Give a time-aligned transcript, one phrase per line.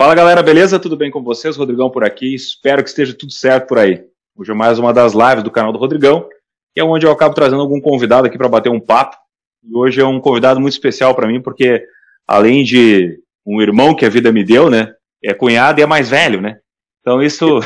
[0.00, 0.80] Fala galera, beleza?
[0.80, 1.58] Tudo bem com vocês?
[1.58, 2.34] Rodrigão por aqui.
[2.34, 4.02] Espero que esteja tudo certo por aí.
[4.34, 6.26] Hoje é mais uma das lives do canal do Rodrigão,
[6.72, 9.14] que é onde eu acabo trazendo algum convidado aqui para bater um papo.
[9.62, 11.84] E hoje é um convidado muito especial para mim, porque
[12.26, 14.90] além de um irmão que a vida me deu, né?
[15.22, 16.60] É cunhado e é mais velho, né?
[17.02, 17.60] Então isso,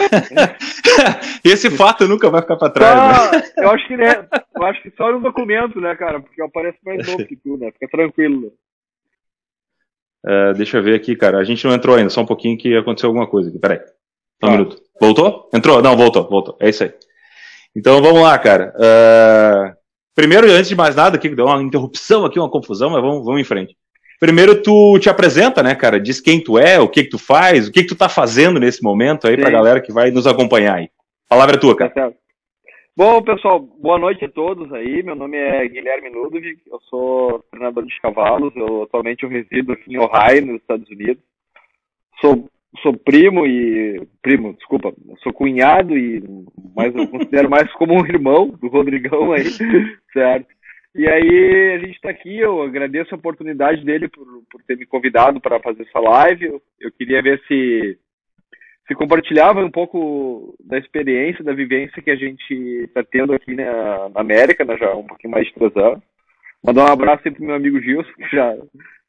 [1.45, 3.17] esse fato nunca vai ficar para trás.
[3.17, 3.43] Só, né?
[3.59, 6.19] eu acho que né, eu acho que só no documento, né, cara?
[6.19, 6.51] Porque eu
[6.85, 7.71] mais novo que tu, né?
[7.71, 8.53] Fica tranquilo.
[10.25, 11.39] Uh, deixa eu ver aqui, cara.
[11.39, 13.59] A gente não entrou ainda, só um pouquinho que aconteceu alguma coisa aqui.
[13.59, 13.79] Peraí.
[14.43, 14.51] Um ah.
[14.51, 14.77] minuto.
[15.01, 15.51] Voltou?
[15.53, 15.83] Entrou?
[15.83, 16.57] Não, voltou, voltou.
[16.61, 16.93] É isso aí.
[17.77, 18.73] Então vamos lá, cara.
[18.77, 19.77] Uh,
[20.15, 23.41] primeiro, antes de mais nada, aqui deu uma interrupção aqui, uma confusão, mas vamos, vamos
[23.41, 23.77] em frente.
[24.21, 26.01] Primeiro, tu te apresenta, né, cara?
[26.01, 28.61] Diz quem tu é, o que que tu faz, o que que tu tá fazendo
[28.61, 29.43] nesse momento aí Sim.
[29.43, 30.89] pra galera que vai nos acompanhar aí.
[31.29, 31.91] A palavra é tua, cara.
[31.91, 32.13] Tá
[32.97, 35.03] Bom, pessoal, boa noite a todos aí.
[35.03, 38.55] Meu nome é Guilherme Ludwig, eu sou treinador de cavalos.
[38.55, 41.21] Eu, atualmente eu resido aqui em Ohio, nos Estados Unidos.
[42.21, 42.49] Sou,
[42.83, 44.01] sou primo e.
[44.23, 44.95] Primo, desculpa,
[45.25, 46.23] sou cunhado e
[46.77, 49.43] mas eu considero mais como um irmão do Rodrigão aí,
[50.13, 50.47] certo?
[50.95, 54.87] E aí a gente está aqui, eu agradeço a oportunidade dele por, por ter me
[54.87, 56.45] convidado para fazer essa live.
[56.45, 57.99] Eu, eu queria ver se
[58.87, 62.53] se compartilhava um pouco da experiência, da vivência que a gente
[62.85, 66.03] está tendo aqui na, América, né, já há um pouquinho mais de três anos.
[66.63, 68.57] Mandar um abraço sempre pro meu amigo Gilson, que já,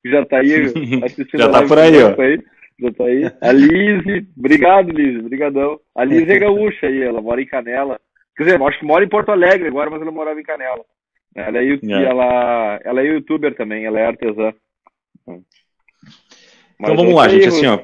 [0.06, 0.54] já tá aí
[1.04, 2.22] assistindo já tá por aí, ó.
[2.22, 2.40] Aí,
[2.80, 3.32] já tá aí.
[3.42, 5.80] A Lise, obrigado, Lise, brigadão.
[5.94, 8.00] A Lise é gaúcha aí, ela mora em Canela.
[8.36, 10.84] Quer dizer, acho que mora em Porto Alegre agora, mas ela morava em Canela.
[11.34, 12.04] Ela é, é.
[12.04, 14.54] Ela, ela é youtuber também, ela é artesã.
[15.28, 15.42] Mas
[16.80, 17.80] então vamos lá, gente, assim, ó.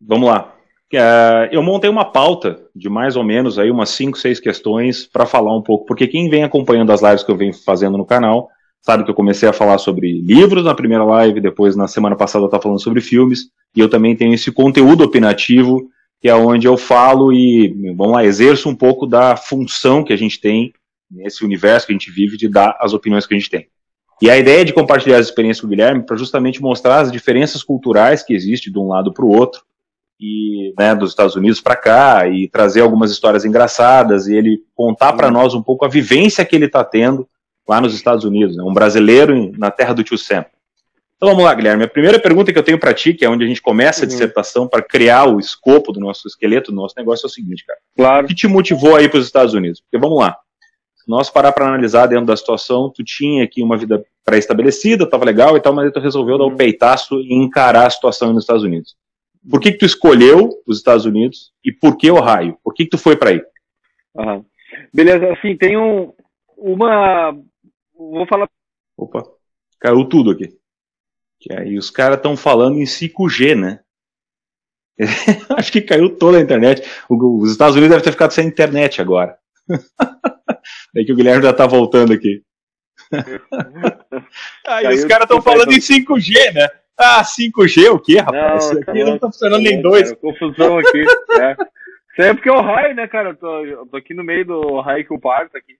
[0.00, 0.56] Vamos lá.
[0.92, 5.24] Uh, eu montei uma pauta de mais ou menos aí umas 5, 6 questões para
[5.24, 8.50] falar um pouco, porque quem vem acompanhando as lives que eu venho fazendo no canal,
[8.82, 12.44] sabe que eu comecei a falar sobre livros na primeira live, depois na semana passada
[12.44, 15.88] eu estava falando sobre filmes, e eu também tenho esse conteúdo opinativo,
[16.20, 20.16] que é onde eu falo e, vamos lá, exerço um pouco da função que a
[20.16, 20.74] gente tem
[21.10, 23.66] nesse universo que a gente vive de dar as opiniões que a gente tem.
[24.20, 27.62] E a ideia de compartilhar as experiências com o Guilherme para justamente mostrar as diferenças
[27.62, 29.62] culturais que existem de um lado para o outro,
[30.22, 35.12] e né, dos Estados Unidos para cá e trazer algumas histórias engraçadas e ele contar
[35.14, 37.28] para nós um pouco a vivência que ele está tendo
[37.68, 40.44] lá nos Estados Unidos, né, um brasileiro na terra do tio Sam.
[41.16, 41.84] Então vamos lá, Guilherme.
[41.84, 44.02] A primeira pergunta que eu tenho para ti, que é onde a gente começa a
[44.02, 44.08] uhum.
[44.08, 47.78] dissertação para criar o escopo do nosso esqueleto do nosso negócio, é o seguinte, cara.
[47.96, 48.24] Claro.
[48.24, 49.80] O que te motivou aí para os Estados Unidos?
[49.80, 50.36] Porque vamos lá.
[50.96, 55.24] Se nós parar para analisar dentro da situação, tu tinha aqui uma vida pré-estabelecida, estava
[55.24, 56.56] legal e tal, mas tu resolveu dar o um uhum.
[56.56, 58.96] peitaço e encarar a situação nos Estados Unidos.
[59.50, 62.56] Por que, que tu escolheu os Estados Unidos e por que Ohio?
[62.62, 63.42] Por que, que tu foi para aí?
[64.14, 64.44] Uhum.
[64.92, 66.12] Beleza, assim, tem um,
[66.56, 67.36] uma.
[67.94, 68.48] Vou falar.
[68.96, 69.24] Opa,
[69.80, 70.56] caiu tudo aqui.
[71.40, 73.80] Que aí os caras estão falando em 5G, né?
[75.56, 76.82] Acho que caiu toda a internet.
[77.08, 79.36] Os Estados Unidos devem ter ficado sem internet agora.
[80.96, 82.42] é que o Guilherme já tá voltando aqui.
[84.66, 86.68] aí os caras estão falando em 5G, né?
[87.02, 88.42] Ah, 5G o quê, rapaz?
[88.42, 90.12] Não, Isso aqui não tá funcionando nem dois.
[90.14, 91.00] Confusão aqui.
[91.40, 91.52] é.
[92.12, 93.30] Isso é porque é o raio, né, cara?
[93.30, 95.74] Eu tô, eu tô aqui no meio do raio que o parto aqui.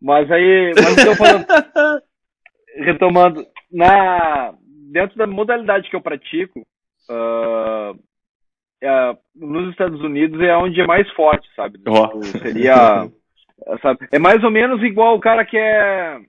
[0.00, 1.46] Mas aí, mas eu tô falando,
[2.76, 4.54] retomando, na,
[4.92, 6.60] dentro da modalidade que eu pratico,
[7.10, 7.98] uh,
[8.82, 11.80] é, nos Estados Unidos é onde é mais forte, sabe?
[11.88, 12.22] Oh.
[12.22, 13.08] Seria,
[13.80, 14.06] sabe?
[14.12, 16.20] É mais ou menos igual o cara que é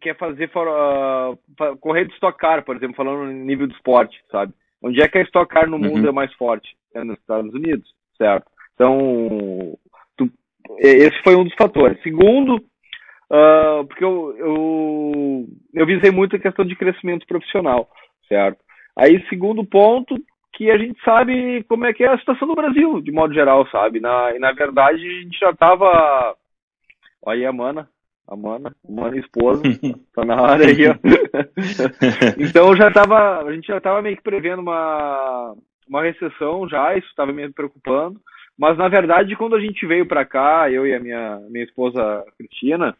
[0.00, 4.52] quer fazer uh, correr de Stock Car, por exemplo, falando no nível do esporte, sabe?
[4.82, 6.08] Onde é que a Stock Car no mundo uhum.
[6.08, 6.76] é mais forte?
[6.94, 8.46] É nos Estados Unidos, certo?
[8.74, 9.78] Então,
[10.16, 10.30] tu,
[10.78, 12.00] esse foi um dos fatores.
[12.02, 17.88] Segundo, uh, porque eu, eu, eu visei muito a questão de crescimento profissional,
[18.28, 18.58] certo?
[18.96, 20.16] Aí, segundo ponto,
[20.52, 23.66] que a gente sabe como é que é a situação do Brasil, de modo geral,
[23.68, 24.00] sabe?
[24.00, 26.36] Na, e na verdade, a gente já estava.
[27.22, 27.88] Olha aí a mana,
[28.28, 29.62] a mana, mana esposa,
[30.14, 30.94] tá na área aí, ó.
[32.38, 35.54] então já tava, a gente já tava meio que prevendo uma,
[35.88, 38.20] uma recessão já, isso estava me preocupando.
[38.58, 42.24] Mas na verdade, quando a gente veio para cá, eu e a minha, minha esposa
[42.36, 42.94] Cristina,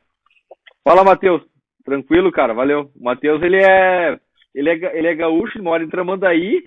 [0.82, 1.42] fala Matheus,
[1.84, 2.90] tranquilo, cara, valeu.
[2.98, 4.18] O Matheus, ele é,
[4.54, 6.64] ele é, ele é gaúcho, ele mora em Tramandaí,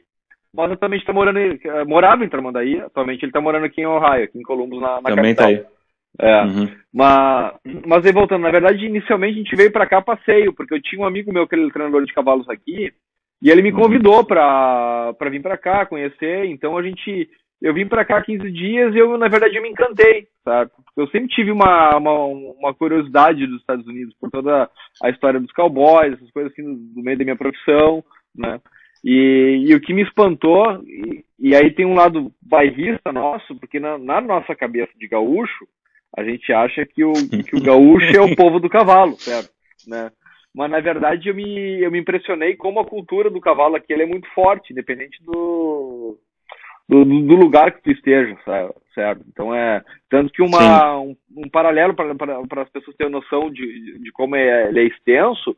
[0.53, 1.39] mas atualmente tá morando,
[1.87, 5.09] morava em Tramandaí, atualmente ele tá morando aqui em Ohio, aqui em Columbus, na, na
[5.09, 5.63] Também capital.
[5.63, 5.80] tá aí.
[6.19, 6.43] É.
[6.43, 6.69] Uhum.
[6.93, 7.53] Mas,
[7.85, 10.81] mas aí voltando, na verdade, inicialmente a gente veio para cá a passeio, porque eu
[10.81, 12.91] tinha um amigo meu que ele é treinador de cavalos aqui,
[13.41, 13.79] e ele me uhum.
[13.79, 14.25] convidou uhum.
[14.25, 16.45] para vir para cá, conhecer.
[16.45, 17.29] Então a gente.
[17.61, 20.71] Eu vim para cá 15 dias e eu, na verdade, eu me encantei, sabe?
[20.97, 24.67] Eu sempre tive uma, uma, uma, curiosidade dos Estados Unidos por toda
[25.03, 28.03] a história dos cowboys, essas coisas assim, no, no meio da minha profissão,
[28.35, 28.59] né?
[29.03, 33.79] E, e, o que me espantou, e, e aí tem um lado bairrista nosso, porque
[33.79, 35.67] na, na, nossa cabeça de gaúcho,
[36.15, 37.13] a gente acha que o,
[37.47, 39.51] que o gaúcho é o povo do cavalo, certo?
[39.87, 40.11] Né?
[40.53, 44.05] Mas na verdade eu me, eu me impressionei como a cultura do cavalo aqui é
[44.05, 46.17] muito forte, independente do,
[46.87, 48.37] do, do, lugar que tu esteja,
[48.93, 49.23] certo?
[49.29, 54.11] Então é tanto que uma, um, um, paralelo para as pessoas terem noção de, de
[54.11, 55.51] como é, ele é extenso,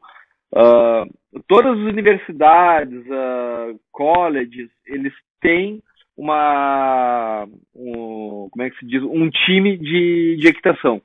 [0.53, 5.81] uh, todas as universidades, uh, colleges, eles têm
[6.17, 9.01] uma um, como é que se diz?
[9.03, 11.01] Um time de, de equitação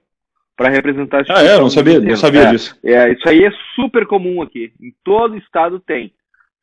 [0.56, 1.58] para representar ah é?
[1.58, 2.78] Não sabia não sabia é, disso.
[2.84, 4.72] é isso aí é super comum aqui.
[4.80, 6.12] Em todo estado tem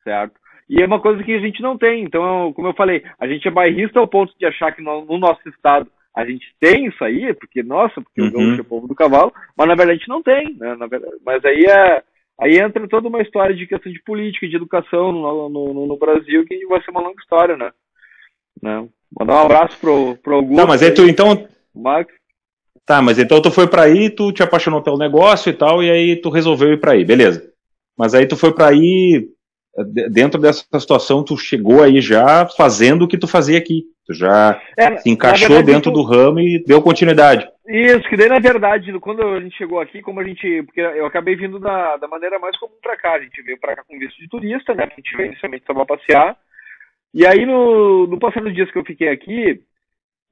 [0.04, 0.34] certo?
[0.68, 2.04] E é uma coisa que a gente não tem.
[2.04, 5.18] Então como eu falei a gente é bairrista ao ponto de achar que no, no
[5.18, 8.28] nosso estado a gente tem isso aí porque nossa porque uhum.
[8.28, 10.76] o gaúcho é o povo do cavalo mas na verdade a gente não tem né?
[10.88, 12.02] Verdade, mas aí é
[12.38, 16.44] Aí entra toda uma história de questão de política, de educação no, no, no Brasil,
[16.44, 17.72] que vai ser uma longa história, né?
[18.62, 18.86] Né?
[19.18, 20.56] Mandar um abraço pro, pro Augusto.
[20.56, 21.46] Tá, mas aí tu, então...
[21.74, 22.12] Max.
[22.84, 25.90] Tá, mas então tu foi para aí, tu te apaixonou pelo negócio e tal, e
[25.90, 27.52] aí tu resolveu ir para aí, beleza.
[27.98, 29.28] Mas aí tu foi para aí,
[30.10, 33.84] dentro dessa situação, tu chegou aí já fazendo o que tu fazia aqui.
[34.06, 35.94] Tu já é, se encaixou verdade, dentro tu...
[35.94, 37.48] do ramo e deu continuidade.
[37.66, 40.62] Isso, que daí na verdade, quando a gente chegou aqui, como a gente.
[40.62, 43.14] Porque eu acabei vindo da, da maneira mais comum para cá.
[43.14, 44.84] A gente veio para cá com visto de turista, né?
[44.84, 46.36] A gente veio inicialmente só pra passear.
[47.14, 49.60] E aí, no, no passar dos dias que eu fiquei aqui,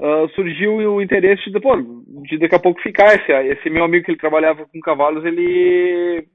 [0.01, 3.15] uh, surgiu o interesse de, pô, de daqui a pouco ficar.
[3.15, 6.27] Esse, esse meu amigo que ele trabalhava com cavalos, ele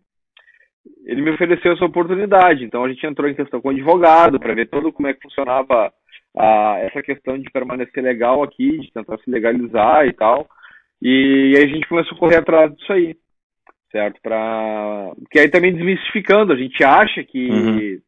[1.06, 2.64] ele me ofereceu essa oportunidade.
[2.64, 5.22] Então a gente entrou em questão com o advogado para ver todo como é que
[5.22, 5.92] funcionava
[6.38, 10.48] a, essa questão de permanecer legal aqui, de tentar se legalizar e tal.
[11.02, 13.16] E, e aí a gente começou a correr atrás disso aí,
[13.92, 14.20] certo?
[14.22, 15.12] Pra...
[15.32, 18.00] Que aí também desmistificando, a gente acha que, uhum.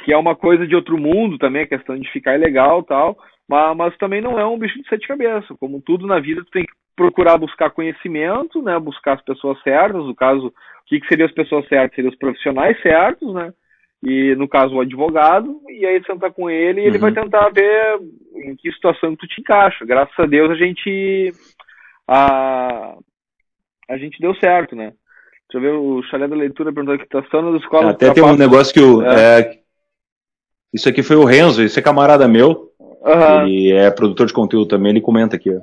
[0.00, 3.18] Que, é uma coisa de outro mundo também, a questão de ficar legal e tal,
[3.48, 5.56] mas, mas também não é um bicho de sete cabeças.
[5.58, 8.78] Como tudo na vida, tu tem que procurar buscar conhecimento, né?
[8.78, 10.52] Buscar as pessoas certas, no caso, o
[10.86, 11.94] que, que seriam as pessoas certas?
[11.94, 13.52] Seriam os profissionais certos, né?
[14.04, 17.22] e no caso o advogado, e aí sentar com ele e ele vai uhum.
[17.22, 17.98] tentar ver
[18.36, 19.84] em que situação tu te encaixa.
[19.86, 21.32] Graças a Deus a gente
[22.06, 22.94] a,
[23.88, 24.92] a gente deu certo, né?
[25.50, 27.94] Deixa eu ver, o chalé da leitura perguntou que está nas escolas.
[27.94, 29.02] Até tem um negócio que o.
[29.02, 29.63] É.
[30.74, 32.72] Isso aqui foi o Renzo, esse é camarada meu.
[32.80, 33.46] Uhum.
[33.46, 35.60] E é produtor de conteúdo também, ele comenta aqui, ó.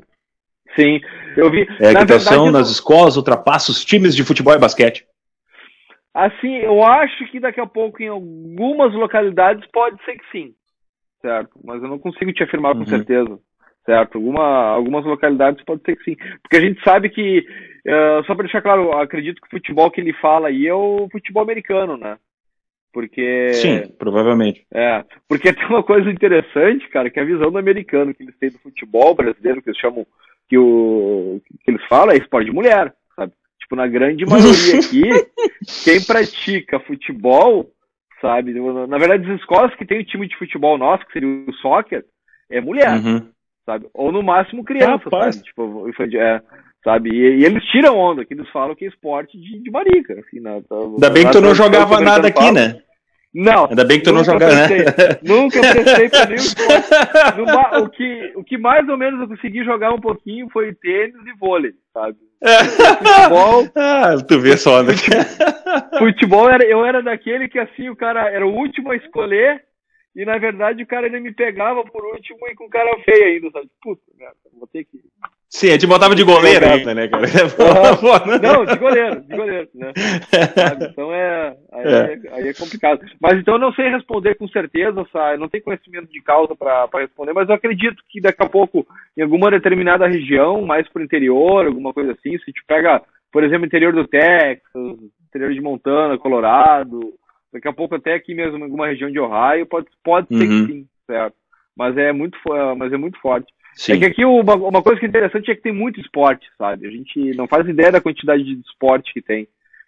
[0.73, 1.01] Sim,
[1.35, 1.67] eu vi.
[1.81, 5.05] É, equitação verdade, nas escolas ultrapassa os times de futebol e basquete.
[6.13, 10.53] Assim, eu acho que daqui a pouco em algumas localidades pode ser que sim,
[11.21, 11.51] certo?
[11.63, 12.85] Mas eu não consigo te afirmar com uhum.
[12.85, 13.37] certeza,
[13.85, 14.17] certo?
[14.17, 18.43] Alguma, algumas localidades pode ser que sim, porque a gente sabe que, uh, só para
[18.43, 22.17] deixar claro, acredito que o futebol que ele fala aí é o futebol americano, né?
[22.93, 23.53] Porque.
[23.53, 24.65] Sim, provavelmente.
[24.73, 28.37] É, porque tem uma coisa interessante, cara, que é a visão do americano que eles
[28.37, 30.05] têm do futebol brasileiro, que eles chamam,
[30.49, 32.93] que, o, que eles falam é esporte de mulher
[33.71, 35.09] tipo, na grande maioria aqui,
[35.83, 37.71] quem pratica futebol,
[38.19, 38.53] sabe?
[38.87, 42.05] Na verdade, as escolas que tem o time de futebol nosso, que seria o soccer,
[42.49, 43.29] é mulher, uhum.
[43.65, 43.87] sabe?
[43.93, 45.35] Ou no máximo criança, Rapaz.
[45.35, 45.47] sabe?
[45.47, 46.41] Tipo, é,
[46.83, 47.09] sabe?
[47.09, 50.39] E, e, eles tiram onda, que eles falam que é esporte de, de marica, assim,
[50.39, 52.81] na, Ainda bem que tu não jogava nada aqui, né?
[53.33, 53.67] Não.
[53.67, 54.67] Ainda bem que tu não joga, né?
[55.23, 57.81] Nunca prestei pra nenhum esporte.
[57.81, 61.39] o, que, o que mais ou menos eu consegui jogar um pouquinho foi tênis e
[61.39, 62.17] vôlei, sabe?
[62.97, 63.69] Futebol.
[63.75, 64.93] ah, tu vê só, né?
[65.97, 69.63] Futebol, era, eu era daquele que assim, o cara era o último a escolher
[70.13, 73.49] e na verdade o cara ainda me pegava por último e com cara feio ainda,
[73.51, 73.69] sabe?
[73.81, 74.99] Puta merda, vou ter que.
[75.53, 77.25] Sim, a gente botava de goleiro ainda, né, cara?
[78.01, 78.39] Uhum.
[78.41, 79.91] Não, de goleiro, de goleiro, né?
[80.89, 81.91] Então é aí, é.
[81.91, 82.33] é.
[82.33, 82.53] aí, é.
[82.53, 83.01] complicado.
[83.19, 85.37] Mas então eu não sei responder com certeza, sabe?
[85.37, 89.21] não tenho conhecimento de causa para responder, mas eu acredito que daqui a pouco, em
[89.21, 93.91] alguma determinada região, mais pro interior, alguma coisa assim, se te pega, por exemplo, interior
[93.91, 97.13] do Texas, interior de Montana, Colorado,
[97.53, 100.39] daqui a pouco até aqui mesmo, em alguma região de Ohio, pode, pode uhum.
[100.39, 100.67] ser que uhum.
[100.67, 101.35] sim, certo?
[101.75, 102.37] Mas é muito,
[102.77, 103.51] mas é muito forte.
[103.73, 103.93] Sim.
[103.93, 106.87] É que aqui uma, uma coisa que é interessante é que tem muito esporte, sabe?
[106.87, 109.47] A gente não faz ideia da quantidade de esporte que tem.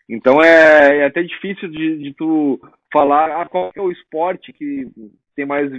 [0.10, 2.60] Então é, é até difícil de, de, tu
[2.92, 4.88] falar ah, qual é o esporte que
[5.36, 5.72] tem mais,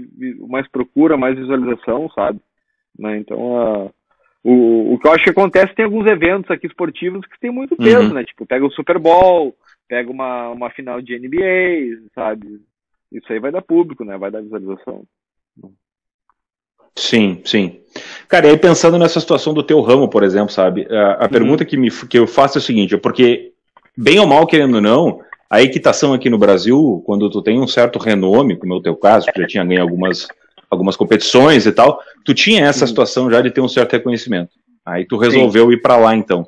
[0.49, 2.40] mais procura, mais visualização, sabe?
[2.99, 3.18] Né?
[3.18, 3.94] Então uh,
[4.42, 7.76] o, o que eu acho que acontece tem alguns eventos aqui esportivos que tem muito
[7.76, 8.14] peso, uhum.
[8.14, 8.25] né?
[8.25, 9.56] Tipo, pega o Super Bowl,
[9.88, 12.61] pega uma, uma final de NBA, sabe?
[13.11, 14.18] Isso aí vai dar público, né?
[14.18, 15.04] Vai dar visualização.
[16.96, 17.80] Sim, sim.
[18.28, 20.86] Cara, e aí pensando nessa situação do teu ramo, por exemplo, sabe?
[20.90, 21.28] A, a uhum.
[21.28, 23.52] pergunta que, me, que eu faço é o seguinte, é porque,
[23.96, 27.66] bem ou mal, querendo ou não, a equitação aqui no Brasil, quando tu tem um
[27.66, 30.26] certo renome, como é o teu caso, que já tinha ganho algumas,
[30.70, 34.50] algumas competições e tal, tu tinha essa situação já de ter um certo reconhecimento.
[34.84, 35.72] Aí tu resolveu Sim.
[35.72, 36.46] ir para lá então.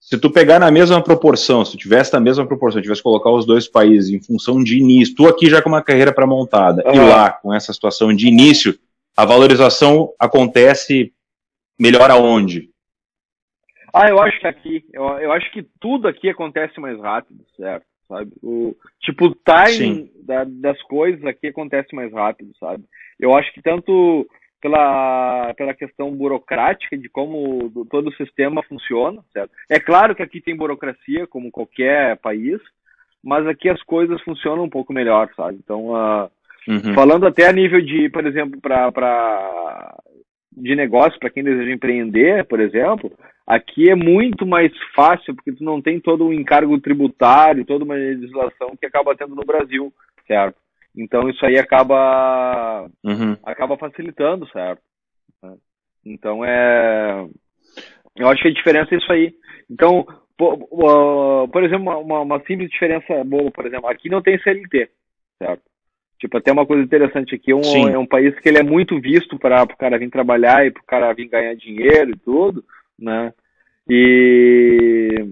[0.00, 3.44] Se tu pegar na mesma proporção, se tu tivesse na mesma proporção, tivesse colocar os
[3.44, 6.94] dois países em função de início, tu aqui já com uma carreira para montada uhum.
[6.94, 8.78] e lá com essa situação de início,
[9.18, 11.12] a valorização acontece
[11.76, 12.70] melhor aonde?
[13.92, 17.84] Ah, eu acho que aqui, eu, eu acho que tudo aqui acontece mais rápido, certo?
[18.06, 18.30] Sabe?
[18.40, 22.84] O, tipo, o timing da, das coisas aqui acontece mais rápido, sabe?
[23.18, 24.24] Eu acho que tanto
[24.62, 29.50] pela, pela questão burocrática de como do, todo o sistema funciona, certo?
[29.68, 32.60] É claro que aqui tem burocracia, como qualquer país,
[33.20, 35.58] mas aqui as coisas funcionam um pouco melhor, sabe?
[35.60, 36.30] Então, uh,
[36.66, 36.94] uhum.
[36.94, 39.94] falando até a nível de, por exemplo, para
[40.60, 43.12] de negócio para quem deseja empreender, por exemplo,
[43.46, 47.94] aqui é muito mais fácil porque tu não tem todo um encargo tributário, toda uma
[47.94, 49.92] legislação que acaba tendo no Brasil,
[50.26, 50.56] certo?
[50.96, 53.36] Então isso aí acaba uhum.
[53.44, 54.82] acaba facilitando, certo?
[56.04, 57.24] Então é
[58.16, 59.32] eu acho que a diferença é isso aí.
[59.70, 60.04] Então,
[60.36, 60.58] por,
[61.48, 64.90] por exemplo, uma, uma simples diferença boa, por exemplo, aqui não tem CLT,
[65.40, 65.62] certo?
[66.18, 69.00] Tipo, até uma coisa interessante aqui, é um, é um país que ele é muito
[69.00, 72.64] visto para o cara vir trabalhar e para o cara vir ganhar dinheiro e tudo,
[72.98, 73.32] né?
[73.88, 75.26] E...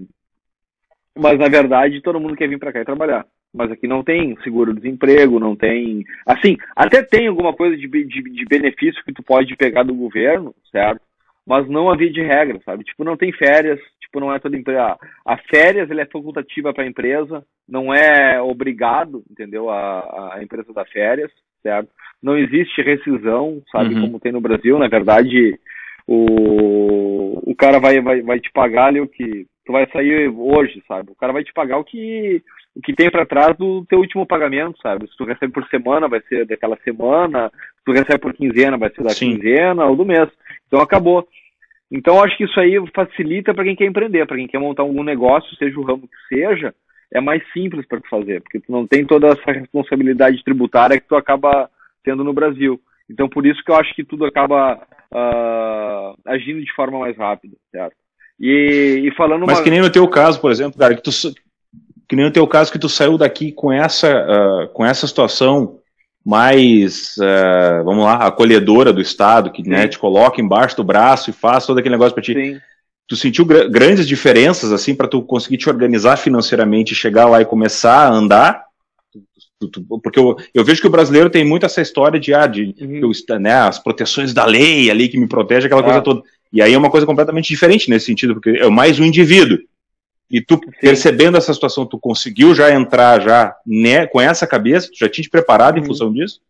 [1.13, 3.25] Mas, na verdade, todo mundo quer vir para cá e trabalhar.
[3.53, 6.03] Mas aqui não tem seguro-desemprego, não tem...
[6.25, 10.55] Assim, até tem alguma coisa de, de, de benefício que tu pode pegar do governo,
[10.71, 11.01] certo?
[11.47, 12.83] Mas não havia de regra, sabe?
[12.83, 14.97] Tipo, não tem férias, tipo, não é toda empresa.
[15.25, 19.69] A férias ele é facultativa para a empresa, não é obrigado, entendeu?
[19.69, 21.31] A, a empresa da férias,
[21.63, 21.89] certo?
[22.21, 23.95] Não existe rescisão, sabe?
[23.95, 24.01] Uhum.
[24.01, 25.57] Como tem no Brasil, na verdade,
[26.05, 30.83] o, o cara vai, vai, vai te pagar ali o que tu vai sair hoje,
[30.85, 31.11] sabe?
[31.11, 32.43] O cara vai te pagar o que
[32.77, 35.09] o que tem para trás do teu último pagamento, sabe?
[35.09, 38.91] Se tu recebe por semana, vai ser daquela semana, se tu recebe por quinzena, vai
[38.91, 39.35] ser da Sim.
[39.35, 40.29] quinzena ou do mês.
[40.67, 41.27] Então acabou.
[41.91, 45.03] Então, acho que isso aí facilita para quem quer empreender, para quem quer montar algum
[45.03, 46.75] negócio, seja o ramo que seja,
[47.11, 51.07] é mais simples para tu fazer, porque tu não tem toda essa responsabilidade tributária que
[51.07, 51.69] tu acaba
[52.03, 52.79] tendo no Brasil.
[53.09, 57.55] Então, por isso que eu acho que tudo acaba uh, agindo de forma mais rápida,
[57.71, 57.95] certo?
[58.39, 59.63] E, e falando Mas uma...
[59.63, 61.09] que nem no teu caso, por exemplo, cara, que, tu,
[62.07, 65.79] que nem no teu caso que tu saiu daqui com essa, uh, com essa situação
[66.25, 71.33] mais, uh, vamos lá, acolhedora do Estado, que né, te coloca embaixo do braço e
[71.33, 72.33] faz todo aquele negócio para ti.
[72.33, 72.59] Sim.
[73.07, 77.45] Tu sentiu gr grandes diferenças, assim, para tu conseguir te organizar financeiramente, chegar lá e
[77.45, 78.65] começar a andar?
[80.03, 83.01] Porque eu, eu vejo que o brasileiro tem muito essa história de, ah, de uhum.
[83.29, 85.85] eu, né, as proteções da lei ali que me protege, aquela ah.
[85.85, 86.21] coisa toda.
[86.51, 89.57] E aí é uma coisa completamente diferente nesse sentido, porque é mais um indivíduo.
[90.29, 90.71] E tu, Sim.
[90.81, 94.89] percebendo essa situação, tu conseguiu já entrar já né, com essa cabeça?
[94.91, 95.87] Tu já tinha te preparado em uhum.
[95.87, 96.41] função disso?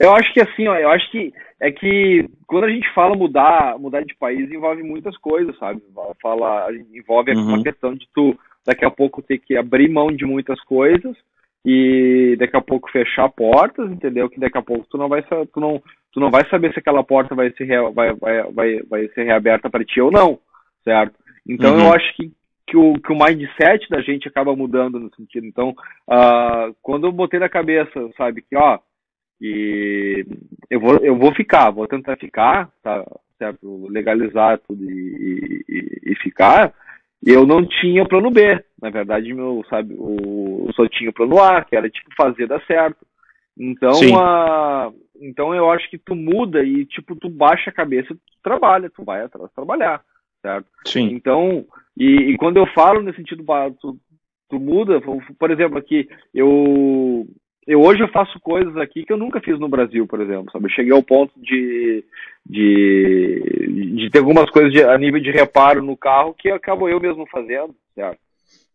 [0.00, 3.78] Eu acho que assim, ó, eu acho que é que quando a gente fala mudar,
[3.78, 5.82] mudar de país envolve muitas coisas, sabe?
[6.20, 7.54] Fala, envolve uhum.
[7.54, 11.16] uma questão de tu daqui a pouco ter que abrir mão de muitas coisas
[11.64, 14.28] e daqui a pouco fechar portas, entendeu?
[14.28, 17.02] Que daqui a pouco tu não vai tu não, tu não vai saber se aquela
[17.02, 20.38] porta vai ser vai, vai, vai, vai ser reaberta para ti ou não,
[20.82, 21.14] certo?
[21.48, 21.86] Então uhum.
[21.86, 22.30] eu acho que
[22.66, 25.46] que o, que o mindset da gente acaba mudando no sentido.
[25.46, 25.70] Então,
[26.08, 28.78] uh, quando eu botei na cabeça, sabe, que ó,
[29.40, 30.24] e
[30.70, 33.04] eu vou, eu vou ficar, vou tentar ficar, tá,
[33.38, 33.86] certo?
[33.88, 36.72] Legalizar tudo e, e, e ficar.
[37.24, 41.62] Eu não tinha plano B, na verdade, meu, sabe, o, eu só tinha plano A,
[41.64, 43.06] que era tipo fazer dar certo.
[43.58, 48.20] Então, uh, então eu acho que tu muda e tipo tu baixa a cabeça, tu
[48.42, 50.02] trabalha, tu vai atrás trabalhar
[50.44, 50.66] certo?
[50.84, 51.08] Sim.
[51.12, 51.64] Então,
[51.96, 53.42] e, e quando eu falo nesse sentido,
[53.80, 53.96] tu,
[54.50, 55.00] tu muda,
[55.38, 57.26] por exemplo, aqui, eu,
[57.66, 60.66] eu hoje eu faço coisas aqui que eu nunca fiz no Brasil, por exemplo, sabe?
[60.66, 62.04] Eu cheguei ao ponto de,
[62.44, 67.00] de, de ter algumas coisas de, a nível de reparo no carro que acabo eu
[67.00, 68.18] mesmo fazendo, certo?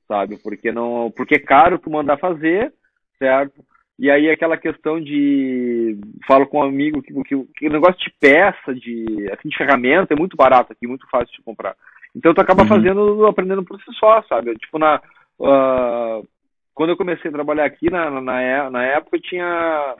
[0.08, 0.38] Sabe?
[0.38, 2.74] Porque não, porque é caro tu mandar fazer,
[3.20, 3.64] certo?
[4.00, 6.00] E aí aquela questão de.
[6.26, 10.14] Falo com um amigo que, que, que o negócio de peça, de, assim, de ferramenta,
[10.14, 11.76] é muito barato aqui, muito fácil de comprar.
[12.16, 12.68] Então tu acaba uhum.
[12.70, 14.56] fazendo, aprendendo por si só, sabe?
[14.56, 15.02] Tipo, na.
[15.38, 16.26] Uh,
[16.74, 19.96] quando eu comecei a trabalhar aqui, na, na, é, na época eu tinha.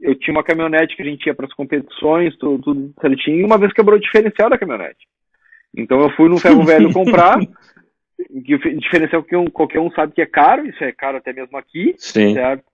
[0.00, 3.44] Eu tinha uma caminhonete que a gente ia para as competições, tudo, tudo certinho, e
[3.44, 5.06] uma vez quebrou o diferencial da caminhonete.
[5.76, 7.38] Então eu fui no ferro velho comprar,
[8.16, 11.56] que diferencial que um, qualquer um sabe que é caro, isso é caro até mesmo
[11.56, 12.34] aqui, Sim.
[12.34, 12.64] certo?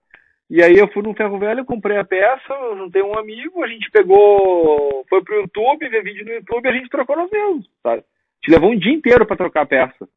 [0.50, 3.88] E aí eu fui no ferro velho, comprei a peça, juntei um amigo, a gente
[3.90, 8.02] pegou, foi pro YouTube, vê vídeo no YouTube, a gente trocou nos mesmos, sabe?
[8.42, 10.08] Te levou um dia inteiro para trocar a peça,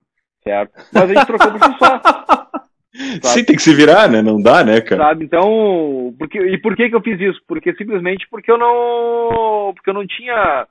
[0.43, 0.71] certo?
[0.91, 2.01] Mas a gente trocou por si só.
[2.93, 3.27] Sabe?
[3.27, 4.21] Sim, tem que se virar, né?
[4.21, 5.05] Não dá, né, cara?
[5.05, 5.25] Sabe?
[5.25, 7.41] Então, porque, e por que que eu fiz isso?
[7.47, 10.67] Porque simplesmente porque eu não, porque eu não tinha,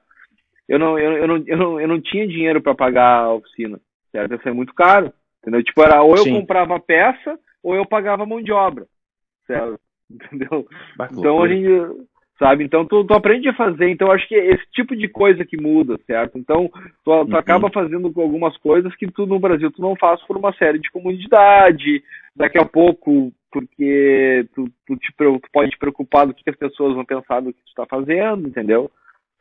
[0.69, 3.81] eu não, eu, eu não, eu não, eu não tinha dinheiro para pagar a oficina,
[4.13, 4.35] certo?
[4.35, 5.65] Isso é muito caro, entendeu?
[5.65, 6.41] Tipo, era ou eu Sim.
[6.41, 8.87] comprava peça ou eu pagava mão de obra,
[9.47, 9.81] certo?
[10.13, 10.69] Entendeu?
[11.11, 11.65] então, hoje
[12.39, 12.65] sabe?
[12.65, 13.89] Então tu, tu aprende a fazer.
[13.89, 16.37] Então acho que é esse tipo de coisa que muda, certo?
[16.37, 17.37] Então tu, tu uhum.
[17.37, 20.91] acaba fazendo algumas coisas que tu no Brasil tu não faz por uma série de
[20.91, 22.03] comunidade.
[22.35, 26.57] Daqui a pouco porque tu, tu, te, tu pode te preocupar do que, que as
[26.57, 28.91] pessoas vão pensar do que tu está fazendo, entendeu?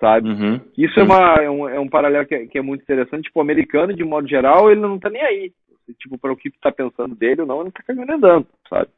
[0.01, 0.27] Sabe?
[0.27, 0.59] Uhum.
[0.75, 3.25] Isso é, uma, é, um, é um paralelo que é, que é muito interessante.
[3.25, 5.53] Tipo, o americano, de modo geral, ele não tá nem aí.
[5.99, 8.47] Tipo, para o que tu tá pensando dele ou não, ele não tá cagando andando,
[8.67, 8.89] sabe?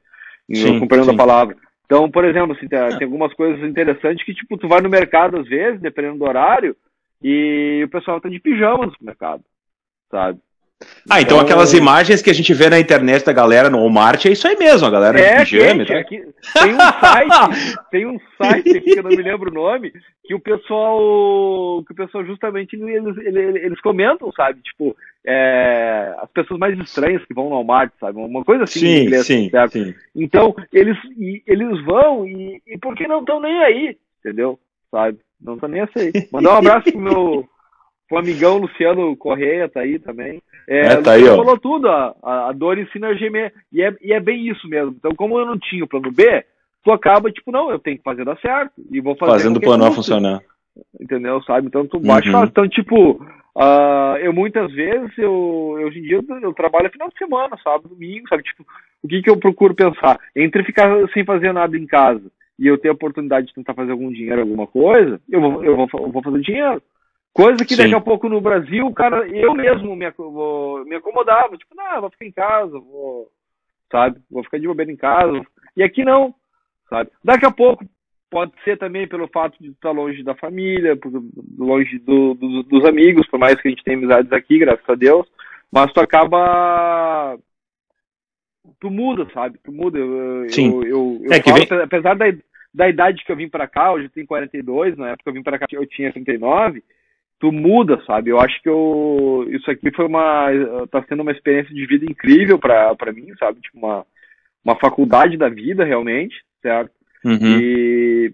[0.54, 1.14] Sim, compreendo sim.
[1.14, 1.58] a palavra.
[1.86, 5.38] Então, por exemplo, assim, tem, tem, algumas coisas interessantes que, tipo, tu vai no mercado
[5.38, 6.76] às vezes, dependendo do horário,
[7.22, 9.44] e o pessoal tá de pijama no mercado,
[10.10, 10.40] sabe?
[11.10, 14.26] Ah, então, então, aquelas imagens que a gente vê na internet da galera no Walmart
[14.26, 15.86] é isso aí mesmo, a galera é, de pijama.
[15.86, 16.24] Gente, aqui,
[16.54, 19.92] tem um site, tem um site aqui que eu não me lembro o nome,
[20.24, 24.62] que o pessoal, que o pessoal justamente eles, eles, eles comentam, sabe?
[24.62, 28.18] Tipo, é, as pessoas mais estranhas que vão no Walmart, sabe?
[28.20, 29.74] Uma coisa assim sim, inglês, sim, certo?
[29.74, 29.94] Sim.
[30.16, 30.98] Então, eles,
[31.46, 34.60] eles vão e, e porque não estão nem aí, entendeu?
[34.90, 35.20] Sabe?
[35.42, 36.12] Não estão nem assim.
[36.32, 37.50] Mandar um abraço pro meu
[38.18, 40.42] amigão Luciano Correia tá aí também.
[40.68, 41.36] É, é tá aí, ó.
[41.36, 43.54] falou tudo, a, a, dor ensina a gemer.
[43.72, 44.96] E é, e é bem isso mesmo.
[44.98, 46.46] Então, como eu não tinha o plano B,
[46.84, 48.74] tu acaba, tipo, não, eu tenho que fazer dar certo.
[48.92, 50.42] E vou fazer Fazendo o plano A funcionar.
[51.00, 51.42] Entendeu?
[51.44, 51.68] Sabe?
[51.68, 52.46] Então tu baixa uhum.
[52.46, 53.12] Então, tipo,
[53.56, 57.58] uh, eu muitas vezes, eu, eu, hoje em dia, eu, eu trabalho final de semana,
[57.64, 58.44] sábado, domingo, sabe?
[58.44, 58.66] Tipo,
[59.04, 60.20] o que, que eu procuro pensar?
[60.36, 62.24] Entre ficar sem fazer nada em casa
[62.58, 65.76] e eu ter a oportunidade de tentar fazer algum dinheiro, alguma coisa, eu vou, eu
[65.76, 66.82] vou, eu vou fazer dinheiro.
[67.34, 67.84] Coisa que Sim.
[67.84, 71.58] daqui a pouco no Brasil, cara, eu mesmo me, vou, me acomodava.
[71.58, 73.28] Tipo, não, vou ficar em casa, vou,
[73.92, 74.22] sabe?
[74.30, 75.42] Vou ficar de bobeira em casa.
[75.76, 76.36] E aqui não,
[76.88, 77.10] sabe?
[77.24, 77.84] Daqui a pouco
[78.30, 80.98] pode ser também pelo fato de estar longe da família,
[81.58, 84.94] longe do, do, dos amigos, por mais que a gente tenha amizades aqui, graças a
[84.94, 85.28] Deus.
[85.72, 87.36] Mas tu acaba.
[88.80, 89.58] Tu muda, sabe?
[89.64, 89.98] Tu muda.
[89.98, 90.68] Eu, Sim.
[90.68, 91.82] Eu, eu, eu é falo, vem...
[91.82, 92.26] apesar da,
[92.72, 95.34] da idade que eu vim para cá, hoje eu tenho 42, na época que eu
[95.34, 96.84] vim para cá eu tinha 39
[97.44, 98.30] tu muda, sabe?
[98.30, 100.48] Eu acho que eu, isso aqui foi uma,
[100.90, 103.60] tá sendo uma experiência de vida incrível para mim, sabe?
[103.60, 104.06] Tipo uma,
[104.64, 106.92] uma faculdade da vida realmente, certo?
[107.26, 107.60] Uhum.
[107.60, 108.34] E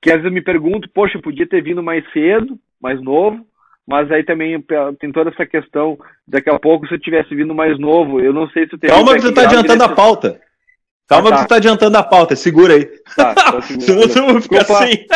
[0.00, 3.44] que às vezes eu me pergunto, poxa, eu podia ter vindo mais cedo, mais novo,
[3.84, 4.64] mas aí também
[5.00, 8.48] tem toda essa questão, daqui a pouco se eu tivesse vindo mais novo, eu não
[8.50, 8.94] sei se eu teria...
[8.94, 10.40] Calma que você tá adiantando a pauta.
[11.08, 11.36] Calma ah, tá.
[11.38, 12.84] que você tá adiantando a pauta, segura aí.
[13.16, 14.06] Tá, tá segura.
[14.08, 15.06] Senão tu fica assim.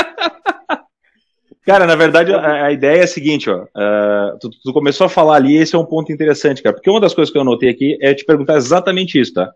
[1.65, 3.65] Cara, na verdade, a, a, ideia é a seguinte, ó.
[3.65, 6.75] Uh, tu, tu, começou a falar ali, esse é um ponto interessante, cara.
[6.75, 9.53] Porque uma das coisas que eu anotei aqui é te perguntar exatamente isso, tá?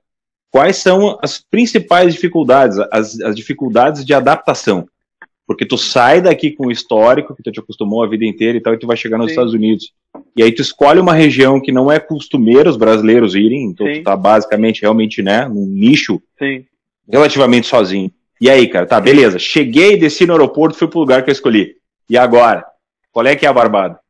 [0.51, 4.87] Quais são as principais dificuldades, as, as dificuldades de adaptação?
[5.47, 8.61] Porque tu sai daqui com o histórico que tu te acostumou a vida inteira e
[8.61, 9.33] tal, e tu vai chegar nos Sim.
[9.33, 9.93] Estados Unidos.
[10.37, 13.95] E aí tu escolhe uma região que não é costumeiro os brasileiros irem, então Sim.
[13.95, 16.65] tu tá basicamente, realmente, né, num nicho Sim.
[17.11, 18.11] relativamente sozinho.
[18.41, 19.39] E aí, cara, tá, beleza.
[19.39, 21.77] Cheguei, desci no aeroporto, fui pro lugar que eu escolhi.
[22.09, 22.65] E agora?
[23.11, 24.01] Qual é que é a barbada?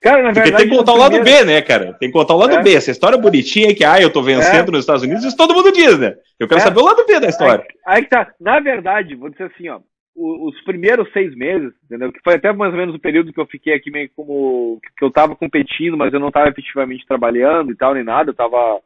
[0.00, 0.50] Cara, na verdade.
[0.50, 1.46] Porque tem que contar o lado primeiro...
[1.46, 1.92] B, né, cara?
[1.94, 2.62] Tem que contar o lado é.
[2.62, 2.74] B.
[2.74, 4.72] Essa história bonitinha que, ah, eu tô vencendo é.
[4.72, 6.14] nos Estados Unidos, isso todo mundo diz, né?
[6.38, 6.64] Eu quero é.
[6.64, 7.64] saber o lado B da história.
[7.86, 8.32] Aí, aí que tá.
[8.40, 9.80] Na verdade, vou dizer assim, ó.
[10.20, 12.12] Os primeiros seis meses, entendeu?
[12.12, 14.80] Que foi até mais ou menos o período que eu fiquei aqui meio como.
[14.96, 18.30] que eu tava competindo, mas eu não tava efetivamente trabalhando e tal, nem nada.
[18.30, 18.80] Eu tava.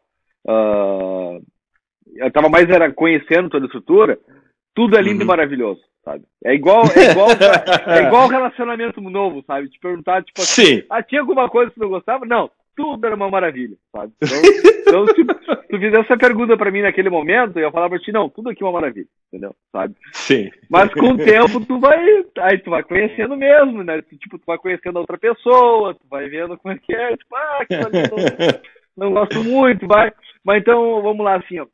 [0.44, 1.42] Uh,
[2.16, 4.18] eu tava mais era conhecendo toda a estrutura.
[4.74, 5.24] Tudo é lindo uhum.
[5.24, 6.24] e maravilhoso sabe?
[6.44, 7.28] É igual, é igual,
[7.86, 9.68] é igual relacionamento novo, sabe?
[9.68, 10.82] Te perguntar, tipo assim, Sim.
[10.90, 12.26] ah, tinha alguma coisa que você não gostava?
[12.26, 14.12] Não, tudo era uma maravilha, sabe?
[14.20, 18.12] Então, então se tu fizesse essa pergunta pra mim naquele momento, eu falava pra ti,
[18.12, 19.54] não, tudo aqui é uma maravilha, entendeu?
[19.70, 19.94] Sabe?
[20.12, 20.50] Sim.
[20.68, 24.02] Mas com o tempo tu vai, aí tu vai conhecendo mesmo, né?
[24.02, 27.34] Tipo, tu vai conhecendo a outra pessoa, tu vai vendo como é que é, tipo,
[27.34, 27.90] ah, que não,
[29.08, 30.12] não gosto muito, vai.
[30.44, 31.66] Mas então, vamos lá, assim, ó.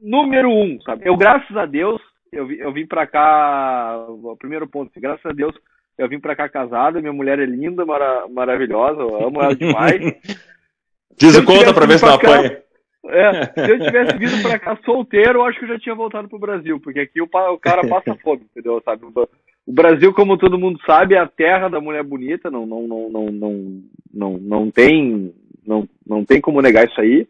[0.00, 1.08] Número um, sabe?
[1.08, 2.00] Eu, graças a Deus,
[2.32, 5.54] eu, eu vim pra cá, o primeiro ponto, assim, graças a Deus,
[5.96, 10.00] eu vim pra cá casado, minha mulher é linda, mara, maravilhosa, eu amo ela demais.
[11.18, 12.62] Diz o conta pra ver se ela apanha.
[13.06, 16.28] É, se eu tivesse vindo pra cá solteiro, eu acho que eu já tinha voltado
[16.28, 18.80] pro Brasil, porque aqui o, o cara passa fome, entendeu?
[18.84, 19.04] Sabe?
[19.04, 23.10] O Brasil, como todo mundo sabe, é a terra da mulher bonita, não, não, não,
[23.10, 25.34] não, não, não, não tem,
[25.66, 27.26] não, não tem como negar isso aí.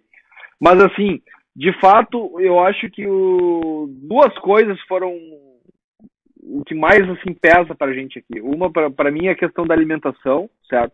[0.61, 1.21] Mas assim,
[1.59, 5.13] de fato, eu acho que o, duas coisas foram
[6.41, 8.41] o que mais assim pesa para a gente aqui.
[8.41, 10.93] Uma para mim é a questão da alimentação, certo?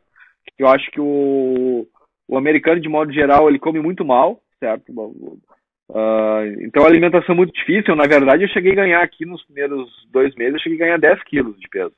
[0.58, 1.86] Eu acho que o,
[2.26, 4.90] o americano de modo geral ele come muito mal, certo?
[4.90, 7.94] Uh, então a alimentação é muito difícil.
[7.94, 10.98] Na verdade, eu cheguei a ganhar aqui nos primeiros dois meses, eu cheguei a ganhar
[10.98, 11.92] 10 quilos de peso.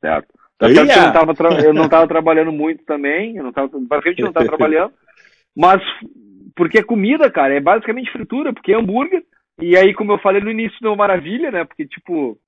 [0.00, 0.26] Certo?
[0.58, 4.30] Tá eu não tava, eu não estava trabalhando muito também, eu não tava, basicamente não
[4.30, 4.92] estava trabalhando,
[5.56, 5.80] mas
[6.60, 9.24] porque é comida, cara, é basicamente fritura, porque é hambúrguer,
[9.62, 11.64] e aí, como eu falei no início, não é maravilha, né?
[11.64, 12.38] Porque, tipo,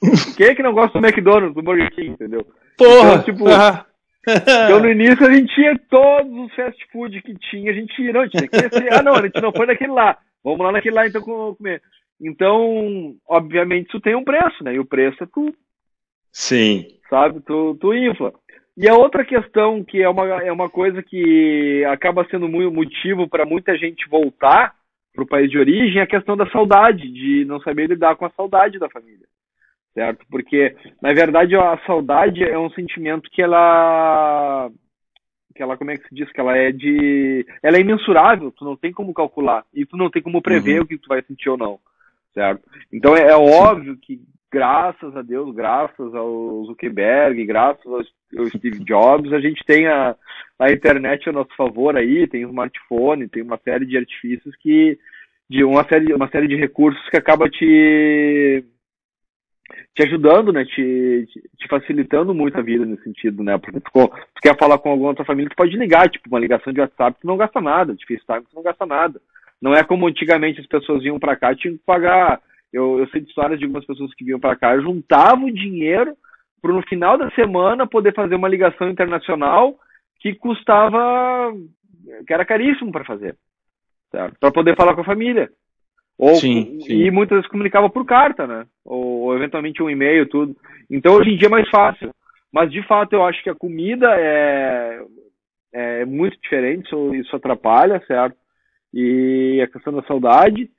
[0.34, 2.46] quem é que não gosta do McDonald's, do Burger King, entendeu?
[2.78, 3.16] Porra!
[3.16, 3.44] Então, tipo,
[4.24, 8.14] então no início a gente tinha todos os fast food que tinha, a gente ia,
[8.14, 10.94] não, tinha que ser, ah não, a gente não foi naquele lá, vamos lá naquele
[10.94, 11.82] lá então comer.
[12.18, 14.72] Então, obviamente isso tem um preço, né?
[14.74, 15.54] E o preço é tu.
[16.32, 16.86] Sim.
[17.10, 18.32] Sabe, tu, tu infla.
[18.76, 23.28] E a outra questão que é uma, é uma coisa que acaba sendo muito motivo
[23.28, 24.74] para muita gente voltar
[25.14, 28.26] para o país de origem é a questão da saudade, de não saber lidar com
[28.26, 29.26] a saudade da família
[29.94, 30.26] certo?
[30.28, 34.70] Porque, na verdade, a saudade é um sentimento que ela
[35.54, 38.64] que ela, como é que se diz, que ela é de, ela é imensurável, tu
[38.64, 40.82] não tem como calcular, e tu não tem como prever uhum.
[40.82, 41.78] o que tu vai sentir ou não,
[42.34, 42.60] certo?
[42.92, 47.86] Então é, é óbvio que, graças a Deus, graças ao Zuckerberg, graças
[48.38, 50.14] ao Steve Jobs, a gente tem a,
[50.58, 54.98] a internet a nosso favor aí, tem o smartphone, tem uma série de artifícios que,
[55.48, 58.64] de uma série, uma série de recursos que acaba te
[59.94, 60.64] te ajudando, né?
[60.64, 63.56] Te, te, facilitando muito a vida nesse sentido, né?
[63.58, 66.72] Porque tu, tu, quer falar com alguma outra família, tu pode ligar, tipo, uma ligação
[66.72, 69.20] de WhatsApp, tu não gasta nada, de FaceTime, tu não gasta nada.
[69.62, 72.40] Não é como antigamente as pessoas vinham para cá, tinham que pagar.
[72.72, 76.16] Eu, eu sei de histórias de algumas pessoas que vinham para cá, juntavam dinheiro
[76.64, 79.74] para no final da semana poder fazer uma ligação internacional
[80.18, 81.52] que custava,
[82.26, 83.36] que era caríssimo para fazer,
[84.10, 85.50] para poder falar com a família.
[86.16, 87.02] Ou, sim, sim.
[87.02, 88.64] E muitas vezes comunicava por carta, né?
[88.82, 90.56] Ou, ou, eventualmente um e-mail, tudo.
[90.90, 92.14] Então hoje em dia é mais fácil.
[92.50, 95.02] Mas de fato eu acho que a comida é,
[95.70, 98.36] é muito diferente, isso, isso atrapalha, certo?
[98.94, 100.70] E a questão da saudade.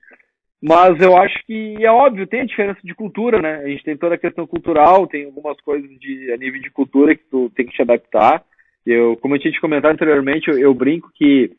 [0.68, 3.58] Mas eu acho que é óbvio, tem a diferença de cultura, né?
[3.58, 7.16] A gente tem toda a questão cultural, tem algumas coisas de, a nível de cultura
[7.16, 8.44] que tu tem que te adaptar.
[8.84, 11.52] Eu, como eu tinha te comentado anteriormente, eu, eu brinco que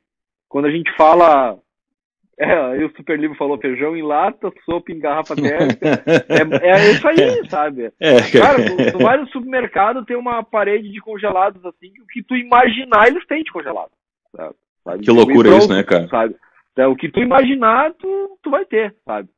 [0.48, 1.56] quando a gente fala
[2.36, 6.02] é, o Super Livro falou feijão em lata, sopa em garrafa térmica.
[6.28, 7.92] é, é isso aí, sabe?
[8.00, 8.16] É.
[8.36, 12.34] Cara, tu, tu vai no supermercado, tem uma parede de congelados assim, o que tu
[12.34, 13.90] imaginar, eles têm de congelado.
[14.34, 15.04] Sabe?
[15.04, 16.08] Que loucura pronto, isso, né, cara?
[16.08, 16.34] Sabe?
[16.76, 19.30] Então, o que tu imaginar, tu, tu vai ter, sabe?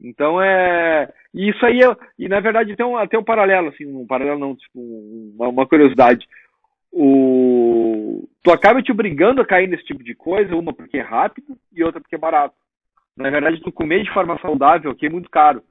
[0.00, 1.12] Então é.
[1.34, 4.38] E isso aí, é, e na verdade tem um, até um paralelo, assim, um paralelo
[4.38, 6.26] não, tipo, uma, uma curiosidade
[6.94, 11.56] o tu acaba te obrigando a cair nesse tipo de coisa, uma porque é rápido
[11.72, 12.54] e outra porque é barato.
[13.16, 15.62] Na verdade, tu comer de forma saudável aqui é muito caro.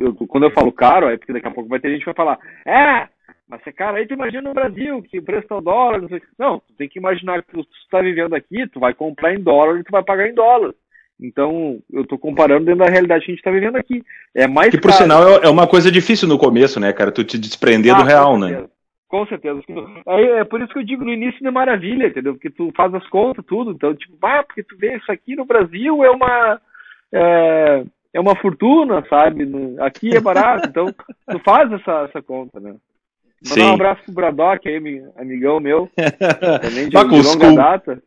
[0.00, 2.14] Eu, quando eu falo caro, é porque daqui a pouco vai ter gente que vai
[2.14, 3.08] falar, é,
[3.48, 6.08] mas se é caro, aí tu imagina no Brasil, que o preço tá dólar, não
[6.08, 6.22] sei.
[6.38, 9.78] Não, tu tem que imaginar que tu está vivendo aqui, tu vai comprar em dólar
[9.78, 10.74] e tu vai pagar em dólar.
[11.20, 14.02] Então, eu estou comparando dentro da realidade que a gente está vivendo aqui.
[14.34, 15.02] É mais Que, por caro.
[15.02, 17.12] sinal, é, é uma coisa difícil no começo, né, cara?
[17.12, 18.64] Tu te desprender ah, do real, né?
[19.08, 19.62] Com certeza.
[20.06, 22.34] É, é por isso que eu digo no início não é maravilha, entendeu?
[22.34, 23.70] Porque tu faz as contas, tudo.
[23.70, 26.60] Então, tipo, ah, porque tu vê isso aqui no Brasil é uma.
[27.12, 27.84] É,
[28.14, 29.46] é uma fortuna, sabe?
[29.80, 30.86] Aqui é barato, então
[31.30, 32.74] tu faz essa, essa conta, né?
[33.46, 35.90] Mandar um abraço pro Bradock aí, amigão meu.
[36.62, 38.02] Também de, de longa com, data.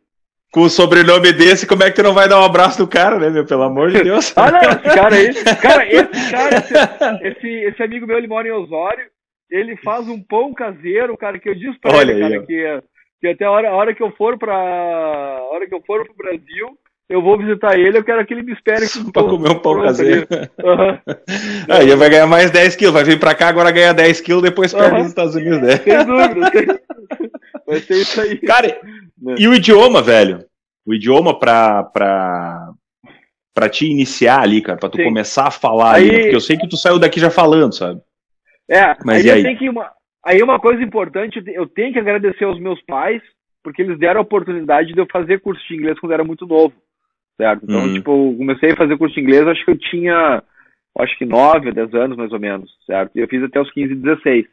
[0.52, 3.20] Com o sobrenome desse, como é que tu não vai dar um abraço no cara,
[3.20, 3.46] né, meu?
[3.46, 4.34] Pelo amor de Deus.
[4.36, 5.34] ah, não, esse cara aí.
[5.60, 9.06] Cara, esse cara, esse, esse, esse amigo meu, ele mora em Osório
[9.50, 12.82] ele faz um pão caseiro, cara, que eu disse pra Olha ele, cara, que,
[13.20, 14.54] que até a hora, a hora que eu for pra.
[14.54, 18.42] A hora que eu for pro Brasil, eu vou visitar ele, eu quero que ele
[18.42, 20.26] me espere pra comer um pão caseiro.
[20.30, 21.14] Uhum.
[21.74, 24.74] Aí vai ganhar mais 10 quilos, vai vir pra cá, agora ganha 10 quilos, depois
[24.74, 24.98] perde uhum.
[24.98, 25.76] nos Estados Unidos, né?
[25.78, 26.66] Sem dúvida, sem...
[27.66, 28.36] vai ser isso aí.
[28.38, 28.78] Cara,
[29.20, 29.34] né?
[29.38, 30.44] e o idioma, velho?
[30.84, 32.72] O idioma pra, pra,
[33.54, 35.04] pra te iniciar ali, cara, pra tu Sim.
[35.04, 38.00] começar a falar aí, ali, porque eu sei que tu saiu daqui já falando, sabe?
[38.70, 39.56] É, mas aí, aí?
[39.56, 39.90] que uma,
[40.24, 43.22] aí uma coisa importante, eu tenho que agradecer aos meus pais,
[43.62, 46.46] porque eles deram a oportunidade de eu fazer curso de inglês quando eu era muito
[46.46, 46.74] novo,
[47.38, 47.64] certo?
[47.64, 47.94] Então, uhum.
[47.94, 50.42] tipo, eu comecei a fazer curso de inglês, acho que eu tinha,
[50.98, 53.16] acho que 9 10 anos mais ou menos, certo?
[53.16, 54.46] E eu fiz até os 15, 16.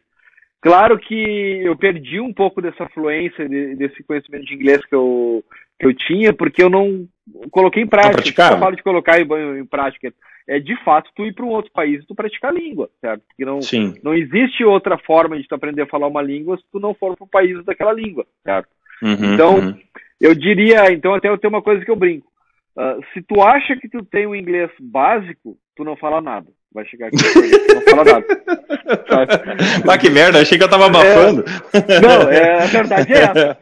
[0.61, 5.43] Claro que eu perdi um pouco dessa fluência, de, desse conhecimento de inglês que eu,
[5.79, 7.05] que eu tinha, porque eu não
[7.51, 8.53] coloquei em prática.
[8.53, 10.13] Eu falo de colocar em, em prática
[10.47, 13.23] é de fato tu ir para um outro país e tu praticar a língua, certo?
[13.27, 13.95] Porque não, Sim.
[14.03, 17.15] não existe outra forma de tu aprender a falar uma língua se tu não for
[17.15, 18.69] para o país daquela língua, certo?
[19.01, 19.77] Uhum, então, uhum.
[20.21, 22.27] eu diria, então até eu tenho uma coisa que eu brinco.
[22.77, 26.47] Uh, se tu acha que tu tem um inglês básico, tu não fala nada.
[26.73, 28.25] Vai chegar aqui tu não fala nada.
[29.85, 31.45] Mas que merda, achei que eu tava abafando.
[31.73, 33.57] É, não, é, a verdade é essa.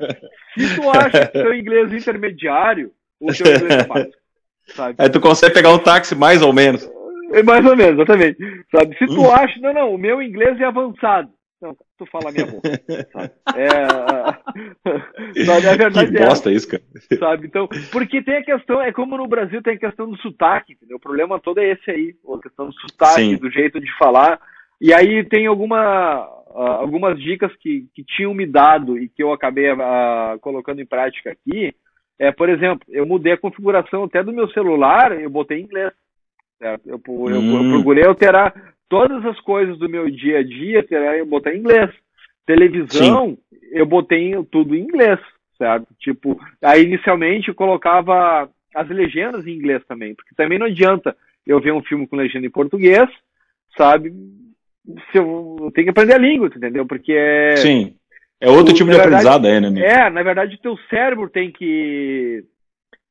[0.58, 4.18] Se tu acha que teu inglês intermediário, o teu inglês é básico.
[4.68, 4.96] sabe?
[4.98, 6.90] Aí tu consegue pegar um táxi mais ou menos.
[7.34, 8.38] É mais ou menos, exatamente.
[8.72, 8.98] Sabe?
[8.98, 9.32] Se tu hum.
[9.32, 11.30] acha, não, não, o meu inglês é avançado.
[11.64, 12.68] Não, tu fala minha boca.
[13.56, 13.86] É,
[15.46, 16.84] sabe, a verdade que bosta é, isso, cara.
[17.18, 20.74] Sabe, então, porque tem a questão, é como no Brasil tem a questão do sotaque,
[20.74, 20.98] entendeu?
[20.98, 23.38] O problema todo é esse aí, a questão do sotaque, Sim.
[23.38, 24.42] do jeito de falar.
[24.82, 29.32] E aí tem alguma, uh, algumas dicas que, que tinham me dado e que eu
[29.32, 31.74] acabei uh, colocando em prática aqui.
[32.20, 35.94] É, por exemplo, eu mudei a configuração até do meu celular, eu botei em inglês.
[36.60, 36.90] Certo?
[36.90, 37.68] Eu, eu, hum.
[37.68, 40.86] eu procurei alterar todas as coisas do meu dia a dia,
[41.18, 41.90] eu botei em inglês.
[42.46, 43.38] Televisão, Sim.
[43.72, 45.20] eu botei tudo em inglês,
[45.58, 45.88] certo?
[46.00, 51.60] Tipo, aí inicialmente eu colocava as legendas em inglês também, porque também não adianta eu
[51.60, 53.10] ver um filme com legenda em português,
[53.76, 54.14] sabe?
[55.12, 56.86] Se eu, eu tenho que aprender a língua, entendeu?
[56.86, 57.56] Porque é.
[57.56, 57.96] Sim.
[58.40, 59.86] É outro tipo de verdade, aprendizado aí, né, amigo?
[59.88, 62.44] É, na verdade, o teu cérebro tem que.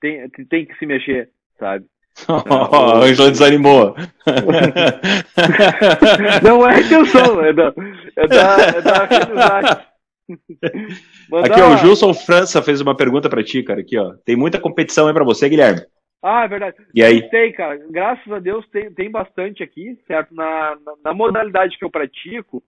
[0.00, 1.86] Tem, tem que se mexer, sabe?
[2.28, 2.34] Oh,
[2.98, 3.94] o Ângelo desanimou.
[6.42, 7.72] Não é intenção, é da,
[8.16, 9.92] é da, é da
[11.44, 13.80] Aqui, ó, o Gilson França fez uma pergunta para ti, cara.
[13.80, 14.14] Aqui, ó.
[14.24, 15.80] Tem muita competição aí para você, Guilherme.
[16.22, 16.76] Ah, é verdade.
[16.94, 17.28] E aí?
[17.30, 17.80] Tem, cara.
[17.90, 20.34] Graças a Deus tem, tem bastante aqui, certo?
[20.34, 22.62] Na, na, na modalidade que eu pratico,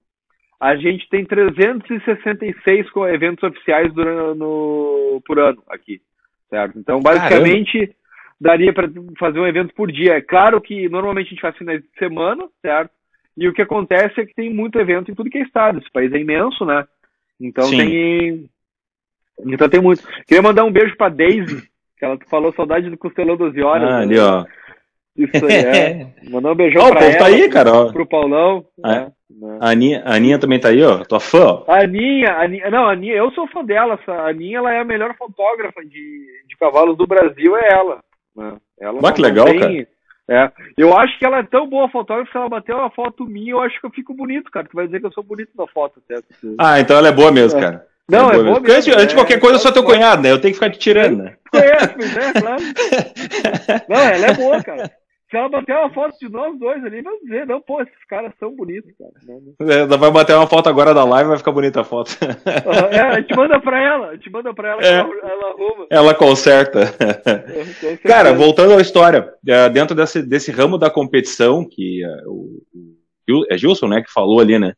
[0.60, 6.00] a gente tem 366 eventos oficiais durante, no, por ano aqui,
[6.50, 6.78] certo?
[6.78, 7.78] Então, basicamente.
[7.78, 8.03] Caramba
[8.44, 10.16] daria para fazer um evento por dia.
[10.16, 12.90] É claro que normalmente a gente faz finais de semana, certo?
[13.36, 15.78] E o que acontece é que tem muito evento em tudo que é estado.
[15.78, 16.84] Esse país é imenso, né?
[17.40, 17.78] Então Sim.
[17.78, 18.50] tem.
[19.46, 20.06] Então tem muito.
[20.26, 21.62] Queria mandar um beijo pra Daisy,
[21.98, 23.88] que ela falou saudade do Costelão 12 horas.
[23.88, 24.02] Ah, né?
[24.02, 24.44] ali, ó.
[25.16, 26.06] Isso aí, é.
[26.28, 27.18] Mandar um beijão oh, pra tá ela.
[27.18, 27.92] tá aí, cara.
[27.92, 28.64] Pro Paulão.
[28.82, 29.12] Ah, né?
[29.60, 31.04] A, Aninha, a Aninha também tá aí, ó.
[31.04, 31.64] Tua fã, ó.
[31.68, 33.98] A Aninha, a Aninha, não, a Aninha, eu sou fã dela.
[34.06, 38.02] A Aninha, ela é a melhor fotógrafa de, de cavalos do Brasil, é ela.
[38.36, 38.56] Né?
[38.80, 39.58] Ela ah, que legal, tem...
[39.58, 39.94] cara.
[40.26, 43.52] É, eu acho que ela é tão boa fotógrafa, se ela bater uma foto minha,
[43.52, 44.66] eu acho que eu fico bonito, cara.
[44.66, 46.24] Tu vai dizer que eu sou bonito na foto, certo?
[46.58, 47.62] Ah, então ela é boa mesmo, é.
[47.62, 47.86] cara.
[48.08, 48.74] Não, é, é boa mesmo.
[48.74, 50.30] Antes, antes de qualquer coisa, eu sou teu cunhado, né?
[50.30, 51.36] Eu tenho que ficar te tirando, né?
[51.50, 52.32] Conhece, né?
[52.40, 52.62] Claro.
[53.88, 54.90] Não, ela é boa, cara
[55.34, 58.32] se ela bater uma foto de nós dois ali, vai dizer, não, pô, esses caras
[58.38, 59.72] são bonitos, cara.
[59.72, 62.16] É, vai bater uma foto agora da live vai ficar bonita a foto.
[62.92, 64.94] é, a gente manda pra ela, a gente manda pra ela é.
[64.94, 65.86] ela, ela arruma.
[65.90, 66.82] Ela conserta.
[67.82, 72.62] É, cara, voltando à história, é, dentro desse, desse ramo da competição, que o,
[73.28, 74.74] o, é Gilson, né, que falou ali, né?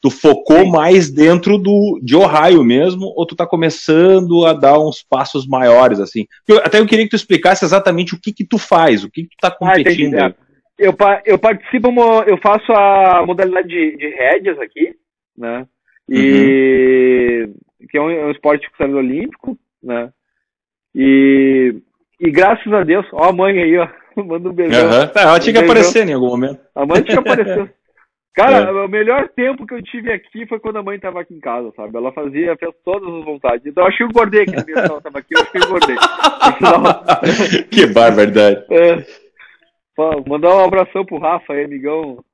[0.00, 0.70] Tu focou Sim.
[0.70, 5.98] mais dentro do de Ohio mesmo, ou tu tá começando a dar uns passos maiores,
[5.98, 6.26] assim?
[6.46, 9.22] Eu, até eu queria que tu explicasse exatamente o que que tu faz, o que
[9.22, 10.14] que tu tá ah, competindo.
[10.14, 10.32] Ah,
[10.78, 11.88] eu, eu participo,
[12.26, 14.94] eu faço a modalidade de, de rédeas aqui,
[15.36, 15.66] né?
[16.08, 17.54] E uhum.
[17.90, 20.10] que é um, é um esporte olímpico, né?
[20.94, 21.74] E,
[22.20, 23.88] e graças a Deus, ó a mãe aí, ó,
[24.22, 24.84] manda um beijão.
[24.84, 25.08] Uhum.
[25.08, 26.60] Tá, ela tinha um que aparecer em algum momento.
[26.74, 27.74] A mãe tinha que aparecer.
[28.38, 28.70] Cara, é.
[28.70, 31.72] o melhor tempo que eu tive aqui foi quando a mãe tava aqui em casa,
[31.74, 31.96] sabe?
[31.96, 33.66] Ela fazia, fez todas as vontades.
[33.66, 35.58] Então eu acho que eu engordei aquele mês que ela tava aqui, eu acho que
[35.58, 35.96] eu engordei.
[37.68, 38.64] que barbaridade.
[38.70, 39.04] É.
[40.28, 42.24] mandar um abração pro Rafa aí, amigão.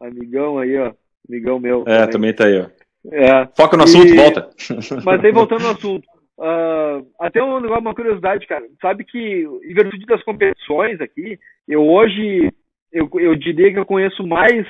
[0.00, 0.92] Amigão aí, ó.
[1.28, 1.82] Amigão meu.
[1.86, 2.66] É, também, também tá aí, ó.
[3.12, 3.46] É.
[3.54, 4.16] Foca no assunto, e...
[4.16, 4.48] volta.
[5.04, 6.08] Mas aí voltando no assunto.
[6.38, 8.64] Uh, até um, uma curiosidade, cara.
[8.80, 12.50] Sabe que, em virtude das competições aqui, eu hoje,
[12.90, 14.66] eu, eu diria que eu conheço mais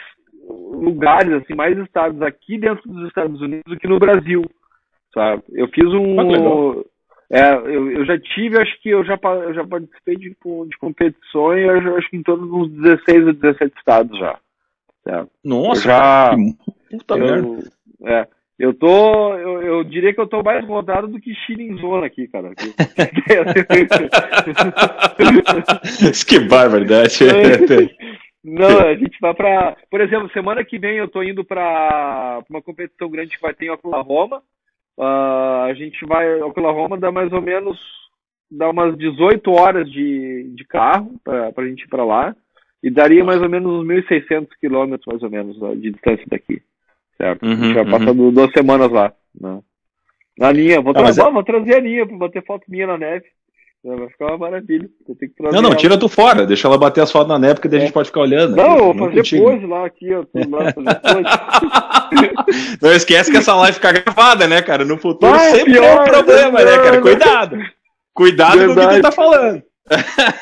[0.51, 4.45] lugares, assim, mais estados aqui dentro dos Estados Unidos do que no Brasil,
[5.15, 5.43] sabe?
[5.53, 6.83] Eu fiz um...
[7.31, 11.67] é, eu, eu já tive, acho que eu já, eu já participei de, de competições,
[11.97, 14.39] acho que em todos uns 16 ou 17 estados já.
[15.45, 16.37] Nossa, eu já,
[16.91, 17.59] puta eu,
[18.05, 18.27] É,
[18.59, 22.05] eu tô, eu, eu, diria que eu tô mais rodado do que Chile em zona
[22.07, 22.53] aqui, cara.
[26.27, 27.19] que barbaridade.
[28.43, 32.63] Não, a gente vai para, por exemplo, semana que vem eu tô indo para uma
[32.63, 34.43] competição grande que vai ter em Oklahoma.
[34.97, 37.79] Uh, a gente vai, Oklahoma dá mais ou menos,
[38.51, 42.35] dá umas 18 horas de, de carro para a gente ir para lá
[42.83, 46.63] e daria mais ou menos uns 1.600 quilômetros mais ou menos de distância daqui,
[47.19, 47.45] certo?
[47.45, 47.91] Uhum, a gente vai uhum.
[47.91, 49.61] passar duas semanas lá, né?
[50.39, 51.31] Na linha, vou, ah, tra é...
[51.31, 53.27] vou trazer a linha para bater foto minha na neve.
[53.83, 54.91] Vai ficar uma maravilha.
[55.53, 57.79] não, não, tira tu fora, deixa ela bater as fotos na época e é.
[57.79, 58.55] a gente pode ficar olhando.
[58.55, 59.45] Não, vou fazer contigo.
[59.45, 60.23] pose lá aqui, ó.
[60.35, 60.75] Lá,
[62.83, 64.85] não esquece que essa live fica gravada, né, cara?
[64.85, 67.01] No futuro Vai, sempre pior, é um problema, né, cara?
[67.01, 67.57] Cuidado.
[68.13, 68.77] Cuidado Verdade.
[68.77, 69.63] com o que tu tá falando.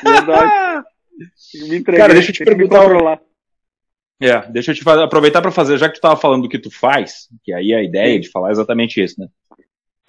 [0.03, 0.83] Verdade.
[1.69, 3.21] Me entreguei, cara, deixa eu te perguntar.
[4.21, 6.59] É, deixa eu te fazer, aproveitar para fazer, já que tu tava falando do que
[6.59, 9.27] tu faz, que aí é a ideia de falar exatamente isso, né?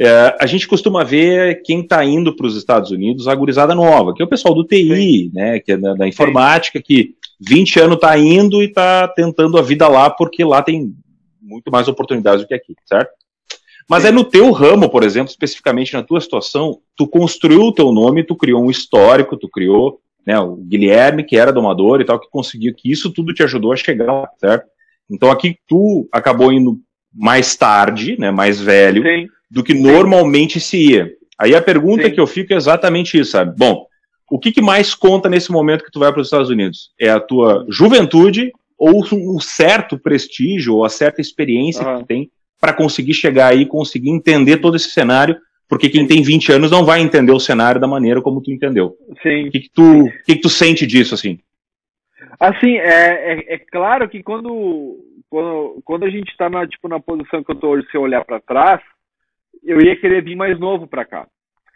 [0.02, 4.14] É, a gente costuma ver quem está indo para os Estados Unidos, a gurizada nova,
[4.14, 5.30] que é o pessoal do TI, Sim.
[5.34, 6.82] né, que é da, da informática, Sim.
[6.82, 10.94] que 20 anos está indo e está tentando a vida lá, porque lá tem
[11.42, 13.10] muito mais oportunidades do que aqui, certo?
[13.86, 14.08] Mas Sim.
[14.08, 18.24] é no teu ramo, por exemplo, especificamente na tua situação, tu construiu o teu nome,
[18.24, 22.30] tu criou um histórico, tu criou né, o Guilherme, que era domador e tal, que
[22.30, 24.66] conseguiu, que isso tudo te ajudou a chegar lá, certo?
[25.10, 26.78] Então aqui tu acabou indo
[27.12, 29.28] mais tarde, né, mais velho, Sim.
[29.50, 31.10] Do que normalmente se ia.
[31.38, 32.12] Aí a pergunta Sim.
[32.12, 33.54] que eu fico é exatamente isso, sabe?
[33.56, 33.86] Bom,
[34.30, 36.92] o que, que, mais conta nesse momento que tu vai para os Estados Unidos?
[37.00, 41.94] É a tua juventude ou um certo prestígio ou a certa experiência uhum.
[41.94, 45.36] que tu tem para conseguir chegar aí, conseguir entender todo esse cenário,
[45.68, 48.94] porque quem tem 20 anos não vai entender o cenário da maneira como tu entendeu.
[49.22, 49.48] Sim.
[49.48, 51.38] O que, que, tu, que, que tu sente disso, assim?
[52.38, 57.00] Assim, é, é, é claro que quando, quando, quando a gente está na, tipo, na
[57.00, 58.80] posição que eu estou hoje, se eu olhar para trás,
[59.64, 61.26] eu ia querer vir mais novo para cá.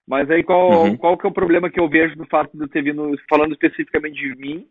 [0.06, 0.96] Mas aí qual, uhum.
[0.96, 3.52] qual que é o problema que eu vejo do fato de eu ter vindo, falando
[3.52, 4.66] especificamente de mim,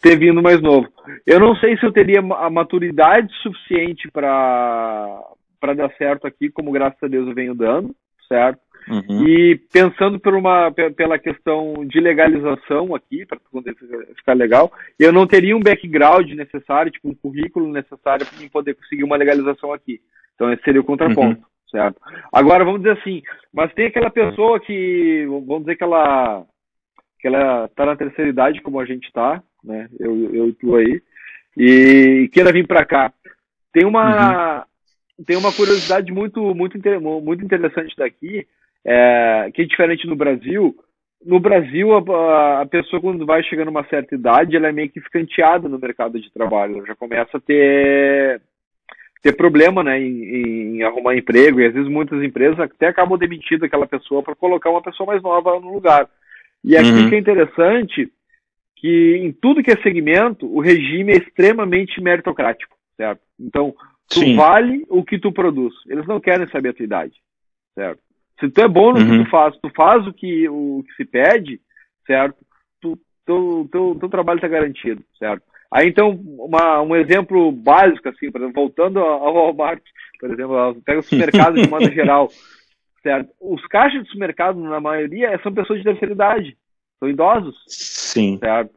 [0.00, 0.88] ter vindo mais novo?
[1.26, 5.22] Eu não sei se eu teria a maturidade suficiente para
[5.60, 7.94] para dar certo aqui, como graças a Deus eu venho dando,
[8.26, 8.58] certo?
[8.88, 9.28] Uhum.
[9.28, 13.38] E pensando por uma, pela questão de legalização aqui, para
[14.16, 19.04] ficar legal, eu não teria um background necessário, tipo um currículo necessário para poder conseguir
[19.04, 20.00] uma legalização aqui.
[20.34, 21.46] Então esse seria o contraponto, uhum.
[21.70, 22.00] Certo?
[22.32, 26.44] Agora vamos dizer assim, mas tem aquela pessoa que, vamos dizer que ela
[27.20, 29.88] que ela está na terceira idade como a gente está, né?
[29.98, 31.02] Eu, eu e tu aí,
[31.56, 33.12] e queira vir para cá.
[33.72, 34.64] Tem uma, uhum
[35.26, 36.78] tem uma curiosidade muito, muito,
[37.22, 38.46] muito interessante daqui,
[38.84, 40.74] é, que é diferente no Brasil.
[41.24, 44.88] No Brasil, a, a, pessoa, quando vai chegando a uma certa idade, ela é meio
[44.88, 46.78] que escanteada no mercado de trabalho.
[46.78, 48.40] Ela já começa a ter,
[49.22, 51.60] ter problema né, em, em arrumar emprego.
[51.60, 55.22] E às vezes muitas empresas até acabam demitindo aquela pessoa para colocar uma pessoa mais
[55.22, 56.08] nova no lugar.
[56.64, 57.08] E aqui uhum.
[57.08, 58.12] que é interessante
[58.76, 63.20] que em tudo que é segmento, o regime é extremamente meritocrático, certo?
[63.38, 63.74] Então,
[64.10, 64.36] Tu Sim.
[64.36, 65.72] vale o que tu produz.
[65.86, 67.14] Eles não querem saber a tua idade,
[67.74, 68.00] certo?
[68.40, 69.18] Se tu é bom no uhum.
[69.18, 71.60] que tu faz, tu faz o que, o que se pede,
[72.04, 72.36] certo?
[72.80, 75.44] Tu, teu, teu, teu trabalho está garantido, certo?
[75.72, 79.82] Aí então, uma, um exemplo básico, assim, por exemplo, voltando ao Walmart,
[80.18, 82.28] por exemplo, pega o supermercado de modo geral,
[83.02, 83.30] certo?
[83.40, 86.56] Os caixas de supermercado, na maioria, são pessoas de terceira idade,
[86.98, 88.38] são idosos, Sim.
[88.38, 88.72] certo?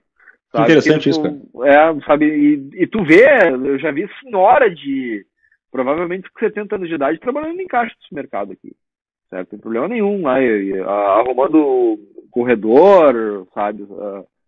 [0.52, 0.66] Sabe?
[0.66, 1.36] Interessante isso, cara.
[1.66, 5.26] É, sabe, e, e, tu vê, eu já vi senhora de
[5.72, 8.72] provavelmente com 70 anos de idade trabalhando em caixa do mercado aqui.
[9.32, 9.40] Certo?
[9.40, 10.38] Não tem problema nenhum lá,
[11.18, 11.98] arrumando
[12.30, 13.84] corredor, sabe,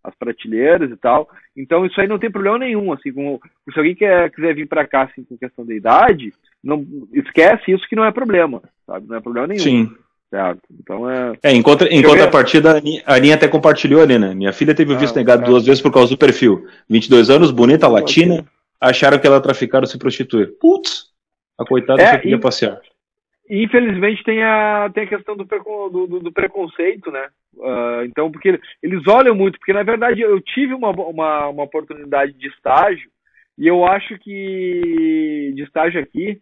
[0.06, 1.28] as prateleiras e tal.
[1.56, 3.40] Então isso aí não tem problema nenhum, assim, como,
[3.72, 7.86] se alguém quer, quiser vir para cá assim, com questão da idade, não esquece isso
[7.88, 9.06] que não é problema, sabe?
[9.08, 9.60] Não é problema nenhum.
[9.60, 9.90] Sim.
[10.28, 10.62] Certo.
[10.80, 11.34] Então é.
[11.42, 14.34] É, em, contra, em contrapartida, a Aninha até compartilhou ali, né?
[14.34, 16.66] Minha filha teve o visto ah, negado duas vezes por causa do perfil.
[16.90, 18.44] 22 anos, bonita, latina,
[18.80, 20.52] acharam que ela traficava se prostituir.
[20.60, 21.12] Putz,
[21.58, 22.80] a coitada é, só queria passear.
[23.48, 27.28] Infelizmente tem a, tem a questão do, do, do preconceito, né?
[27.56, 32.32] Uh, então, porque eles olham muito, porque na verdade eu tive uma, uma, uma oportunidade
[32.34, 33.10] de estágio,
[33.58, 36.40] e eu acho que de estágio aqui,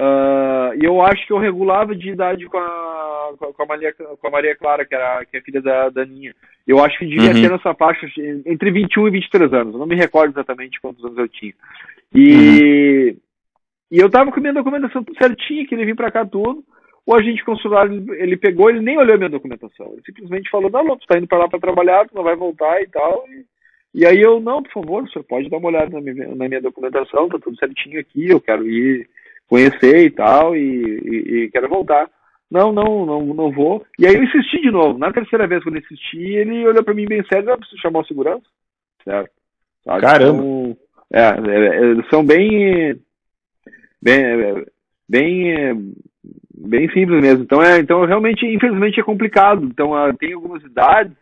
[0.00, 4.26] Uh, e eu acho que eu regulava de idade com a, com a, Maria, com
[4.26, 6.34] a Maria Clara, que, era, que é filha da Daninha.
[6.66, 7.42] Eu acho que devia uhum.
[7.42, 8.06] ter nessa faixa
[8.46, 9.74] entre 21 e 23 anos.
[9.74, 11.52] Eu não me recordo exatamente quantos anos eu tinha.
[12.14, 13.16] E, uhum.
[13.90, 16.64] e eu tava com minha documentação tudo certinha, que ele vir para cá tudo.
[17.06, 19.92] O agente consular, ele pegou, ele nem olhou a minha documentação.
[19.92, 22.36] Ele simplesmente falou, não, não, tu tá indo para lá para trabalhar, tu não vai
[22.36, 23.24] voltar e tal.
[23.28, 23.46] E,
[23.94, 26.48] e, aí eu, não, por favor, o senhor pode dar uma olhada na minha, na
[26.48, 29.08] minha documentação, tá tudo certinho aqui, eu quero ir
[29.48, 32.08] conhecer e tal, e, e, e, quero voltar.
[32.50, 33.84] Não, não, não, não vou.
[33.98, 34.98] E aí eu insisti de novo.
[34.98, 38.00] Na terceira vez que eu insisti, ele olhou para mim bem sério, eu preciso chamar
[38.00, 38.44] o segurança.
[39.04, 39.30] Certo?
[39.84, 40.00] Sabe?
[40.00, 40.42] Caramba!
[40.42, 40.76] Então,
[41.12, 43.00] é, é, eles são bem,
[44.00, 44.64] bem,
[45.08, 45.94] bem,
[46.68, 47.42] bem simples mesmo.
[47.42, 49.64] Então, é, então realmente, infelizmente, é complicado.
[49.64, 51.12] Então, uh, tem algumas idades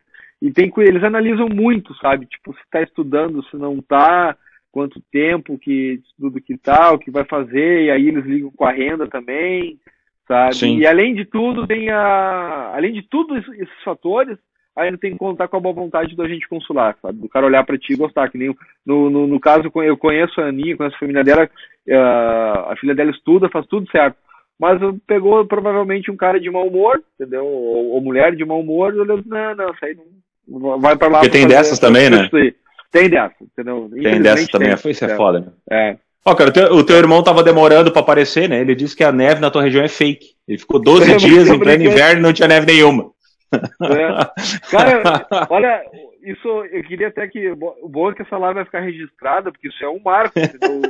[0.41, 2.26] e tem eles analisam muito, sabe?
[2.26, 4.36] Tipo, se está estudando, se não está
[4.70, 8.64] quanto tempo que tudo que tal, tá, que vai fazer, e aí eles ligam com
[8.64, 9.78] a renda também,
[10.26, 10.55] sabe?
[10.55, 10.78] Sim.
[10.78, 12.72] E além de tudo, tem a.
[12.74, 14.39] Além de tudo esses fatores,
[14.76, 17.18] ainda tem que contar com a boa vontade do agente consular, sabe?
[17.18, 18.30] Do cara olhar para ti e gostar.
[18.30, 18.55] Que nem
[18.86, 21.51] no, no, no, caso, eu conheço a Aninha, conheço a família dela,
[22.68, 24.16] a filha dela estuda, faz tudo certo.
[24.59, 27.46] Mas pegou provavelmente um cara de mau humor, entendeu?
[27.46, 30.78] Ou, ou mulher de mau humor, olhando, não, não, isso aí não.
[30.80, 31.20] Vai para lá.
[31.20, 32.28] Porque tem dessas também, né?
[32.90, 33.90] Tem dessa, entendeu?
[33.92, 35.46] Tem dessa também, foi isso é foda, né?
[35.70, 35.96] É.
[36.24, 38.61] Ó, cara, o teu, o teu, irmão tava demorando para aparecer, né?
[38.61, 40.28] Ele disse que a neve na tua região é fake.
[40.46, 43.11] Ele ficou 12 dias em pleno inverno e não tinha neve nenhuma.
[43.52, 44.70] É.
[44.70, 45.82] Cara, olha,
[46.33, 47.51] isso eu queria até que.
[47.51, 50.39] O bom é que essa live vai ficar registrada, porque isso é um marco.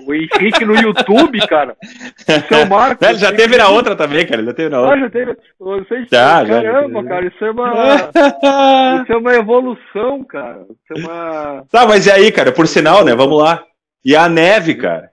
[0.07, 1.76] o Henrique no YouTube, cara.
[1.82, 3.05] Isso é um marco.
[3.05, 4.45] Ele já teve na outra também, cara.
[4.45, 4.97] Já teve na outra.
[4.97, 5.36] Ah, já teve.
[5.59, 7.72] Você, já, caramba, já, cara, isso é uma.
[9.03, 10.66] isso é uma evolução, cara.
[10.70, 11.64] Isso é uma.
[11.70, 12.53] Tá, mas e aí, cara?
[12.53, 13.14] Por sinal, né?
[13.14, 13.64] Vamos lá.
[14.05, 15.11] E a neve, cara?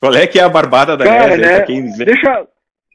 [0.00, 1.42] Qual é que é a barbada da cara, neve?
[1.42, 1.60] Né?
[1.62, 1.96] Quem...
[1.96, 2.46] Deixa,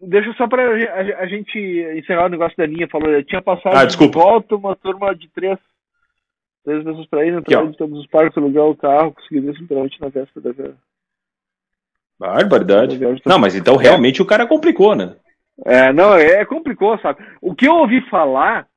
[0.02, 1.58] deixa só pra a, gente
[1.98, 2.88] encerrar o negócio da linha.
[2.88, 5.58] Falou, eu tinha passado ah, de volta uma turma de três,
[6.64, 9.99] três pessoas pra ir, entrar de todos os parques, alugar o carro, conseguir ver simplesmente
[10.01, 10.74] na véspera da
[12.20, 12.99] Barbaridade.
[13.26, 15.16] Não, mas então realmente o cara complicou, né?
[15.66, 17.24] É, não, é, complicou, sabe?
[17.41, 18.68] O que eu ouvi falar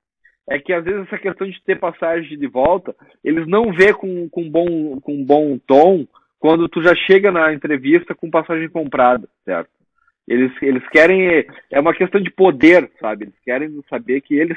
[0.48, 4.28] é que às vezes essa questão de ter passagem de volta, eles não vê com,
[4.28, 6.06] com, bom, com bom tom
[6.38, 9.70] quando tu já chega na entrevista com passagem comprada, certo?
[10.26, 11.46] Eles, eles querem.
[11.70, 13.24] É uma questão de poder, sabe?
[13.24, 14.56] Eles querem saber que eles.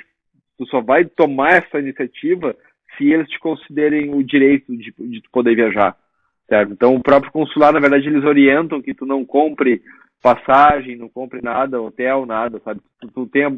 [0.57, 2.55] Tu só vai tomar essa iniciativa
[2.97, 5.95] se eles te considerem o direito de, de poder viajar,
[6.47, 6.71] certo?
[6.71, 9.81] Então, o próprio consular, na verdade, eles orientam que tu não compre
[10.21, 12.81] passagem, não compre nada, hotel, nada, sabe?
[12.99, 13.55] Tu, tu tenha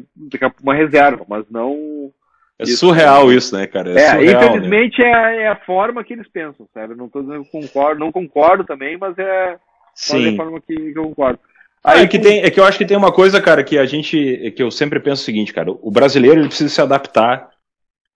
[0.62, 2.12] uma reserva, mas não
[2.58, 3.98] é isso, surreal isso, né, cara?
[3.98, 5.08] É, é surreal, infelizmente né?
[5.08, 6.94] é, é, a forma que eles pensam, sabe?
[6.94, 9.58] Não tô dizendo que concordo, não concordo também, mas é,
[9.94, 10.26] Sim.
[10.26, 11.38] É a forma que, que eu concordo.
[11.82, 13.78] Ah, Aí, é, que tem, é que eu acho que tem uma coisa, cara, que
[13.78, 14.52] a gente.
[14.54, 17.48] que eu sempre penso o seguinte, cara, o brasileiro ele precisa se adaptar,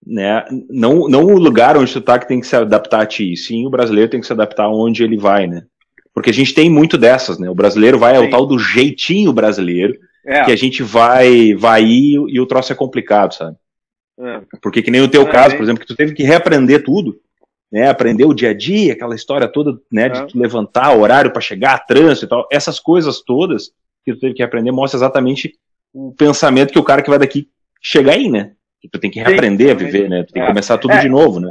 [0.07, 0.45] né?
[0.71, 3.67] Não, não o lugar onde tu tá que tem que se adaptar a ti, sim,
[3.67, 5.65] o brasileiro tem que se adaptar onde ele vai, né?
[6.13, 7.51] Porque a gente tem muito dessas, né?
[7.51, 10.45] O brasileiro vai ao tal do jeitinho brasileiro, é.
[10.45, 13.57] que a gente vai, vai ir e o troço é complicado, sabe?
[14.19, 14.41] É.
[14.63, 17.19] Porque que nem o teu é, caso, por exemplo, que tu teve que reaprender tudo,
[17.73, 17.89] né?
[17.89, 20.09] Aprender o dia a dia, aquela história toda, né?
[20.09, 20.27] De é.
[20.27, 22.49] tu levantar, horário para chegar, trânsito e tal.
[22.51, 23.73] Essas coisas todas
[24.05, 25.55] que tu teve que aprender mostra exatamente
[25.93, 27.49] o pensamento que o cara que vai daqui
[27.83, 28.53] chegar aí, né?
[28.93, 30.25] Tu tem que reaprender a viver, né?
[30.25, 30.51] Tu tem que é.
[30.51, 31.01] começar tudo é.
[31.01, 31.51] de novo, né?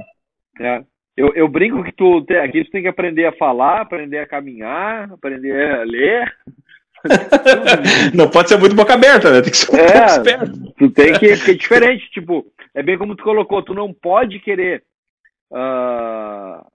[0.60, 0.84] É.
[1.16, 5.12] Eu, eu brinco que tu aqui tu tem que aprender a falar, aprender a caminhar,
[5.12, 6.34] aprender a ler.
[8.14, 9.42] não pode ser muito boca aberta, né?
[9.42, 10.74] Tem que ser é, esperto.
[10.78, 14.40] Tu tem que, que é diferente, tipo, é bem como tu colocou, tu não pode
[14.40, 14.84] querer
[15.52, 16.66] uh,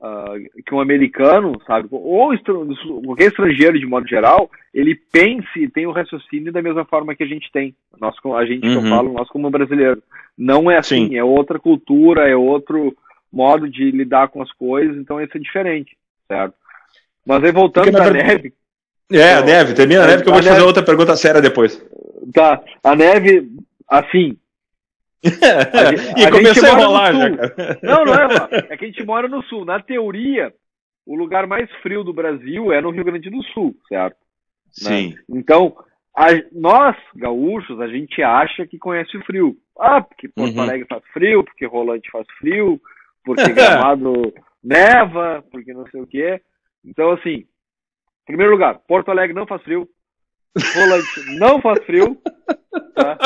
[0.00, 2.32] uh, que um americano, sabe, ou
[3.04, 7.14] qualquer estrangeiro de modo geral, ele pense e tenha o um raciocínio da mesma forma
[7.14, 7.74] que a gente tem.
[8.00, 8.74] Nós, a gente, uhum.
[8.74, 10.02] eu falo, nós como brasileiro.
[10.36, 11.16] Não é assim, Sim.
[11.16, 12.96] é outra cultura, é outro
[13.32, 15.96] modo de lidar com as coisas, então isso é diferente,
[16.26, 16.54] certo?
[17.26, 18.52] Mas aí voltando para a neve.
[19.12, 20.56] É, a neve, termina a neve que eu vou te neve...
[20.56, 21.84] fazer outra pergunta séria depois.
[22.32, 23.48] Tá, a neve,
[23.88, 24.36] assim,
[25.22, 27.78] e a começou a enrolar já, cara.
[27.82, 29.64] Não, não é, é que a gente mora no sul.
[29.64, 30.52] Na teoria,
[31.06, 34.16] o lugar mais frio do Brasil é no Rio Grande do Sul, certo?
[34.72, 35.10] Sim.
[35.10, 35.16] Né?
[35.28, 35.76] Então,
[36.16, 39.56] a, nós, gaúchos, a gente acha que conhece o frio.
[39.78, 40.62] Ah, porque Porto uhum.
[40.62, 42.80] Alegre faz frio, porque Rolante faz frio,
[43.24, 46.40] porque Gramado neva, porque não sei o quê.
[46.84, 47.46] Então, assim, em
[48.26, 49.88] primeiro lugar, Porto Alegre não faz frio,
[50.74, 52.16] Rolante não faz frio,
[52.94, 53.16] tá?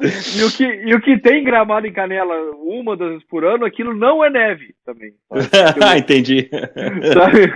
[0.00, 3.64] E o, que, e o que tem gramado em Canela uma, duas vezes por ano,
[3.64, 5.12] aquilo não é neve também.
[5.84, 6.48] Ah, entendi.
[7.12, 7.52] Sabe?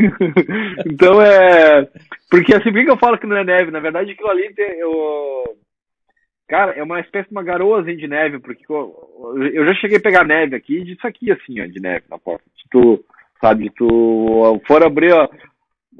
[0.91, 1.89] Então é.
[2.29, 3.71] Porque assim, por que eu falo que não é neve?
[3.71, 4.79] Na verdade, aquilo ali tem.
[4.79, 5.57] Eu...
[6.49, 8.95] Cara, é uma espécie de uma garoazinha de neve, porque eu,
[9.55, 12.45] eu já cheguei a pegar neve aqui, disso aqui assim, ó, de neve na porta.
[12.71, 13.05] Tu,
[13.41, 15.29] sabe, tu for abrir ó,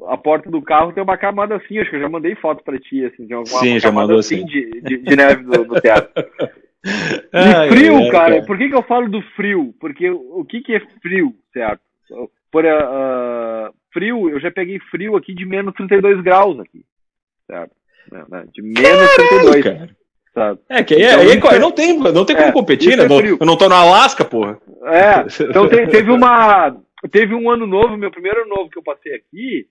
[0.07, 2.79] a porta do carro tem uma camada assim, acho que eu já mandei foto para
[2.79, 4.45] ti, assim, de uma, Sim, já mandou assim, assim.
[4.45, 6.11] De, de, de, neve do, do teatro.
[6.85, 9.73] E frio, ai, cara, cara, por que, que eu falo do frio?
[9.79, 11.79] Porque o que, que é frio, certo?
[12.51, 16.83] Por uh, frio, eu já peguei frio aqui de menos 32 graus aqui,
[17.47, 17.71] certo?
[18.11, 19.63] Né, né, de menos Caralho, 32.
[19.63, 19.89] Cara.
[20.33, 20.59] Sabe?
[20.67, 23.03] É, que aí, então, aí, é, não tem, não tem como é, competir, né?
[23.03, 24.57] É eu não tô no Alasca, porra.
[24.83, 26.75] É, então te, teve uma.
[27.11, 29.67] Teve um ano novo, meu primeiro ano novo que eu passei aqui,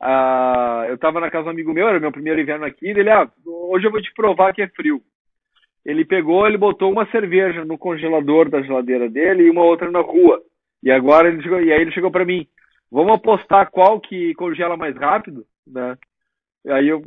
[0.00, 3.10] ah, eu tava na casa de um amigo meu, era meu primeiro inverno aqui, ele,
[3.10, 5.00] ah, hoje eu vou te provar que é frio.
[5.84, 10.00] Ele pegou, ele botou uma cerveja no congelador da geladeira dele e uma outra na
[10.00, 10.42] rua.
[10.82, 12.46] E agora ele chegou, e aí ele chegou para mim,
[12.90, 15.96] vamos apostar qual que congela mais rápido, né?
[16.64, 17.02] E aí eu,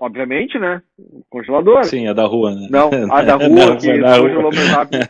[0.00, 0.80] Obviamente, né?
[1.28, 1.84] Congelador.
[1.84, 2.68] Sim, a da rua, né?
[2.70, 5.08] Não, a da rua Não, que da congelou mais rápido.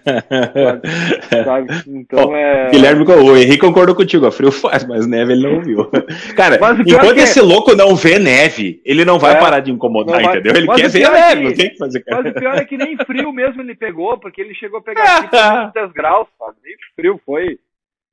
[1.45, 1.69] Sabe?
[1.87, 2.71] Então é.
[2.71, 5.89] Guilherme, o Henrique concordou contigo, a frio faz, mas neve ele não viu.
[6.35, 7.23] Cara, enquanto é...
[7.23, 10.39] esse louco não vê neve, ele não vai é, parar de incomodar, vai...
[10.39, 10.57] entendeu?
[10.57, 12.01] Ele mas quer ver a neve, não tem que fazer.
[12.01, 12.23] Cara.
[12.25, 15.19] Mas o pior é que nem frio mesmo ele pegou, porque ele chegou a pegar
[15.19, 16.57] aqui 10 graus, sabe?
[16.65, 17.61] Nem frio foi.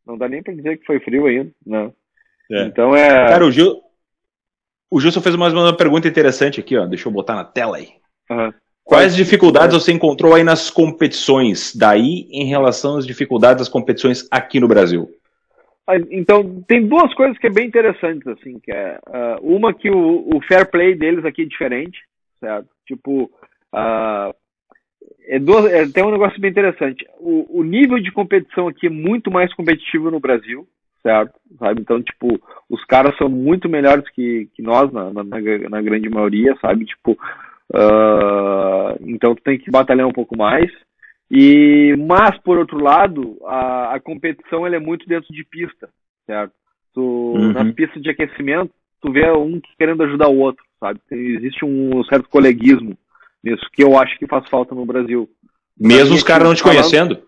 [0.05, 1.91] Não dá nem pra dizer que foi frio ainda, não.
[2.51, 2.61] É.
[2.65, 3.09] Então é.
[3.29, 3.81] Cara, o Gil,
[4.89, 6.85] O Justo fez mais uma pergunta interessante aqui, ó.
[6.85, 7.89] Deixa eu botar na tela aí.
[8.29, 8.53] Uhum.
[8.83, 14.61] Quais dificuldades você encontrou aí nas competições daí em relação às dificuldades das competições aqui
[14.61, 15.09] no Brasil?
[16.09, 20.27] Então, tem duas coisas que é bem interessantes, assim, que é uh, uma que o,
[20.33, 21.99] o, fair play deles aqui é diferente,
[22.41, 22.67] certo?
[22.85, 23.31] Tipo,
[23.73, 24.33] uh,
[25.27, 27.05] é duas, é, tem um negócio bem interessante.
[27.19, 30.67] O, o, nível de competição aqui é muito mais competitivo no Brasil,
[31.07, 31.39] certo?
[31.57, 31.81] Sabe?
[31.81, 32.27] Então, tipo,
[32.69, 36.83] os caras são muito melhores que, que nós, na, na, na grande maioria, sabe?
[36.83, 37.13] Tipo,
[37.73, 40.69] uh, então tu tem que batalhar um pouco mais.
[41.31, 45.89] E, mas, por outro lado, a, a competição ela é muito dentro de pista,
[46.25, 46.53] certo?
[46.93, 47.53] Tu, uhum.
[47.53, 50.99] Nas pistas de aquecimento, tu vê um querendo ajudar o outro, sabe?
[51.11, 52.97] Existe um certo coleguismo
[53.43, 55.29] nisso, que eu acho que faz falta no Brasil.
[55.79, 57.21] Mesmo os caras não te conhecendo?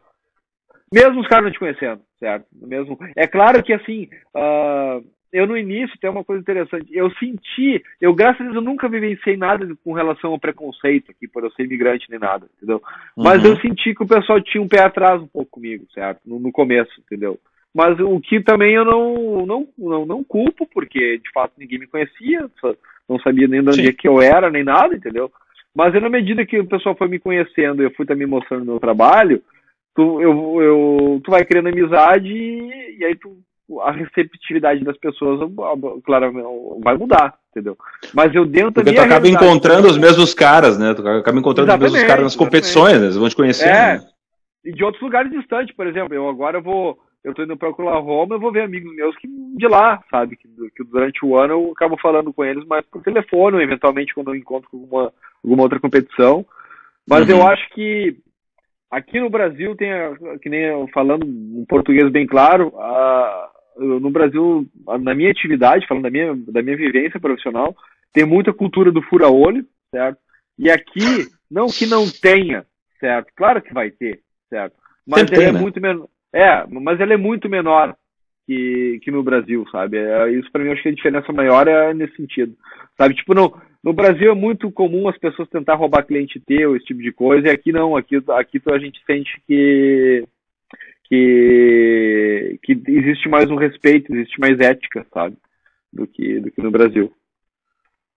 [0.91, 2.45] Mesmo os caras não te conhecendo, certo?
[2.53, 6.87] Mesmo, é claro que, assim, uh, eu no início tem uma coisa interessante.
[6.91, 11.27] Eu senti, eu graças a Deus eu nunca vivenciei nada com relação ao preconceito aqui
[11.27, 12.81] por eu ser imigrante nem nada, entendeu?
[13.15, 13.51] Mas uhum.
[13.51, 16.21] eu senti que o pessoal tinha um pé atrás um pouco comigo, certo?
[16.25, 17.39] No, no, começo, entendeu?
[17.73, 21.87] Mas o que também eu não, não, não, não culpo, porque de fato ninguém me
[21.87, 22.49] conhecia,
[23.07, 25.31] não sabia nem de onde é que eu era, nem nada, entendeu?
[25.75, 29.43] Mas na medida que o pessoal foi me conhecendo, eu fui também mostrando meu trabalho,
[29.95, 33.37] tu, eu, eu, tu vai criando amizade e, e aí tu
[33.81, 35.39] a receptividade das pessoas,
[36.03, 36.33] claro,
[36.81, 37.77] vai mudar, entendeu?
[38.15, 40.93] Mas eu dentro Porque tu acaba encontrando os mesmos caras, né?
[40.95, 43.05] Tu acaba encontrando os mesmos caras nas competições, né?
[43.05, 43.67] Eles vão te conhecer.
[43.67, 44.07] É, né?
[44.65, 48.35] e de outros lugares distantes, por exemplo, eu agora vou, eu tô indo para Oklahoma,
[48.35, 50.35] eu vou ver amigos meus que de lá, sabe?
[50.35, 54.13] Que, que, durante o ano eu acabo falando com eles mais por telefone, ou eventualmente
[54.13, 55.13] quando eu encontro com alguma,
[55.43, 56.45] alguma outra competição.
[57.07, 57.37] Mas uhum.
[57.37, 58.17] eu acho que
[58.89, 59.89] aqui no Brasil tem,
[60.41, 64.67] que nem eu falando um português bem claro, a, no Brasil,
[65.01, 67.75] na minha atividade, falando da minha, da minha vivência profissional,
[68.13, 70.17] tem muita cultura do fura-olho, certo?
[70.57, 72.65] E aqui, não que não tenha,
[72.99, 73.31] certo?
[73.35, 74.19] Claro que vai ter,
[74.49, 74.75] certo?
[75.07, 75.59] Mas Sempre ele é né?
[75.59, 76.07] muito menor.
[76.31, 77.95] É, mas ele é muito menor
[78.45, 79.97] que, que no Brasil, sabe?
[79.97, 82.55] É, isso para mim eu acho que a diferença maior é nesse sentido.
[82.97, 83.15] Sabe?
[83.15, 87.01] Tipo, no, no Brasil é muito comum as pessoas tentar roubar cliente teu, esse tipo
[87.01, 90.23] de coisa, e aqui não, aqui, aqui a gente sente que
[91.09, 95.35] que, que existe mais um respeito, existe mais ética, sabe,
[95.91, 97.11] do que, do que no Brasil.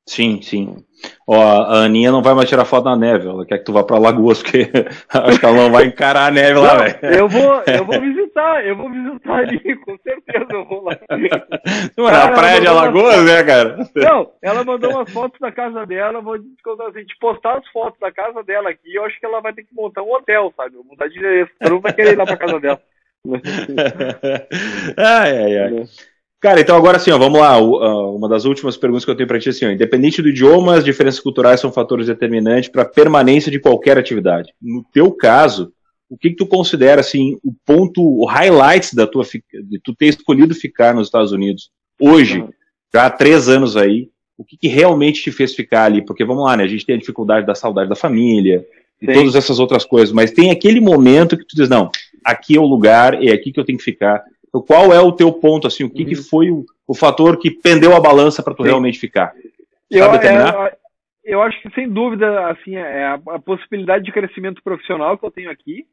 [0.07, 0.85] Sim, sim.
[1.27, 3.85] Ó, a Aninha não vai mais tirar foto na neve, ela quer que tu vá
[3.85, 4.71] pra Lagoas, porque
[5.09, 6.99] acho que ela não vai encarar a neve lá, velho.
[7.03, 10.99] Eu vou, eu vou visitar, eu vou visitar ali, com certeza eu vou lá.
[11.97, 13.79] Não é a praia de Alagoas, né, cara?
[13.95, 17.99] Não, ela mandou umas fotos da casa dela, vou contar assim, de postar as fotos
[18.01, 20.75] da casa dela aqui, eu acho que ela vai ter que montar um hotel, sabe?
[20.75, 22.81] Vou mudar de endereço, ela não vai querer ir lá pra casa dela.
[24.97, 25.85] ai, ai, ai.
[26.43, 27.57] Cara, então agora sim, ó, vamos lá.
[27.57, 30.85] Uma das últimas perguntas que eu tenho para ti assim, ó, independente do idioma, as
[30.85, 34.53] diferenças culturais são fatores determinantes para a permanência de qualquer atividade.
[34.61, 35.73] No teu caso,
[36.11, 40.07] o que, que tu considera assim o ponto, o highlights da tua de tu ter
[40.07, 41.71] escolhido ficar nos Estados Unidos
[42.01, 42.45] hoje,
[42.93, 44.11] já há três anos aí?
[44.37, 46.05] O que, que realmente te fez ficar ali?
[46.05, 46.65] Porque vamos lá, né?
[46.65, 48.67] A gente tem a dificuldade da saudade da família
[49.01, 51.89] e todas essas outras coisas, mas tem aquele momento que tu diz não,
[52.25, 54.21] aqui é o lugar, é aqui que eu tenho que ficar
[54.61, 56.09] qual é o teu ponto, assim, o que, uhum.
[56.11, 58.69] que foi o, o, fator que pendeu a balança para tu Sim.
[58.69, 59.33] realmente ficar?
[59.91, 60.77] Eu, é,
[61.25, 65.31] eu, acho que, sem dúvida, assim, é a, a, possibilidade de crescimento profissional que eu
[65.31, 65.87] tenho aqui,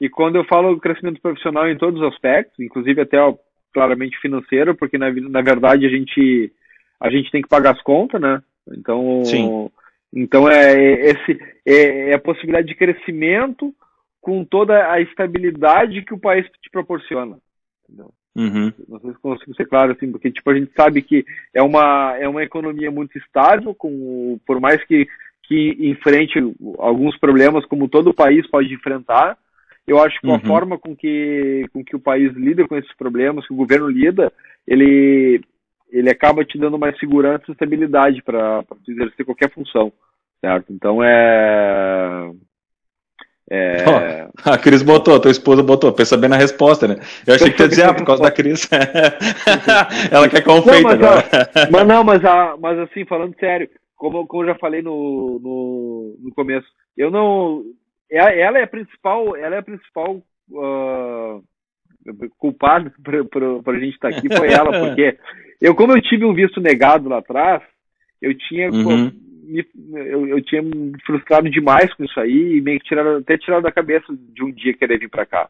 [0.00, 3.34] e quando eu falo crescimento profissional em todos os aspectos, inclusive até ó,
[3.74, 6.52] claramente financeiro, porque na, na verdade a gente,
[7.00, 8.40] a gente tem que pagar as contas, né?
[8.70, 9.70] Então, Sim.
[10.14, 13.74] então é, é esse, é, é a possibilidade de crescimento
[14.20, 17.38] com toda a estabilidade que o país te proporciona.
[17.88, 18.12] Entendeu?
[18.36, 18.72] Uhum.
[18.88, 21.24] Não sei se consigo ser claro assim, porque tipo, a gente sabe que
[21.54, 25.08] é uma, é uma economia muito estável, com, por mais que,
[25.44, 26.38] que enfrente
[26.78, 29.36] alguns problemas, como todo o país pode enfrentar,
[29.86, 30.34] eu acho que uhum.
[30.34, 33.88] a forma com que, com que o país lida com esses problemas, que o governo
[33.88, 34.30] lida,
[34.66, 35.40] ele,
[35.90, 39.90] ele acaba te dando mais segurança e estabilidade para exercer qualquer função,
[40.42, 40.72] certo?
[40.72, 42.30] Então é
[43.50, 44.28] é...
[44.44, 46.96] Oh, a Cris botou, a tua esposa botou, bem na resposta, né?
[47.26, 48.68] Eu achei que tu ia dizer, ah, por causa da Cris.
[50.12, 51.24] Ela quer confeito não, mas, agora.
[51.54, 55.40] A, mas não, mas, a, mas assim, falando sério, como, como eu já falei no,
[55.42, 57.62] no, no começo, eu não.
[58.10, 60.16] É, ela é a principal, ela é a principal
[60.50, 61.42] uh,
[62.38, 65.18] culpada para a gente estar tá aqui, foi ela, porque
[65.60, 67.62] eu, como eu tive um visto negado lá atrás,
[68.20, 68.70] eu tinha.
[68.70, 73.16] Uhum me, eu, eu tinha me frustrado demais com isso aí e meio que tiraram,
[73.16, 75.48] até tirado da cabeça de um dia querer vir para cá,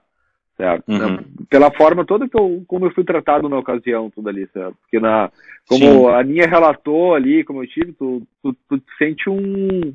[0.57, 0.88] certo?
[0.88, 1.18] Uhum.
[1.51, 4.76] Pela forma toda que eu, como eu fui tratado na ocasião, tudo ali, certo?
[4.82, 5.30] Porque na,
[5.68, 6.07] como Sim.
[6.09, 9.94] a Aninha relatou ali, como eu tive, tu, tu, tu te sente um,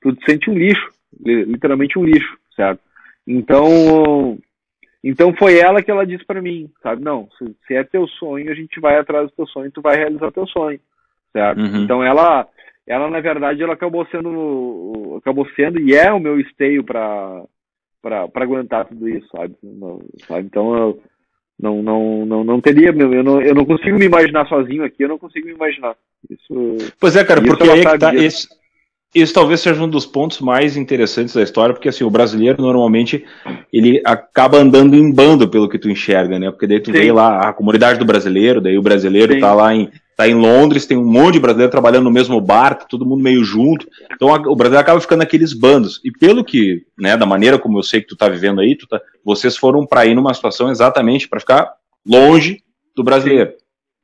[0.00, 0.88] tu te sente um lixo,
[1.24, 2.80] literalmente um lixo, certo?
[3.26, 4.38] Então,
[5.02, 7.02] então foi ela que ela disse para mim, sabe?
[7.02, 9.96] Não, se, se, é teu sonho, a gente vai atrás do teu sonho, tu vai
[9.96, 10.80] realizar teu sonho,
[11.32, 11.60] certo?
[11.60, 11.82] Uhum.
[11.82, 12.46] Então ela,
[12.86, 17.42] ela na verdade, ela acabou sendo, acabou sendo e é o meu esteio para
[18.02, 19.56] para aguentar tudo isso, sabe?
[19.60, 20.46] Não, sabe?
[20.46, 21.02] Então eu
[21.60, 25.08] não, não, não, não teria, eu não, eu não consigo me imaginar sozinho aqui, eu
[25.08, 25.96] não consigo me imaginar.
[26.30, 28.46] Isso, pois é, cara, porque aí é que tá, esse,
[29.14, 33.24] isso talvez seja um dos pontos mais interessantes da história, porque assim, o brasileiro normalmente
[33.72, 36.50] ele acaba andando em bando pelo que tu enxerga, né?
[36.50, 36.98] Porque daí tu Sim.
[36.98, 39.40] vê lá a comunidade do brasileiro, daí o brasileiro Sim.
[39.40, 42.82] tá lá em tá em Londres, tem um monte de brasileiro trabalhando no mesmo barco,
[42.82, 43.86] tá todo mundo meio junto.
[44.10, 46.00] Então a, o Brasil acaba ficando naqueles bandos.
[46.02, 48.88] E pelo que, né, da maneira como eu sei que tu tá vivendo aí, tu
[48.88, 51.70] tá, vocês foram para ir numa situação exatamente para ficar
[52.04, 52.62] longe
[52.96, 53.52] do brasileiro.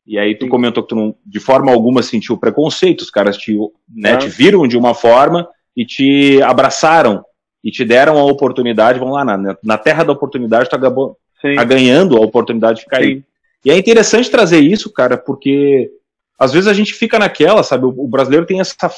[0.06, 0.50] E aí tu Sim.
[0.50, 3.56] comentou que tu não, de forma alguma sentiu preconceito, os caras te,
[3.88, 7.24] né, te viram de uma forma e te abraçaram
[7.64, 11.64] e te deram a oportunidade, vamos lá, na, na terra da oportunidade tu acabou tá
[11.64, 13.04] ganhando a oportunidade de ficar Sim.
[13.04, 13.22] aí.
[13.64, 15.90] E é interessante trazer isso, cara, porque
[16.38, 17.84] às vezes a gente fica naquela, sabe?
[17.84, 18.90] O, o brasileiro tem essa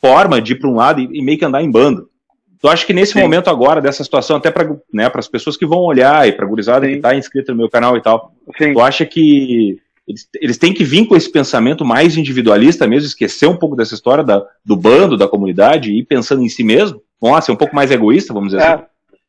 [0.00, 2.08] forma de ir para um lado e, e, meio que andar em bando.
[2.60, 3.20] Tu acha que nesse Sim.
[3.20, 6.48] momento agora, dessa situação, até para né, as pessoas que vão olhar e para a
[6.48, 6.92] gurizada Sim.
[6.92, 8.72] que está inscrita no meu canal e tal, Sim.
[8.72, 13.46] tu acha que eles, eles têm que vir com esse pensamento mais individualista mesmo, esquecer
[13.46, 17.00] um pouco dessa história da, do bando, da comunidade e ir pensando em si mesmo?
[17.20, 18.74] Vamos lá, ser um pouco mais egoísta, vamos dizer é.
[18.74, 18.84] assim?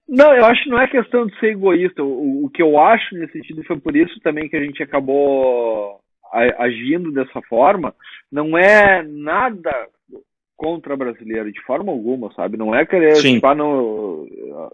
[0.07, 2.03] Não, eu acho que não é questão de ser egoísta.
[2.03, 5.99] O, o que eu acho nesse sentido foi por isso também que a gente acabou
[6.31, 7.93] agindo dessa forma.
[8.31, 9.87] Não é nada
[10.55, 12.57] contra brasileiro de forma alguma, sabe?
[12.57, 14.25] Não é querer, tipo, ah, não,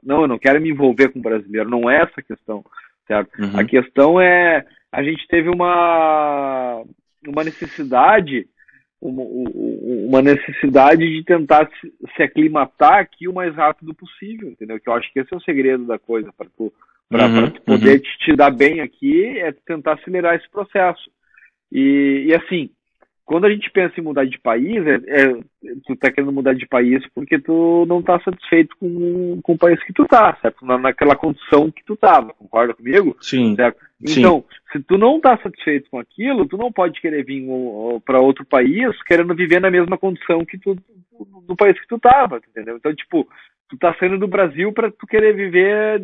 [0.04, 1.70] não, eu não quero me envolver com brasileiro.
[1.70, 2.64] Não é essa a questão,
[3.08, 3.30] certo?
[3.42, 3.60] Uhum.
[3.60, 6.84] A questão é a gente teve uma
[7.28, 8.48] uma necessidade
[9.02, 11.68] uma, uma necessidade de tentar
[12.16, 14.80] se, aclimatar aqui o mais rápido possível, entendeu?
[14.80, 16.72] Que eu acho que esse é o segredo da coisa, para tu,
[17.10, 18.00] pra, uhum, tu poder uhum.
[18.00, 21.10] te, te, dar bem aqui, é tentar acelerar esse processo.
[21.72, 22.70] E, e assim,
[23.32, 25.34] quando a gente pensa em mudar de país, é, é,
[25.86, 29.82] tu tá querendo mudar de país porque tu não tá satisfeito com, com o país
[29.84, 30.66] que tu tá, certo?
[30.66, 33.16] Na, naquela condição que tu tava, concorda comigo?
[33.22, 33.56] Sim.
[33.56, 33.80] Certo?
[34.02, 34.58] Então, Sim.
[34.74, 37.46] se tu não tá satisfeito com aquilo, tu não pode querer vir
[38.04, 40.76] para outro país querendo viver na mesma condição que tu,
[41.48, 42.76] do país que tu tava, entendeu?
[42.76, 43.26] Então, tipo,
[43.70, 46.04] tu tá saindo do Brasil para tu querer viver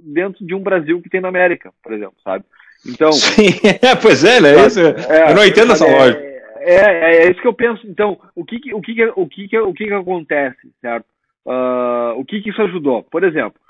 [0.00, 2.44] dentro de um Brasil que tem na América, por exemplo, sabe?
[2.88, 3.12] Então.
[3.12, 3.48] Sim,
[3.82, 4.66] é, pois é, né?
[4.66, 6.20] Isso, é, eu não entendo essa é, lógica.
[6.20, 7.86] É, é, é, isso que eu penso.
[7.86, 11.06] Então, o que, o que, o que, o que, que acontece, certo?
[11.44, 13.04] Uh, o que, que isso ajudou?
[13.04, 13.60] Por exemplo,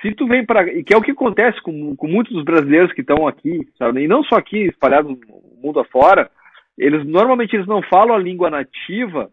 [0.00, 3.02] se tu vem para que é o que acontece com, com muitos dos brasileiros que
[3.02, 4.02] estão aqui, sabe?
[4.02, 6.30] E não só aqui, espalhados no mundo afora,
[6.76, 9.30] eles normalmente eles não falam a língua nativa,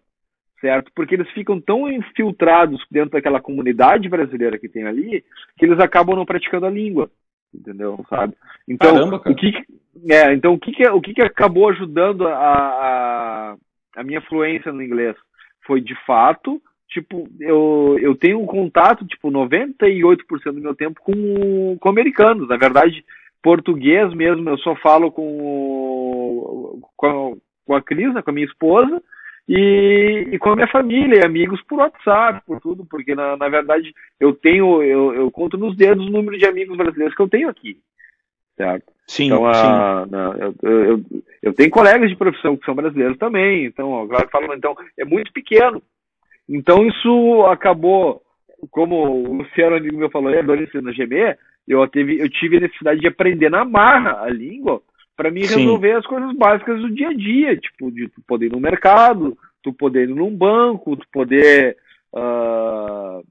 [0.60, 0.92] certo?
[0.94, 5.24] Porque eles ficam tão infiltrados dentro daquela comunidade brasileira que tem ali,
[5.58, 7.10] que eles acabam não praticando a língua,
[7.54, 8.04] entendeu?
[8.10, 8.34] Sabe?
[8.68, 9.52] Então, Caramba, o que
[10.10, 13.56] é, então o que que, o que, que acabou ajudando a, a,
[13.98, 15.16] a minha fluência no inglês?
[15.66, 21.78] Foi de fato, tipo, eu, eu tenho um contato, tipo, 98% do meu tempo com,
[21.80, 22.48] com americanos.
[22.48, 23.04] Na verdade,
[23.42, 27.36] português mesmo, eu só falo com, com, a,
[27.66, 29.02] com a Cris, né, com a minha esposa,
[29.52, 33.50] e, e, com a minha família e amigos por WhatsApp, por tudo, porque na, na
[33.50, 37.28] verdade eu tenho, eu, eu conto nos dedos o número de amigos brasileiros que eu
[37.28, 37.80] tenho aqui,
[38.56, 38.86] certo?
[39.08, 40.12] Sim, então, a, sim.
[40.12, 41.06] Na, eu, eu,
[41.42, 45.34] eu, tenho colegas de profissão que são brasileiros também, então, agora falando, então, é muito
[45.34, 45.82] pequeno.
[46.48, 48.22] Então, isso acabou,
[48.70, 51.36] como o Luciano, amigo meu, falou, é na GM,
[51.68, 54.80] eu, teve, eu tive a necessidade de aprender na marra a língua
[55.20, 55.98] para mim resolver Sim.
[55.98, 59.74] as coisas básicas do dia a dia, tipo, de tu poder ir no mercado, tu
[59.74, 61.76] poder ir num banco, tu poder
[62.14, 63.22] uh,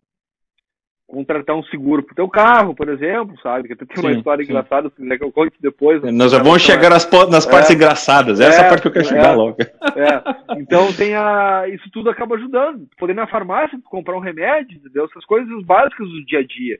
[1.06, 3.68] contratar um seguro pro teu carro, por exemplo, sabe?
[3.68, 4.50] Que até tem uma sim, história sim.
[4.50, 6.02] engraçada, se quiser que eu conte depois.
[6.02, 6.10] Né?
[6.10, 9.06] Nós já vamos chegar nas, nas partes é, engraçadas, essa é parte que eu quero
[9.06, 9.56] é, chegar logo.
[9.62, 10.60] É.
[10.60, 12.86] Então tem a, isso tudo acaba ajudando.
[12.98, 15.06] Poder ir na farmácia, comprar um remédio, entendeu?
[15.06, 16.78] Essas coisas básicas do dia a dia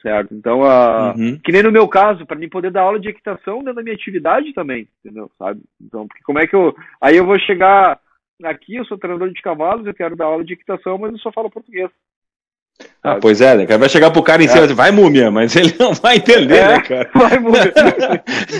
[0.00, 0.34] certo?
[0.34, 1.38] Então, a, uhum.
[1.42, 3.94] que nem no meu caso, para mim poder dar aula de equitação dentro da minha
[3.94, 5.30] atividade também, entendeu?
[5.38, 5.60] Sabe?
[5.80, 6.74] Então, porque como é que eu.
[7.00, 8.00] Aí eu vou chegar
[8.44, 11.32] aqui, eu sou treinador de cavalos, eu quero dar aula de equitação, mas eu só
[11.32, 11.90] falo português.
[13.04, 13.80] Ah, pois é, né, cara?
[13.80, 14.70] Vai chegar pro cara em cima é.
[14.70, 17.10] e vai múmia, mas ele não vai entender, é, né, cara?
[17.12, 17.72] Vai múmia.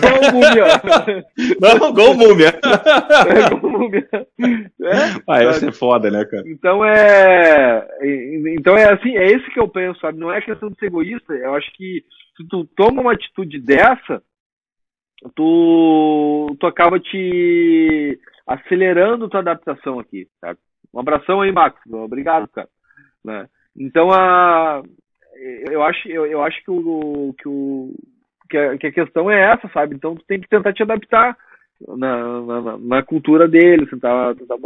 [0.01, 1.25] Gol múmia.
[1.79, 2.49] Não, gol múmia.
[2.49, 4.09] É, gol múmia.
[4.11, 6.43] É, ah, ia ser foda, né, cara?
[6.47, 7.87] Então é.
[8.59, 10.19] Então é assim, é esse que eu penso, sabe?
[10.19, 11.33] Não é questão de ser egoísta.
[11.35, 12.05] Eu acho que
[12.37, 14.21] se tu toma uma atitude dessa,
[15.37, 20.59] tu, tu acaba te acelerando tua adaptação aqui, sabe?
[20.93, 21.79] Um abração aí, Max.
[21.89, 22.69] Obrigado, cara.
[23.25, 23.47] Né?
[23.77, 24.83] Então, a,
[25.71, 27.95] eu, acho, eu, eu acho que, o, que, o,
[28.49, 29.95] que, a, que a questão é essa, sabe?
[29.95, 31.37] Então, tu tem que tentar te adaptar
[31.89, 34.57] na, na, na cultura deles, tentar, tentar,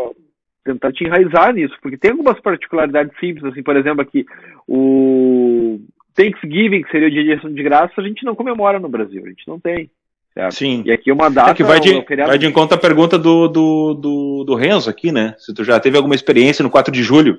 [0.64, 4.26] tentar te enraizar nisso, porque tem algumas particularidades simples, assim, por exemplo, aqui,
[4.68, 5.80] o
[6.14, 9.22] Thanksgiving, que seria o dia de ação de graça, a gente não comemora no Brasil,
[9.24, 9.90] a gente não tem.
[10.34, 10.54] Certo?
[10.54, 10.82] Sim.
[10.84, 11.52] E aqui é uma data.
[11.52, 11.94] É que vai de,
[12.26, 15.34] vai de encontro à pergunta do, do, do, do Renzo aqui, né?
[15.38, 17.38] Se tu já teve alguma experiência no 4 de julho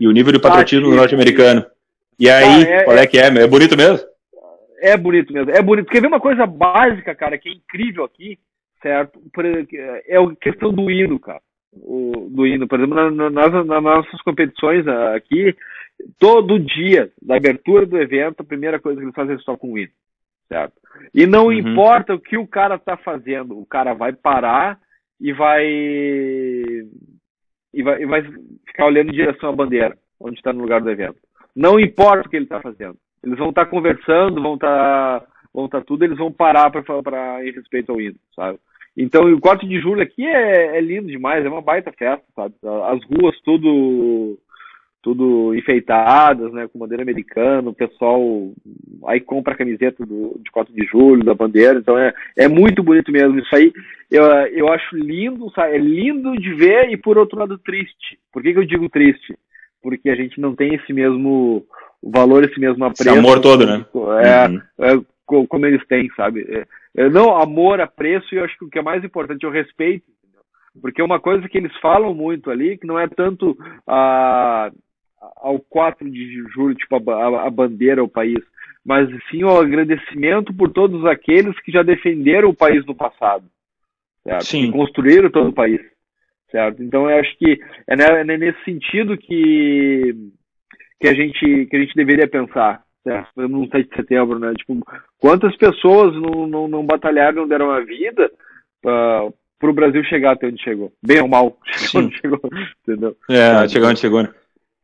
[0.00, 1.64] e o nível de patriotismo ah, norte-americano.
[2.18, 3.26] E aí, ah, é, qual é, é que é?
[3.26, 4.06] É bonito mesmo?
[4.80, 5.50] É bonito mesmo.
[5.50, 5.90] É bonito.
[5.90, 8.38] Quer ver uma coisa básica, cara, que é incrível aqui,
[8.82, 9.20] certo?
[10.06, 11.40] É a questão do hino, cara.
[11.72, 12.68] O, do hino.
[12.68, 15.56] Por exemplo, na, nas, nas nossas competições aqui,
[16.18, 19.72] todo dia, da abertura do evento, a primeira coisa que eles fazem é só com
[19.72, 19.90] o hino
[20.48, 20.74] certo?
[21.12, 21.52] E não uhum.
[21.52, 24.78] importa o que o cara tá fazendo, o cara vai parar
[25.20, 25.64] e vai
[27.74, 28.22] e vai, e vai
[28.66, 31.16] ficar olhando em direção à bandeira, onde está no lugar do evento.
[31.54, 32.96] Não importa o que ele está fazendo.
[33.22, 37.44] Eles vão estar tá conversando, vão estar tá, vão tá tudo, eles vão parar para
[37.44, 38.58] em respeito ao hino, sabe?
[38.96, 42.54] Então, o 4 de julho aqui é, é lindo demais, é uma baita festa, sabe?
[42.62, 44.38] As ruas tudo
[45.04, 48.20] tudo enfeitadas, né, com bandeira americana, o pessoal
[49.06, 52.82] aí compra a camiseta do, de 4 de julho, da bandeira, então é, é muito
[52.82, 53.70] bonito mesmo, isso aí
[54.10, 55.74] eu, eu acho lindo, sabe?
[55.74, 58.18] é lindo de ver e por outro lado triste.
[58.32, 59.36] Por que, que eu digo triste?
[59.82, 61.66] Porque a gente não tem esse mesmo
[62.02, 63.10] valor, esse mesmo apreço.
[63.10, 63.84] Esse amor todo, né?
[64.22, 64.60] É, uhum.
[64.78, 66.46] é como eles têm, sabe?
[66.48, 66.64] É,
[67.04, 69.52] é, não, amor, apreço e eu acho que o que é mais importante é o
[69.52, 70.06] respeito,
[70.80, 74.70] porque uma coisa que eles falam muito ali, que não é tanto a,
[75.36, 78.38] ao 4 de julho, tipo a, a bandeira ao país,
[78.84, 83.44] mas sim o agradecimento por todos aqueles que já defenderam o país no passado,
[84.22, 84.44] certo?
[84.44, 84.68] Sim.
[84.68, 85.80] E construíram todo o país,
[86.50, 86.82] certo?
[86.82, 90.14] Então eu acho que é, é nesse sentido que
[91.00, 93.48] que a gente que a gente deveria pensar, certo?
[93.48, 94.52] No 7 de setembro, né?
[94.54, 94.80] Tipo,
[95.18, 98.30] quantas pessoas não, não, não batalharam, não deram a vida
[98.82, 102.40] para o Brasil chegar até onde chegou, bem ou mal, chegou onde chegou,
[102.82, 103.16] entendeu?
[103.30, 104.22] É, chegou onde chegou.
[104.22, 104.28] Né?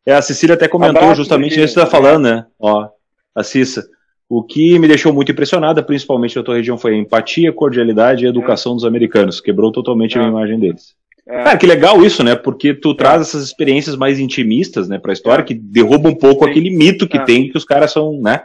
[0.06, 2.46] É, a Cecília até comentou Abraço, justamente isso que você está falando, né?
[2.58, 2.88] Ó,
[3.34, 3.86] a Cissa.
[4.28, 8.28] O que me deixou muito impressionada, principalmente na tua região, foi a empatia, cordialidade e
[8.28, 8.74] educação é.
[8.76, 9.40] dos americanos.
[9.40, 10.20] Quebrou totalmente é.
[10.20, 10.94] a imagem deles.
[11.26, 11.42] É.
[11.42, 12.34] Cara, que legal isso, né?
[12.34, 15.44] Porque tu traz essas experiências mais intimistas, né, pra história, é.
[15.44, 16.50] que derruba um pouco Sim.
[16.50, 17.24] aquele mito que é.
[17.24, 18.42] tem que os caras são, né,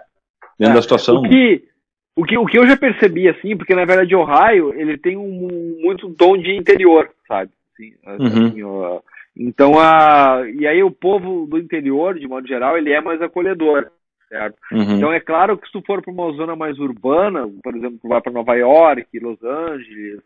[0.59, 1.17] dentro da situação.
[1.17, 1.63] O que,
[2.15, 5.77] o, que, o que eu já percebi, assim, porque na verdade Ohio, ele tem um,
[5.81, 7.51] muito tom de interior, sabe?
[7.73, 8.47] Assim, uhum.
[8.47, 8.63] assim,
[9.37, 13.87] então, a, e aí o povo do interior, de modo geral, ele é mais acolhedor,
[14.29, 14.55] certo?
[14.71, 14.95] Uhum.
[14.95, 18.07] Então, é claro que se tu for para uma zona mais urbana, por exemplo, tu
[18.07, 20.21] vai para Nova York, Los Angeles,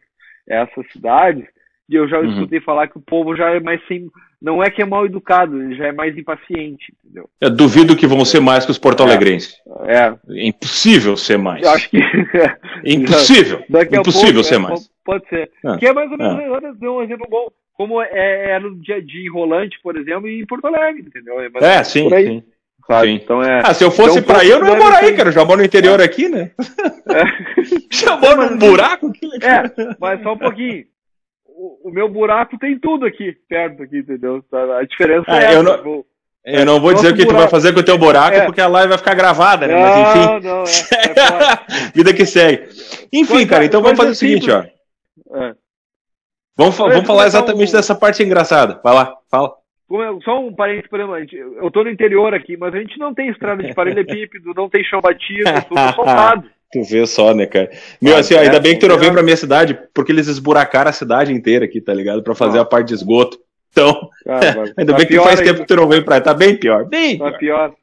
[0.47, 1.45] essas cidades,
[1.89, 2.32] e eu já uhum.
[2.34, 4.12] escutei falar que o povo já é mais sem.
[4.39, 7.28] Não é que é mal educado, ele já é mais impaciente, entendeu?
[7.41, 9.57] Eu duvido que vão ser mais que os porto-alegrenses.
[9.86, 10.05] É.
[10.05, 10.47] é.
[10.47, 11.66] Impossível ser mais.
[11.66, 11.97] Eu acho que.
[12.86, 13.64] Impossível.
[13.91, 14.89] Impossível pouco, ser é, mais.
[15.03, 15.51] Pode ser.
[15.66, 15.78] É.
[15.78, 16.89] Que é mais ou menos é.
[16.89, 17.49] um exemplo bom
[17.80, 21.40] como é, é no dia a dia enrolante, por exemplo, em Porto Alegre, entendeu?
[21.40, 22.44] É, é sim, sim.
[23.02, 23.14] Sim.
[23.14, 25.30] Então é, ah, se eu fosse então, pra aí, eu não ia morar aí, cara.
[25.30, 26.04] Eu já moro no interior é.
[26.04, 26.52] aqui, né?
[27.10, 27.24] É.
[27.90, 29.14] já moro num buraco né?
[29.42, 30.86] É, mas só um pouquinho.
[31.48, 34.44] O, o, meu buraco tem tudo aqui, perto aqui, entendeu?
[34.78, 35.78] A diferença ah, é eu essa.
[35.78, 36.06] Não...
[36.46, 37.34] Eu não vou dizer o que buraco.
[37.34, 38.46] tu vai fazer com o teu buraco, é.
[38.46, 39.76] porque a live vai ficar gravada, né?
[39.76, 40.48] Mas enfim.
[40.48, 41.92] Não, é.
[41.96, 42.68] Vida que segue.
[43.12, 44.64] Enfim, cara, então vamos fazer o seguinte, ó.
[46.60, 46.64] É.
[46.64, 47.76] Vamos, vamos falar exatamente um...
[47.76, 48.80] dessa parte engraçada.
[48.84, 49.53] Vai lá, fala.
[50.24, 51.18] Só um parênteses, por exemplo,
[51.64, 54.84] eu tô no interior aqui, mas a gente não tem estrada de paralelepípedo, não tem
[54.84, 56.43] chão batido, é tudo soltado.
[56.72, 57.72] Tu vê só, né, cara?
[57.99, 60.28] Meu, assim, ó, ainda é, bem que tu não veio pra minha cidade, porque eles
[60.28, 62.22] esburacaram a cidade inteira aqui, tá ligado?
[62.22, 62.62] Pra fazer ah.
[62.62, 63.39] a parte de esgoto.
[63.72, 64.39] Então, ah,
[64.78, 67.18] ainda tá bem que faz tempo que tu não veio pra Tá bem pior, bem
[67.18, 67.39] tá pior.
[67.39, 67.74] pior.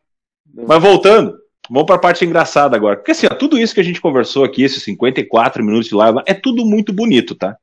[0.68, 1.34] Mas voltando,
[1.68, 2.94] vamos pra parte engraçada agora.
[2.94, 6.20] Porque assim, ó, tudo isso que a gente conversou aqui, esses 54 minutos de live,
[6.24, 7.56] é tudo muito bonito, tá?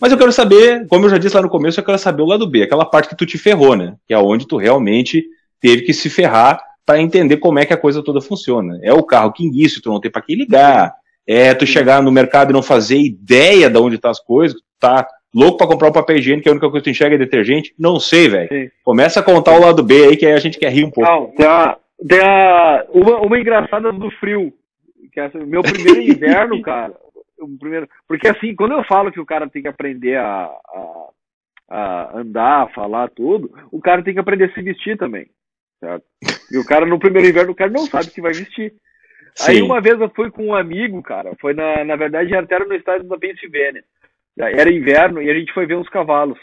[0.00, 2.26] Mas eu quero saber, como eu já disse lá no começo, eu quero saber o
[2.26, 3.96] lado B, aquela parte que tu te ferrou, né?
[4.06, 5.24] Que é onde tu realmente
[5.60, 8.78] teve que se ferrar para entender como é que a coisa toda funciona.
[8.82, 10.92] É o carro que enguiça, tu não tem para quem ligar.
[11.26, 15.06] É tu chegar no mercado e não fazer ideia de onde tá as coisas, tá
[15.32, 17.72] louco para comprar um papel higiênico, que a única coisa que tu enxerga é detergente.
[17.78, 18.72] Não sei, velho.
[18.82, 21.08] Começa a contar o lado B aí, que aí a gente quer rir um pouco.
[21.08, 21.76] Não, tem uma,
[22.08, 24.52] Tem a, uma, uma engraçada do frio.
[25.12, 26.94] Que é meu primeiro inverno, cara.
[27.40, 31.08] O primeiro, porque assim, quando eu falo que o cara tem que aprender a, a,
[31.70, 35.26] a andar, a falar tudo, o cara tem que aprender a se vestir também.
[35.78, 36.04] Certo?
[36.52, 38.74] E o cara no primeiro inverno, o cara não sabe se vai vestir.
[39.34, 39.52] Sim.
[39.52, 42.74] Aí uma vez eu fui com um amigo, cara, foi na, na verdade era no
[42.74, 43.82] estado da Pensilvânia.
[44.38, 46.38] Era inverno e a gente foi ver uns cavalos,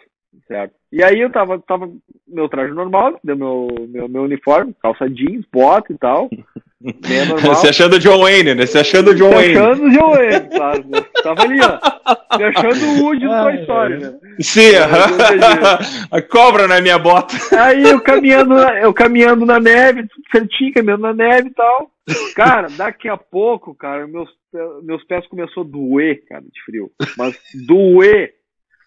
[0.48, 0.74] certo?
[0.92, 1.92] E aí eu tava, tava
[2.28, 6.30] meu traje normal, deu meu, meu, meu uniforme, calça jeans, bota e tal.
[6.80, 7.56] Bem normal.
[7.56, 8.66] Você achando o John Wayne, né?
[8.66, 9.58] Você achando o John Wayne.
[9.58, 10.88] achando o John Wayne, claro.
[10.88, 11.06] Né?
[11.24, 12.38] Tava ali, ó.
[12.38, 14.20] Me achando o Woody do Toy Story, né?
[14.40, 14.72] Sim,
[16.12, 17.36] a cobra na minha bota.
[17.60, 21.92] Aí eu caminhando, eu caminhando na neve, tudo certinho, caminhando na neve e tal.
[22.36, 24.30] Cara, daqui a pouco, cara, meus,
[24.84, 26.92] meus pés começou a doer, cara, de frio.
[27.18, 28.34] Mas doer,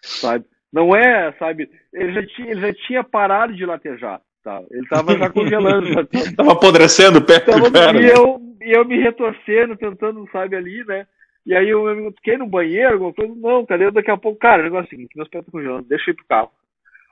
[0.01, 0.45] sabe?
[0.71, 1.69] Não é, sabe?
[1.93, 4.21] Ele já tinha, ele já tinha parado de latejar.
[4.43, 4.61] Tá?
[4.71, 5.87] Ele tava já congelando.
[5.87, 6.03] Já
[6.35, 7.67] tava apodrecendo o pé tava,
[7.99, 11.05] E eu, e eu me retorcendo, tentando, sabe, ali, né?
[11.45, 13.33] E aí eu me fiquei no banheiro, alguma coisa.
[13.35, 13.89] Não, cadê?
[13.91, 16.13] Daqui a pouco, cara, o negócio é o seguinte, meus pés estão congelando, deixa eu
[16.13, 16.51] ir pro carro.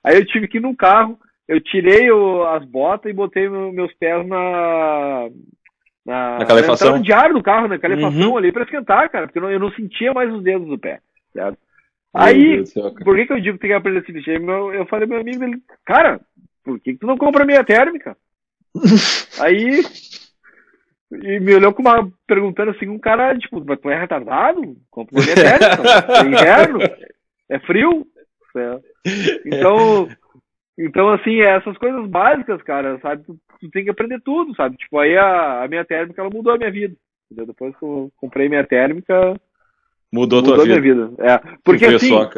[0.04, 3.94] Aí eu tive que ir no carro, eu tirei o, as botas e botei meus
[3.94, 5.30] pés na.
[6.06, 6.94] Na, na calefação?
[6.94, 8.38] Na de ar do carro, na calefação uhum.
[8.38, 11.00] ali pra esquentar, cara, porque eu não, eu não sentia mais os dedos do pé,
[11.34, 11.58] certo?
[12.14, 14.42] Aí, céu, por que, que eu digo que tem que aprender a se vestir?
[14.42, 16.20] Eu, eu falei meu amigo, ele, cara,
[16.70, 18.16] por que, que tu não compra meia térmica?
[19.42, 19.82] Aí,
[21.12, 24.78] e me olhou com uma, perguntando assim, um cara, tipo, mas tu é retardado?
[24.92, 26.80] Compra meia térmica, é inverno,
[27.50, 28.06] é frio.
[28.56, 28.80] É.
[29.46, 30.10] Então,
[30.78, 33.24] então, assim, é essas coisas básicas, cara, sabe?
[33.24, 34.78] Tu, tu, tem que aprender tudo, sabe?
[34.78, 36.96] Tipo, aí a, a minha térmica, ela mudou a minha vida.
[37.26, 37.48] Entendeu?
[37.48, 39.36] Depois que eu comprei minha térmica,
[40.12, 40.68] Mudou a tua vida.
[40.68, 41.12] minha vida.
[41.20, 41.38] É.
[41.64, 42.30] Porque assim, só,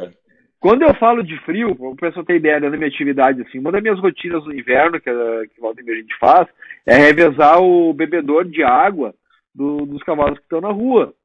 [0.62, 3.82] quando eu falo de frio, o pessoal ter ideia da minha atividade, assim, uma das
[3.82, 5.10] minhas rotinas no inverno, que,
[5.56, 6.48] que volta a gente faz,
[6.86, 9.12] é revezar o bebedor de água
[9.56, 11.16] do, dos cavalos que estão na rua.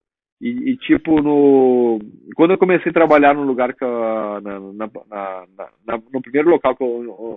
[0.40, 1.98] E, e, tipo, no,
[2.34, 5.46] quando eu comecei a trabalhar no lugar que na, na,
[5.86, 6.74] na, no primeiro local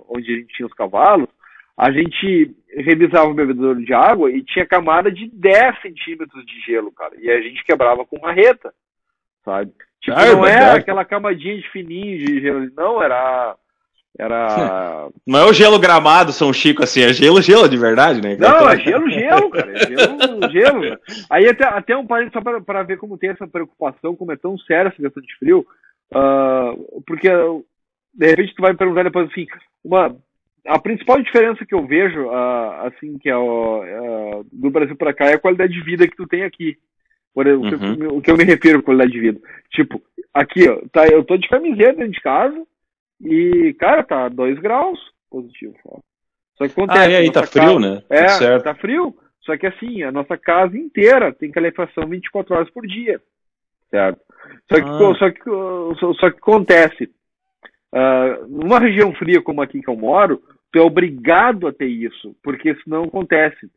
[0.08, 1.28] onde a gente tinha os cavalos,
[1.76, 6.90] a gente revisava o bebedor de água e tinha camada de 10 centímetros de gelo,
[6.92, 7.12] cara.
[7.18, 8.72] E a gente quebrava com marreta
[9.44, 9.72] sabe?
[10.00, 13.56] Tipo, ah, não é aquela camadinha de fininho de gelo, não, era.
[14.18, 15.08] Era.
[15.24, 18.36] Não é o gelo gramado, São Chico, assim, é gelo, gelo de verdade, né?
[18.36, 19.72] Não, é gelo, gelo, cara.
[19.72, 20.98] É gelo, gelo.
[21.30, 24.58] Aí até, até um parênteses só pra ver como tem essa preocupação, como é tão
[24.58, 25.64] séria essa questão de frio.
[26.12, 27.28] Uh, porque,
[28.12, 29.46] de repente, tu vai me perguntar depois assim,
[29.84, 30.14] uma,
[30.66, 35.26] a principal diferença que eu vejo, uh, assim, que é uh, do Brasil para cá
[35.26, 36.76] é a qualidade de vida que tu tem aqui.
[37.34, 38.18] Por exemplo, uhum.
[38.18, 39.40] o que eu me refiro com qualidade de vida.
[39.70, 40.02] Tipo,
[40.34, 42.66] aqui, ó, tá, eu tô de camiseta dentro de casa
[43.20, 44.98] e, cara, tá 2 graus
[45.30, 45.76] positivo.
[45.84, 46.00] Ó.
[46.56, 46.98] Só que acontece.
[46.98, 48.02] Ah, e aí, tá frio, casa, né?
[48.10, 48.64] É, certo.
[48.64, 49.14] tá frio.
[49.42, 53.20] Só que assim, a nossa casa inteira tem calefação 24 horas por dia.
[53.90, 54.20] Certo?
[54.70, 55.14] Só que, ah.
[55.18, 57.10] só que, só, só que acontece.
[57.92, 60.40] Uh, numa região fria como aqui que eu moro,
[60.72, 63.70] tu é obrigado a ter isso, porque senão acontece.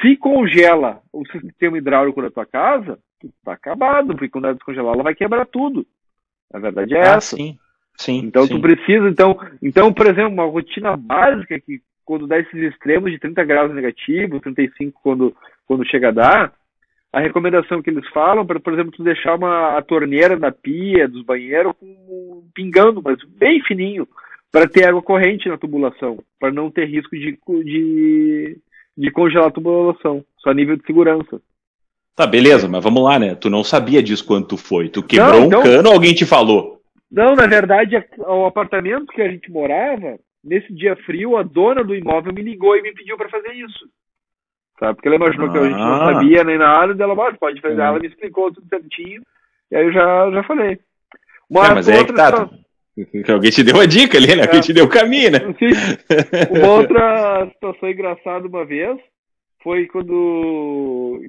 [0.00, 4.94] Se congela o sistema hidráulico da tua casa, tu tá acabado, porque quando ela descongelar,
[4.94, 5.86] ela vai quebrar tudo.
[6.52, 7.36] A verdade é ah, essa.
[7.36, 7.58] Sim.
[7.98, 8.54] Sim, então sim.
[8.54, 13.18] tu precisa, então, então, por exemplo, uma rotina básica que quando dá esses extremos de
[13.18, 15.34] 30 graus negativo, 35 quando,
[15.66, 16.52] quando chega a dar,
[17.12, 21.08] a recomendação que eles falam para, por exemplo, tu deixar uma, a torneira da pia,
[21.08, 24.06] dos banheiros, com, pingando, mas bem fininho,
[24.52, 28.58] para ter água corrente na tubulação, para não ter risco de, de,
[28.96, 31.40] de congelar a tubulação, só nível de segurança.
[32.14, 33.34] Tá, beleza, mas vamos lá, né?
[33.34, 34.88] Tu não sabia disso quando tu foi.
[34.88, 36.80] Tu quebrou não, então, um cano ou alguém te falou?
[37.10, 41.94] Não, na verdade, o apartamento que a gente morava, nesse dia frio, a dona do
[41.94, 43.86] imóvel me ligou e me pediu para fazer isso.
[44.80, 44.94] Sabe?
[44.94, 45.52] Porque ela imaginou ah.
[45.52, 46.14] que a gente não ah.
[46.14, 47.80] sabia nem nada, dela, mas pode fazer.
[47.80, 49.22] Ela me explicou tudo certinho,
[49.70, 50.78] e aí eu já, já falei.
[51.50, 52.48] Mas, é, mas é que tá.
[53.24, 54.42] Que alguém te deu a dica ali, né?
[54.42, 54.62] Alguém é.
[54.62, 55.40] te deu o caminho, né?
[55.58, 56.58] Sim.
[56.58, 58.96] Uma outra situação engraçada uma vez
[59.62, 61.20] foi quando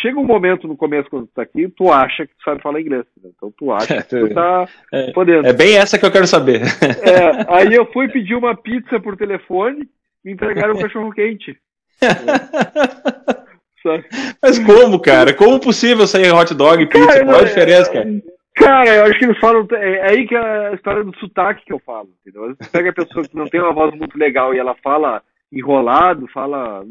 [0.00, 2.80] chega um momento no começo quando tu tá aqui, tu acha que tu sabe falar
[2.80, 3.04] inglês.
[3.20, 3.30] Né?
[3.36, 5.46] Então tu acha que tu tá é, podendo.
[5.46, 6.62] É bem essa que eu quero saber.
[6.62, 9.88] É, aí eu fui pedir uma pizza por telefone
[10.24, 11.58] e entregaram um cachorro quente.
[14.40, 15.34] Mas como, cara?
[15.34, 17.06] Como possível sair hot dog e pizza?
[17.06, 18.08] Cara, Qual a diferença, cara?
[18.54, 19.66] Cara, eu acho que eles falam.
[19.72, 22.08] É, é aí que é a história do sotaque que eu falo.
[22.20, 22.54] Entendeu?
[22.54, 26.26] Você pega a pessoa que não tem uma voz muito legal e ela fala enrolado,
[26.28, 26.84] fala.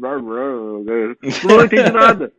[1.44, 2.32] Não entende nada.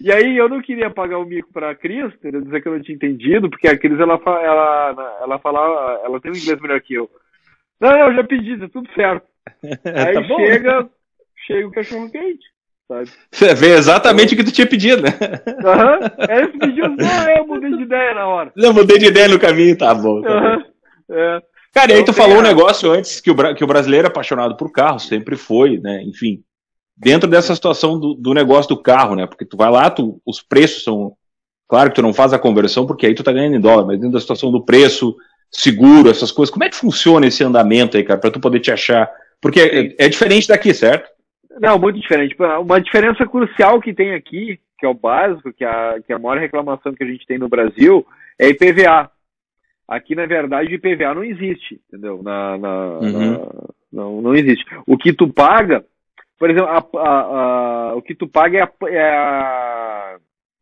[0.00, 2.40] E aí eu não queria pagar o mico pra Cris, entendeu?
[2.40, 6.32] dizer que eu não tinha entendido, porque a Cris ela, ela, ela fala, ela tem
[6.32, 7.10] um inglês melhor que eu.
[7.78, 9.26] Não, eu já pedi, tá tudo certo.
[9.62, 10.90] Aí tá chega,
[11.46, 12.53] chega o cachorro quente.
[12.86, 13.10] Sabe?
[13.32, 15.10] Você vê exatamente o que tu tinha pedido, né?
[15.64, 15.98] Aham.
[15.98, 16.10] Uhum.
[16.28, 18.52] Aí você pediu, não, eu mudei de ideia na hora.
[18.56, 20.20] Não, mudei de ideia no caminho, tá bom.
[20.20, 20.64] Tá uhum.
[21.10, 21.42] É.
[21.72, 24.56] Cara, e aí tu falou um negócio antes que o, que o brasileiro é apaixonado
[24.56, 26.02] por carro, sempre foi, né?
[26.02, 26.42] Enfim.
[26.96, 29.26] Dentro dessa situação do, do negócio do carro, né?
[29.26, 31.16] Porque tu vai lá, tu, os preços são.
[31.66, 33.98] Claro que tu não faz a conversão, porque aí tu tá ganhando em dólar, mas
[33.98, 35.16] dentro da situação do preço,
[35.50, 38.70] seguro, essas coisas, como é que funciona esse andamento aí, cara, pra tu poder te
[38.70, 39.10] achar?
[39.40, 39.60] Porque
[39.98, 41.08] é, é diferente daqui, certo?
[41.60, 42.36] Não, muito diferente.
[42.60, 46.16] Uma diferença crucial que tem aqui, que é o básico, que é a, que é
[46.16, 48.06] a maior reclamação que a gente tem no Brasil,
[48.38, 49.10] é IPVA.
[49.86, 52.22] Aqui, na verdade, IPVA não existe, entendeu?
[52.22, 53.30] Na, na, uhum.
[53.30, 53.38] na,
[53.92, 54.64] não, não existe.
[54.86, 55.84] O que tu paga,
[56.38, 57.20] por exemplo, a, a,
[57.90, 60.16] a, o que tu paga é a, é a,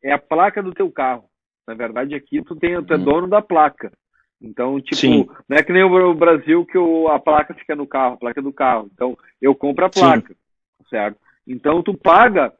[0.05, 1.24] é a placa do teu carro.
[1.66, 3.05] Na verdade, aqui tu, tem, tu é uhum.
[3.05, 3.93] dono da placa.
[4.43, 5.28] Então, tipo, Sim.
[5.49, 8.43] não é que nem o Brasil que o, a placa fica no carro, a placa
[8.43, 8.90] do carro.
[8.93, 10.38] Então, eu compro a placa, Sim.
[10.89, 11.16] Certo?
[11.47, 12.53] Então, tu paga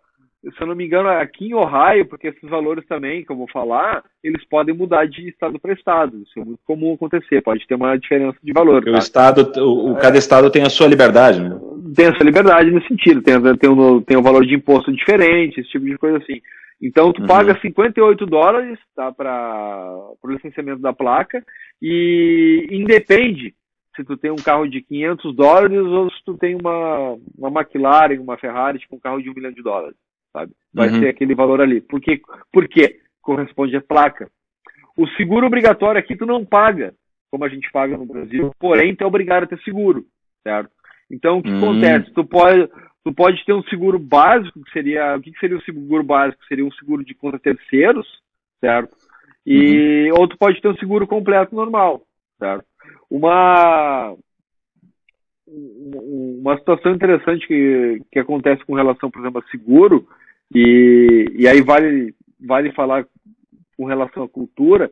[0.51, 3.49] se eu não me engano, aqui em Ohio, porque esses valores também, que eu vou
[3.49, 6.19] falar, eles podem mudar de estado para estado.
[6.19, 8.85] Isso é muito comum acontecer, pode ter uma diferença de valor.
[8.85, 8.91] Tá?
[8.91, 11.57] O estado, o, cada estado tem a sua liberdade, né?
[11.95, 15.61] Tem a sua liberdade nesse sentido, tem, tem, um, tem um valor de imposto diferente,
[15.61, 16.41] esse tipo de coisa assim.
[16.81, 17.29] Então tu uhum.
[17.29, 21.41] paga 58 dólares tá, para o licenciamento da placa
[21.81, 23.55] e independe
[23.95, 28.21] se tu tem um carro de 500 dólares ou se tu tem uma, uma McLaren,
[28.21, 29.97] uma Ferrari, tipo um carro de um milhão de dólares
[30.33, 30.53] sabe?
[30.73, 31.01] Vai uhum.
[31.01, 31.81] ser aquele valor ali.
[31.81, 32.21] Por quê?
[32.51, 34.31] Porque corresponde à placa.
[34.97, 36.95] O seguro obrigatório aqui tu não paga,
[37.31, 40.05] como a gente paga no Brasil, porém tu é obrigado a ter seguro,
[40.43, 40.71] certo?
[41.11, 41.59] Então o que uhum.
[41.59, 42.11] acontece?
[42.13, 42.69] Tu pode,
[43.05, 45.17] tu pode ter um seguro básico, que seria.
[45.17, 46.45] O que seria o seguro básico?
[46.47, 48.07] Seria um seguro de contra terceiros,
[48.61, 48.97] certo?
[49.47, 50.21] E, uhum.
[50.21, 52.03] Ou tu pode ter um seguro completo normal,
[52.39, 52.65] certo?
[53.11, 54.15] Uma,
[55.47, 60.07] uma situação interessante que, que acontece com relação, por exemplo, a seguro,
[60.55, 63.07] e, e aí vale, vale falar
[63.77, 64.91] com relação à cultura.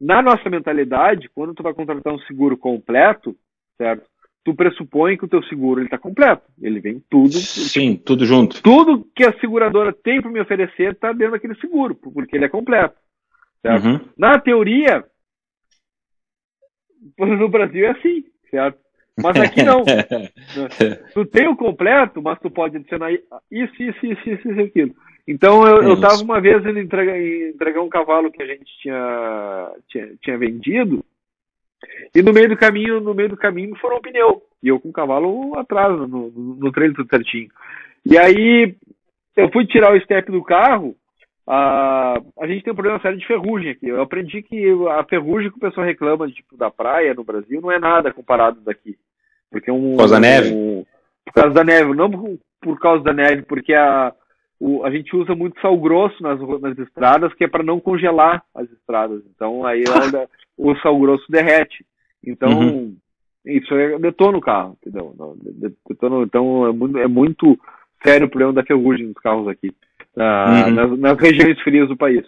[0.00, 3.36] Na nossa mentalidade, quando tu vai contratar um seguro completo,
[3.76, 4.04] certo?
[4.44, 6.42] Tu pressupõe que o teu seguro está completo.
[6.60, 7.34] Ele vem tudo.
[7.34, 8.60] Sim, tudo junto.
[8.60, 12.48] Tudo que a seguradora tem para me oferecer está dentro daquele seguro, porque ele é
[12.48, 12.96] completo.
[13.62, 13.86] Certo?
[13.86, 14.00] Uhum.
[14.18, 15.04] Na teoria,
[17.18, 18.78] no Brasil é assim, certo?
[19.22, 19.84] Mas aqui não.
[21.12, 24.94] tu tem o completo, mas tu pode adicionar isso, isso, isso, isso, isso aquilo.
[25.28, 29.70] Então eu, eu tava uma vez indo entregar, entregar um cavalo que a gente tinha,
[29.88, 31.04] tinha, tinha vendido,
[32.14, 34.42] e no meio do caminho, no meio do caminho foram um pneu.
[34.62, 37.48] E eu com o cavalo atrás, no, no, no treino tudo certinho.
[38.04, 38.74] E aí
[39.36, 40.96] eu fui tirar o step do carro,
[41.46, 43.88] a, a gente tem um problema sério de ferrugem aqui.
[43.88, 47.70] Eu aprendi que a ferrugem que o pessoal reclama tipo, da praia no Brasil não
[47.70, 48.96] é nada comparado daqui.
[49.50, 50.54] Porque um, por causa da neve?
[50.54, 50.84] Um,
[51.24, 54.14] por causa da neve, não por, por causa da neve, porque a,
[54.58, 58.44] o, a gente usa muito sal grosso nas, nas estradas, que é para não congelar
[58.54, 59.22] as estradas.
[59.34, 59.82] Então aí
[60.56, 61.84] o sal grosso derrete.
[62.24, 62.96] Então uhum.
[63.44, 65.12] isso é, detona o carro, entendeu?
[65.88, 67.58] Detona, então é muito, é muito
[68.04, 69.74] sério o problema da ferrugem nos carros aqui
[70.16, 70.70] uhum.
[70.70, 72.24] nas, nas, regiões frias do país.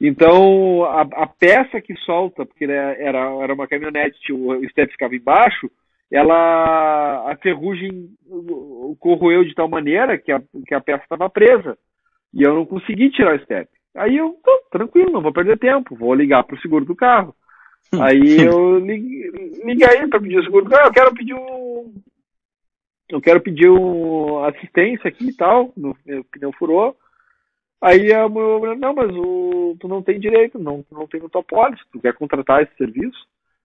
[0.00, 5.70] Então, a, a peça que solta, porque era, era uma caminhonete, o step ficava embaixo,
[6.10, 8.10] ela a ferrugem
[9.00, 11.76] corroeu de tal maneira que a, que a peça estava presa
[12.32, 13.68] e eu não consegui tirar o step.
[13.94, 17.34] Aí eu, tô, tranquilo, não vou perder tempo, vou ligar para o seguro do carro.
[18.00, 19.30] Aí eu liguei,
[19.64, 21.94] liguei para pedir o seguro do carro, eu quero pedir um.
[23.08, 26.96] Eu quero pedir um assistência aqui e tal, no meu pneu furou.
[27.82, 31.28] Aí a mulher, não, mas o, tu não tem direito, não, tu não tem no
[31.28, 33.18] tua pólice, tu quer contratar esse serviço?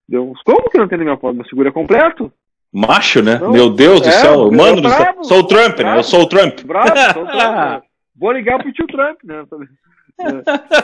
[0.08, 1.38] Deu como que não tem na minha pólice?
[1.38, 2.32] Meu seguro é completo?
[2.72, 3.38] Macho, né?
[3.38, 4.52] Não, Meu Deus é, do céu.
[4.52, 5.24] Mano do céu.
[5.24, 5.98] Sou o Trump, bravo, né?
[5.98, 6.60] Eu sou o Trump.
[6.60, 7.54] Bravo, sou o Trump.
[7.54, 7.82] né?
[8.16, 9.44] Vou ligar pro tio Trump, né?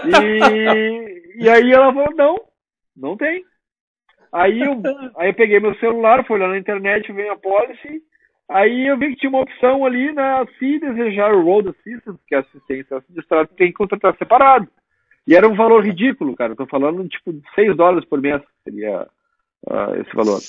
[0.07, 2.41] E, e aí ela falou, não,
[2.97, 3.45] não tem.
[4.33, 4.83] Aí eu,
[5.17, 8.03] aí eu peguei meu celular, fui lá na internet, veio a policy,
[8.49, 10.45] Aí eu vi que tinha uma opção ali, né?
[10.59, 14.69] Se desejar o Road Assistance, que é assistência de estrada, tem que contratar separado.
[15.27, 16.53] E era um valor ridículo, cara.
[16.53, 19.07] Eu tô falando tipo de 6 dólares por mês seria
[19.67, 20.41] uh, esse valor.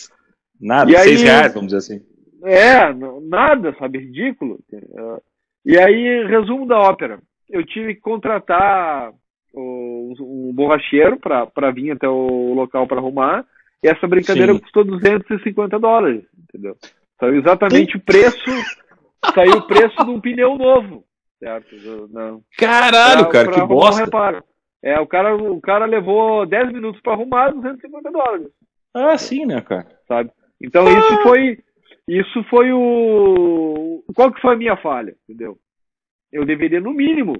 [0.59, 2.05] Nada, 6 reais, vamos dizer assim.
[2.43, 2.93] É,
[3.27, 3.99] nada, sabe?
[3.99, 4.59] Ridículo.
[4.71, 5.21] Uh,
[5.65, 7.19] e aí, resumo da ópera.
[7.49, 9.11] Eu tive que contratar
[9.53, 13.45] o, um borracheiro para vir até o local para arrumar.
[13.83, 14.59] E essa brincadeira Sim.
[14.59, 16.77] custou 250 dólares, entendeu?
[17.19, 18.49] Saiu exatamente o preço.
[19.33, 21.03] Saiu o preço de um pneu novo.
[21.39, 21.75] Certo?
[22.09, 22.41] Não.
[22.57, 24.05] Caralho, pra, cara, pra que bosta.
[24.05, 24.43] reparo.
[24.81, 28.47] É, o cara, o cara levou 10 minutos para arrumar 250 dólares.
[28.93, 29.87] Ah, sim, né, cara?
[30.07, 30.31] Sabe?
[30.61, 30.91] Então ah.
[30.91, 31.57] isso foi.
[32.07, 34.03] isso foi o.
[34.15, 35.57] Qual que foi a minha falha, entendeu?
[36.31, 37.33] Eu deveria, no mínimo,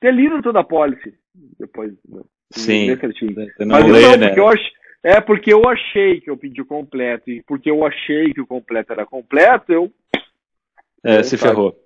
[0.00, 1.14] ter lido toda a policy
[1.58, 1.92] depois.
[2.52, 2.86] Sim.
[3.58, 4.26] Não Mas lê, não, né?
[4.28, 4.60] porque eu ach...
[5.04, 8.46] É porque eu achei que eu pedi o completo, e porque eu achei que o
[8.46, 9.92] completo era completo, eu.
[11.04, 11.50] É, se sabe?
[11.50, 11.76] ferrou.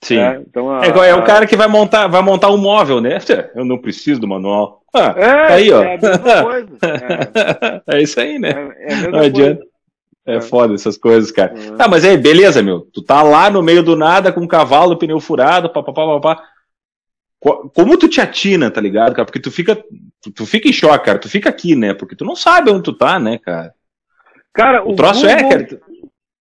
[0.00, 0.18] Sim.
[0.18, 3.18] É, então a, é, é, o cara que vai montar, vai montar um móvel, né?
[3.52, 4.84] Eu não preciso do manual.
[4.94, 5.82] Ah, é, tá aí, ó.
[5.82, 5.98] É,
[7.90, 8.50] é, é isso aí, né?
[8.78, 9.60] É, é não adianta.
[10.24, 11.52] É, é foda essas coisas, cara.
[11.54, 11.76] Uhum.
[11.80, 12.82] Ah, mas aí, beleza, meu.
[12.92, 16.44] Tu tá lá no meio do nada com um cavalo, pneu furado, papapá, papapá.
[17.74, 19.24] Como tu te atina, tá ligado, cara?
[19.24, 19.82] Porque tu fica,
[20.22, 21.18] tu, tu, fica em choque, cara.
[21.18, 21.94] Tu fica aqui, né?
[21.94, 23.74] Porque tu não sabe onde tu tá, né, cara?
[24.52, 25.80] Cara, o, o troço Google, é, cara.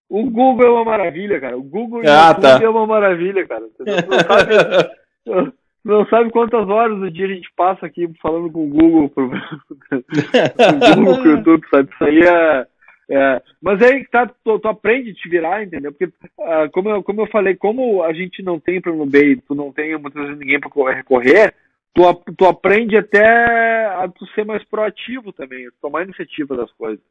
[0.08, 1.56] O Google é uma maravilha, cara.
[1.56, 2.60] O Google ah, tá.
[2.62, 3.64] é uma maravilha, cara.
[3.76, 5.52] Você não sabe,
[5.84, 9.22] não sabe quantas horas do dia a gente passa aqui falando com o Google, com
[9.22, 9.30] o
[10.96, 11.90] Google, com o YouTube, sabe?
[11.92, 12.66] Isso aí é
[13.08, 15.92] é, mas aí tá, tu, tu, aprende a te virar, entendeu?
[15.92, 19.54] Porque, uh, como, eu, como eu falei, como a gente não tem plano B tu
[19.54, 21.54] não tem muitas vezes ninguém para recorrer,
[21.96, 27.02] tu, tu aprende até a tu ser mais proativo também, tomar iniciativa das coisas.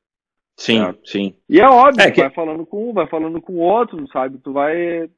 [0.55, 1.35] Sim, sim.
[1.49, 2.21] E é óbvio, é que...
[2.21, 4.37] vai falando com um, vai falando com o outro, sabe?
[4.37, 5.09] Tu vai.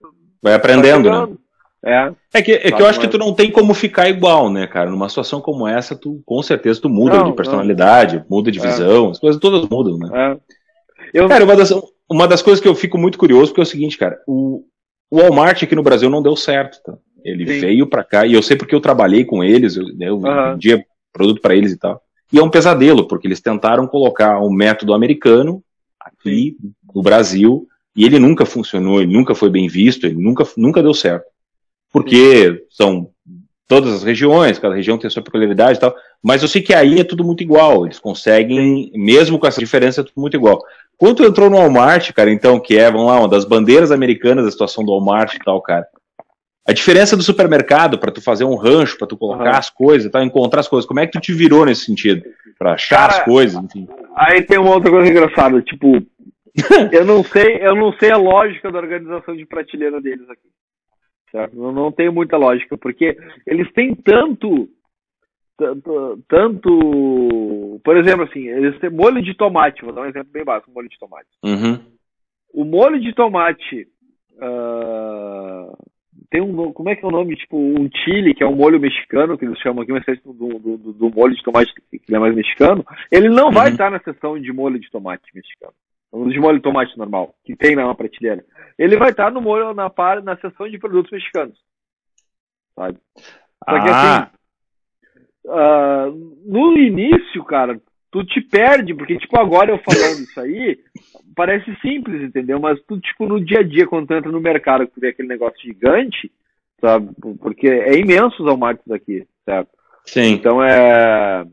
[0.41, 1.37] Vai aprendendo, vai né?
[1.85, 2.13] É.
[2.33, 4.89] É que, é que eu acho que tu não tem como ficar igual, né, cara?
[4.89, 8.25] Numa situação como essa, tu com certeza tu muda não, de personalidade, não.
[8.29, 8.61] muda de é.
[8.61, 9.11] visão, é.
[9.11, 10.09] as coisas todas mudam, né?
[10.13, 10.57] É.
[11.13, 11.27] Eu...
[11.27, 11.71] Cara, uma das,
[12.09, 14.63] uma das coisas que eu fico muito curioso porque é o seguinte, cara, o,
[15.09, 16.97] o Walmart aqui no Brasil não deu certo, tá?
[17.23, 17.59] Ele Sim.
[17.59, 20.53] veio para cá, e eu sei porque eu trabalhei com eles, eu, né, eu uhum.
[20.53, 22.01] vendia produto para eles e tal.
[22.31, 25.63] E é um pesadelo, porque eles tentaram colocar um método americano
[25.99, 26.71] aqui Sim.
[26.93, 30.93] no Brasil, e ele nunca funcionou, ele nunca foi bem visto, ele nunca, nunca deu
[30.93, 31.25] certo.
[31.91, 32.59] Porque Sim.
[32.69, 33.09] são
[33.67, 35.93] todas as regiões, cada região tem a sua peculiaridade e tal,
[36.23, 40.01] mas eu sei que aí é tudo muito igual, eles conseguem, mesmo com essa diferença,
[40.01, 40.61] é tudo muito igual.
[40.97, 44.51] Quando entrou no Walmart, cara, então, que é, vamos lá, uma das bandeiras americanas da
[44.51, 45.85] situação do Walmart e tal, cara.
[46.67, 49.57] A diferença do supermercado para tu fazer um rancho, para tu colocar uhum.
[49.57, 52.23] as coisas, tá, encontrar as coisas, como é que tu te virou nesse sentido?
[52.59, 53.87] Para achar cara, as coisas, enfim.
[54.15, 56.03] Aí tem uma outra coisa engraçada, tipo,
[56.91, 60.49] eu não sei, eu não sei a lógica da organização de prateleira deles aqui.
[61.31, 61.55] Certo?
[61.55, 64.67] Não, não tem muita lógica, porque eles têm tanto
[65.57, 70.45] tanto, tanto, por exemplo, assim, eles têm molho de tomate, vou dar um exemplo bem
[70.45, 71.27] básico, molho de tomate.
[71.43, 71.79] Uhum.
[72.53, 73.87] O molho de tomate
[74.35, 75.75] uh,
[76.29, 78.79] tem um, como é que é o nome, tipo, um chile, que é um molho
[78.79, 82.15] mexicano, que eles chamam aqui, uma espécie do, do, do, do molho de tomate que
[82.15, 83.51] é mais mexicano, ele não uhum.
[83.51, 85.73] vai estar na seção de molho de tomate mexicano.
[86.29, 88.43] De molho de tomate normal, que tem na prateleira.
[88.77, 89.91] Ele vai estar no molho, na,
[90.23, 91.57] na seção de produtos mexicanos.
[92.75, 92.97] Sabe?
[93.69, 94.23] Só que ah.
[94.23, 94.37] assim,
[95.47, 96.11] Uh,
[96.45, 97.79] no início, cara,
[98.11, 100.79] tu te perde, porque, tipo, agora eu falando isso aí,
[101.35, 102.59] parece simples, entendeu?
[102.59, 105.27] Mas tu, tipo, no dia a dia, quando tu entra no mercado, tu vê aquele
[105.27, 106.31] negócio gigante,
[106.79, 107.09] sabe?
[107.39, 109.69] Porque é imenso os Walmarts aqui, certo?
[110.05, 110.33] Sim.
[110.33, 111.45] Então é.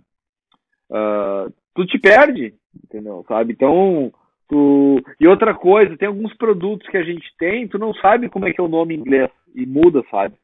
[0.90, 3.24] Uh, tu te perde, entendeu?
[3.28, 3.52] Sabe?
[3.52, 4.12] Então.
[4.46, 5.02] Tu...
[5.18, 8.52] E outra coisa, tem alguns produtos que a gente tem, tu não sabe como é
[8.52, 10.34] que é o nome em inglês e muda, sabe?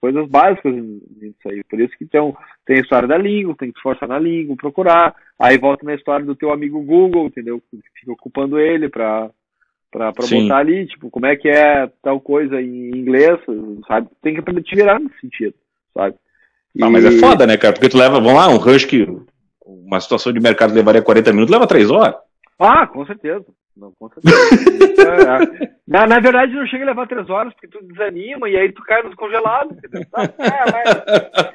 [0.00, 1.62] Coisas básicas nisso aí.
[1.64, 2.20] Por isso que tem,
[2.66, 5.14] tem a história da língua, tem que se esforçar na língua, procurar.
[5.38, 7.62] Aí volta na história do teu amigo Google, entendeu?
[7.98, 9.30] Fica ocupando ele para
[9.90, 13.40] para botar ali, tipo, como é que é tal coisa em inglês,
[13.88, 14.08] sabe?
[14.22, 15.54] Tem que aprender a te virar nesse sentido,
[15.92, 16.14] sabe?
[16.76, 16.88] E...
[16.88, 17.72] mas é foda, né, cara?
[17.72, 19.04] Porque tu leva, vamos lá, um rush que
[19.66, 22.14] uma situação de mercado levaria 40 minutos, leva 3 horas.
[22.56, 23.44] Ah, com certeza.
[23.76, 24.36] Não, com certeza.
[25.00, 25.70] É, é.
[25.86, 28.82] na, na verdade, não chega a levar três horas, porque tu desanima e aí tu
[28.82, 29.76] cai nos congelados.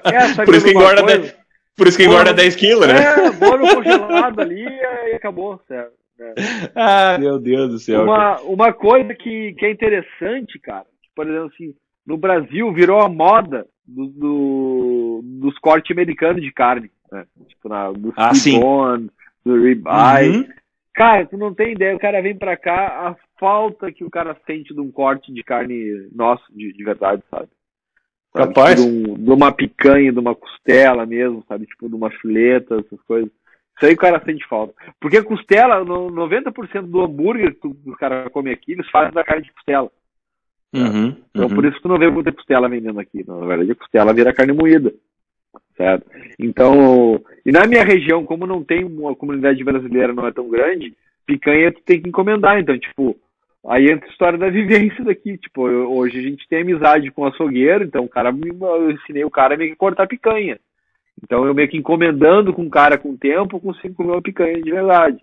[0.04, 1.34] É, é, por, isso que engorda de,
[1.76, 2.96] por isso que engorda 10 quilos, né?
[2.96, 5.94] É, bora congelado ali e acabou, certo?
[6.20, 6.34] É.
[6.76, 8.04] Ah, meu Deus do céu.
[8.04, 10.86] Uma, uma coisa que, que é interessante, cara,
[11.16, 11.74] por exemplo, assim,
[12.06, 16.90] no Brasil virou a moda do, do dos cortes americanos de carne.
[17.12, 17.26] Né?
[17.48, 19.10] Tipo, na, do ah, T-bone,
[19.46, 20.38] do ribeye.
[20.38, 20.48] Uhum.
[20.96, 24.36] Cara, tu não tem ideia, o cara vem pra cá, a falta que o cara
[24.48, 27.50] sente de um corte de carne nosso, de, de verdade, sabe?
[28.34, 28.48] sabe?
[28.48, 28.82] Capaz?
[28.82, 31.66] Tipo, de, um, de, uma picanha, de uma costela mesmo, sabe?
[31.66, 33.30] Tipo, de uma chuleta, essas coisas.
[33.76, 34.74] Isso aí o cara sente falta.
[35.02, 39.44] Porque costela, no 90% do hambúrguer que o cara come aqui, eles fazem da carne
[39.44, 39.92] de costela.
[40.74, 41.56] Uhum, então uhum.
[41.56, 43.22] por isso que tu não vê muita costela vendendo aqui.
[43.28, 44.94] Na verdade, a costela vira carne moída
[45.76, 46.06] certo?
[46.40, 50.94] Então, e na minha região, como não tem uma comunidade brasileira, não é tão grande,
[51.26, 53.16] picanha tu tem que encomendar, então, tipo,
[53.68, 57.24] aí entra a história da vivência daqui, tipo, eu, hoje a gente tem amizade com
[57.24, 60.60] o açougueiro, então o cara, eu ensinei o cara a meio que cortar picanha.
[61.24, 64.62] Então eu meio que encomendando com o cara com o tempo, consigo comer uma picanha
[64.62, 65.18] de verdade.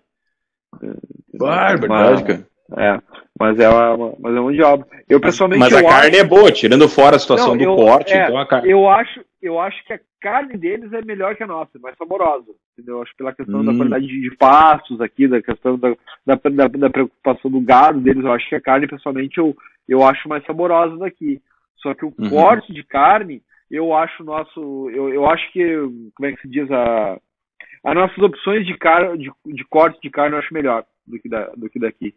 [1.33, 2.47] Bárbaro, cara.
[2.75, 2.99] É,
[3.39, 4.85] mas é, uma, mas é um diabo.
[5.07, 5.59] Eu pessoalmente.
[5.59, 6.19] Mas a carne acho...
[6.19, 8.13] é boa, tirando fora a situação não, do eu, corte.
[8.13, 8.69] É, então a carne...
[8.71, 12.51] eu, acho, eu acho que a carne deles é melhor que a nossa, mais saborosa.
[12.71, 13.01] Entendeu?
[13.01, 13.65] Acho pela questão hum.
[13.65, 15.89] da qualidade de, de pastos aqui, da questão da,
[16.25, 19.53] da, da, da, preocupação do gado deles, eu acho que a carne, pessoalmente, eu,
[19.87, 21.41] eu acho mais saborosa daqui.
[21.77, 22.29] Só que o uhum.
[22.29, 24.89] corte de carne, eu acho nosso.
[24.89, 25.75] Eu, eu acho que.
[26.15, 26.71] Como é que se diz?
[26.71, 27.19] A,
[27.83, 31.27] as nossas opções de, car de, de corte de carne eu acho melhor do que,
[31.27, 32.15] da, do que daqui.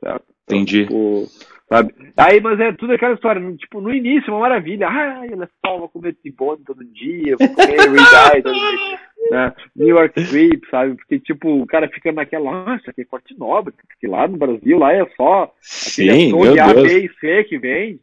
[0.00, 0.24] Certo?
[0.48, 0.82] Entendi.
[0.82, 1.28] Então, tipo,
[1.68, 1.94] sabe?
[2.16, 4.88] Aí, mas é tudo aquela história, tipo, no início, uma maravilha.
[4.88, 8.98] Ah, ela só vou comer tibone todo dia, vou comer todo dia.
[9.28, 9.52] Né?
[9.74, 10.94] New York Strip, sabe?
[10.94, 14.78] Porque, tipo, o cara fica naquela, nossa, que é corte nobre, porque lá no Brasil,
[14.78, 16.86] lá é só Sim, meu A, Deus.
[16.86, 17.98] B e C que vem,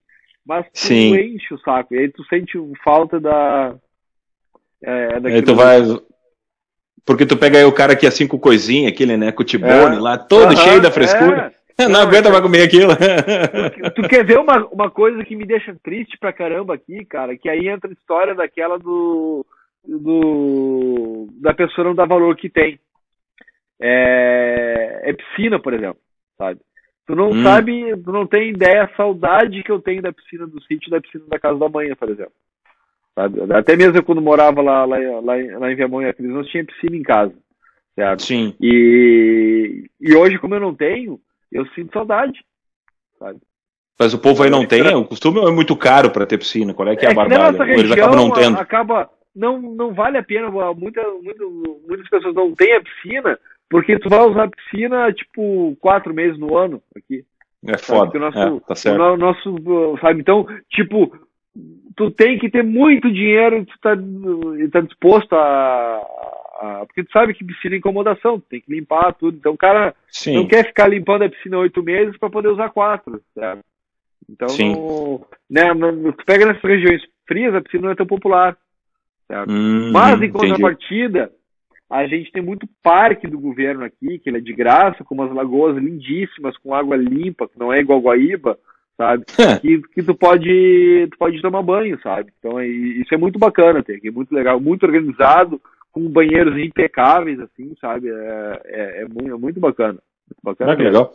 [0.45, 1.15] mas tu Sim.
[1.15, 3.73] enche o saco, e aí tu sente falta da...
[4.83, 5.79] É, aí tu vai...
[7.05, 9.95] Porque tu pega aí o cara que é cinco coisinhas, aquele, né, com o tibone
[9.95, 9.99] É.
[9.99, 11.53] lá, todo Aham, cheio da frescura.
[11.57, 11.62] é.
[11.79, 12.91] Não, Não, aguenta é- mais comer aquilo.
[13.95, 17.35] Tu quer ver uma, uma coisa que me deixa triste pra caramba aqui, cara?
[17.37, 19.45] Que aí entra a história daquela do.
[19.83, 22.79] do da pessoa não dar valor que tem.
[23.81, 25.99] É, é piscina, por exemplo,
[26.37, 26.59] sabe?
[27.05, 27.43] Tu não Hum.
[27.43, 31.01] sabe, tu não tem ideia a saudade que eu tenho da piscina do sítio da
[31.01, 32.31] piscina da casa da manhã, por exemplo.
[33.13, 33.39] Sabe?
[33.53, 36.47] Até mesmo eu, quando morava lá, lá, lá, em- lá em Viamão e Acris, nós
[36.47, 37.33] tinha piscina em casa.
[37.95, 38.23] Certo?
[38.23, 38.55] Sim.
[38.61, 41.19] E, e hoje, como eu não tenho,
[41.53, 42.39] eu sinto saudade.
[43.19, 43.39] Sabe?
[43.99, 46.73] Mas o povo aí não tem, o costume é muito caro pra ter piscina.
[46.73, 47.57] Qual é que é a que na barbada?
[47.59, 48.57] Ou Eles região acabam não tendo.
[48.57, 51.43] acaba não não vale a pena muita, muita,
[51.87, 53.39] muitas pessoas não têm a piscina
[53.69, 57.23] porque tu vai usar a piscina tipo quatro meses no ano aqui
[57.65, 58.15] É foda.
[58.17, 58.95] O nosso, É, tá certo.
[58.95, 61.15] o no- nosso sabe então tipo
[61.95, 63.95] tu tem que ter muito dinheiro e tu tá,
[64.71, 66.01] tá disposto a,
[66.63, 69.93] a- porque tu sabe que piscina é incomodação tem que limpar tudo então o cara
[70.09, 70.35] Sim.
[70.35, 73.61] não quer ficar limpando a piscina oito meses para poder usar quatro certo?
[74.29, 78.57] então não- né, não- tu pega nessas regiões frias a piscina não é tão popular?
[79.47, 81.31] Hum, Mas, em contrapartida,
[81.89, 85.33] a gente tem muito parque do governo aqui, que ele é de graça, com umas
[85.33, 88.59] lagoas lindíssimas, com água limpa, que não é igual Guaíba,
[88.95, 89.23] sabe?
[89.61, 92.31] que, que tu pode tu pode tomar banho, sabe?
[92.37, 95.59] Então é- isso é muito bacana ter aqui, muito legal, muito organizado,
[95.93, 98.09] com banheiros impecáveis, assim, sabe?
[98.09, 99.99] É, é, é muito, é muito bacana.
[100.27, 101.13] Muito bacana Ah, que legal.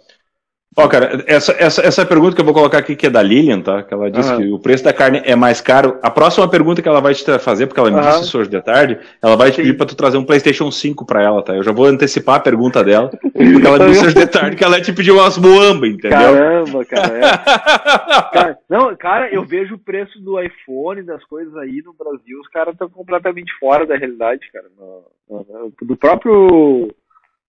[0.76, 3.60] Ó, cara, essa, essa, essa pergunta que eu vou colocar aqui, que é da Lilian,
[3.60, 3.82] tá?
[3.82, 4.38] Que ela disse Aham.
[4.38, 5.98] que o preço da carne é mais caro.
[6.02, 8.10] A próxima pergunta que ela vai te fazer, porque ela me Aham.
[8.10, 9.62] disse isso hoje de tarde, ela vai te Sim.
[9.62, 11.56] pedir pra tu trazer um PlayStation 5 pra ela, tá?
[11.56, 14.76] Eu já vou antecipar a pergunta dela, porque ela disse hoje de tarde que ela
[14.78, 16.10] ia te pedir umas muamba, entendeu?
[16.18, 17.18] Caramba, cara.
[17.18, 18.28] é.
[18.38, 22.48] Cara, não, cara, eu vejo o preço do iPhone, das coisas aí no Brasil, os
[22.48, 24.66] caras estão completamente fora da realidade, cara.
[24.78, 26.94] No- no- no- do próprio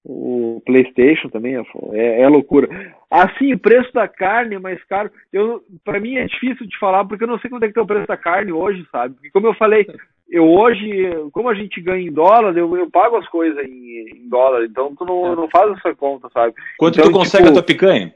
[0.03, 1.63] o PlayStation também é,
[1.93, 2.67] é, é loucura.
[3.09, 5.11] Assim, o preço da carne é mais caro.
[5.31, 7.81] Eu, para mim é difícil de falar porque eu não sei quanto é que tá
[7.81, 9.15] o preço da carne hoje, sabe?
[9.15, 9.85] Porque como eu falei,
[10.30, 10.89] eu hoje,
[11.31, 14.95] como a gente ganha em dólar, eu, eu pago as coisas em, em dólar, então
[14.95, 16.53] tu não, não faz essa conta, sabe?
[16.77, 18.13] Quanto Então, tu consegue tipo, a tua picanha?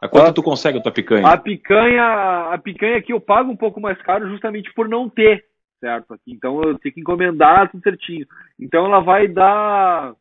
[0.00, 0.32] A quanto Ah.
[0.32, 1.26] tu consegue a tua picanha?
[1.26, 2.04] A picanha,
[2.52, 5.44] a picanha aqui eu pago um pouco mais caro justamente por não ter,
[5.80, 6.14] certo?
[6.14, 8.26] Aqui, então eu tenho que encomendar tudo certinho.
[8.58, 10.14] Então ela vai dar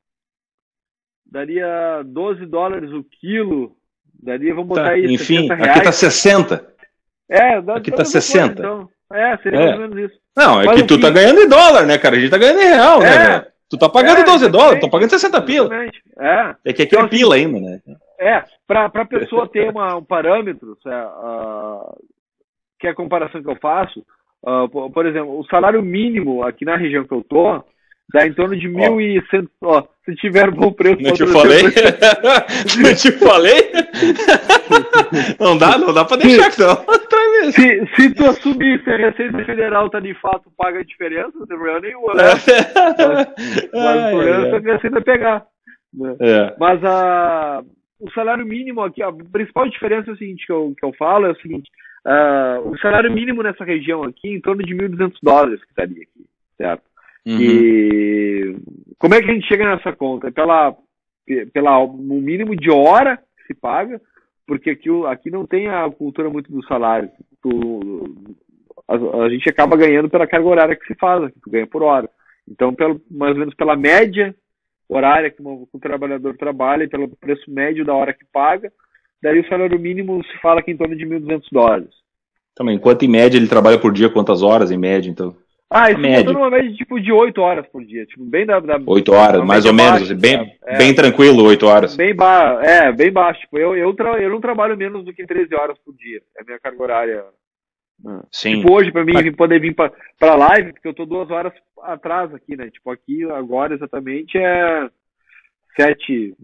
[1.31, 3.75] daria 12 dólares o quilo,
[4.21, 5.83] daria, vamos botar Tá, aí, enfim, 60 aqui reais.
[5.83, 6.73] tá 60.
[7.29, 8.55] É, dá, aqui tá a mesma 60.
[8.55, 8.89] Coisa, então.
[9.11, 9.65] É, seria É.
[9.65, 10.19] mais ou menos isso.
[10.37, 12.15] Não, é Mas que tu que- tá ganhando em dólar, né, cara?
[12.15, 13.27] A gente tá ganhando em real, né, É.
[13.29, 13.45] velho?
[13.69, 15.65] Tu tá pagando É, 12 dólares, tô pagando 60 pila.
[15.67, 16.01] Exatamente.
[16.19, 16.55] É.
[16.65, 17.79] É que aqui Então, é pila ainda, né?
[18.19, 21.95] É, para a pessoa ter uma, um parâmetro, é, ah,
[22.79, 24.03] que é a comparação que eu faço,
[24.45, 27.63] ah, por, por exemplo, o salário mínimo aqui na região que eu tô
[28.13, 29.47] dá em torno de 1.100.
[29.61, 31.63] Ó, se tiver bom preço, Não te falei?
[32.81, 33.71] Não te falei?
[35.39, 36.75] Não dá, não dá pra deixar que não.
[37.51, 41.47] Se, se tu assumir que a Receita Federal tá de fato paga a diferença, não
[41.47, 42.01] tem problema nenhum.
[42.07, 42.23] Né?
[43.73, 45.45] Mas o Ai, problema é que a Receita pegar.
[45.93, 46.15] né?
[46.19, 46.55] É.
[46.59, 47.63] Mas a,
[47.99, 51.27] o salário mínimo aqui, a principal diferença é o seguinte que eu, que eu falo
[51.27, 51.69] é o seguinte,
[52.05, 56.03] ah, o salário mínimo nessa região aqui é em torno de 1.200 dólares que estaria
[56.03, 56.25] aqui,
[56.57, 56.83] certo?
[57.25, 57.37] Uhum.
[57.39, 58.55] E
[58.97, 60.27] como é que a gente chega nessa conta?
[60.27, 60.75] É pela,
[61.53, 64.01] pela no mínimo de hora que se paga,
[64.47, 67.09] porque aqui, aqui não tem a cultura muito do salário.
[67.41, 68.35] Tu-
[68.87, 71.83] a, a gente acaba ganhando pela carga horária que se faz, aqui, tu ganha por
[71.83, 72.09] hora.
[72.47, 74.35] Então, pelo, mais ou menos pela média
[74.87, 78.71] horária que, uma- que o trabalhador trabalha e pelo preço médio da hora que paga,
[79.21, 81.89] daí o salário mínimo se fala que é em torno de 1.200 dólares.
[82.55, 85.35] Também, quanto em média ele trabalha por dia, quantas horas em média, então?
[85.71, 86.33] Ah, isso média.
[86.33, 88.59] numa média tipo de 8 horas por dia, tipo, bem da.
[88.59, 91.95] da 8 horas, mais ou menos, baixa, bem, é, bem tranquilo, 8 horas.
[91.95, 93.41] Bem ba é, bem baixo.
[93.41, 96.21] Tipo, eu, eu, tra eu não trabalho menos do que 13 horas por dia.
[96.35, 97.25] É a minha carga horária.
[98.31, 98.61] Sim.
[98.61, 99.35] Tipo, hoje, pra mim, Mas...
[99.35, 102.71] poder vir pra, pra live, porque eu tô duas horas atrás aqui, né?
[102.71, 104.89] Tipo, aqui agora exatamente é
[105.79, 106.35] 7,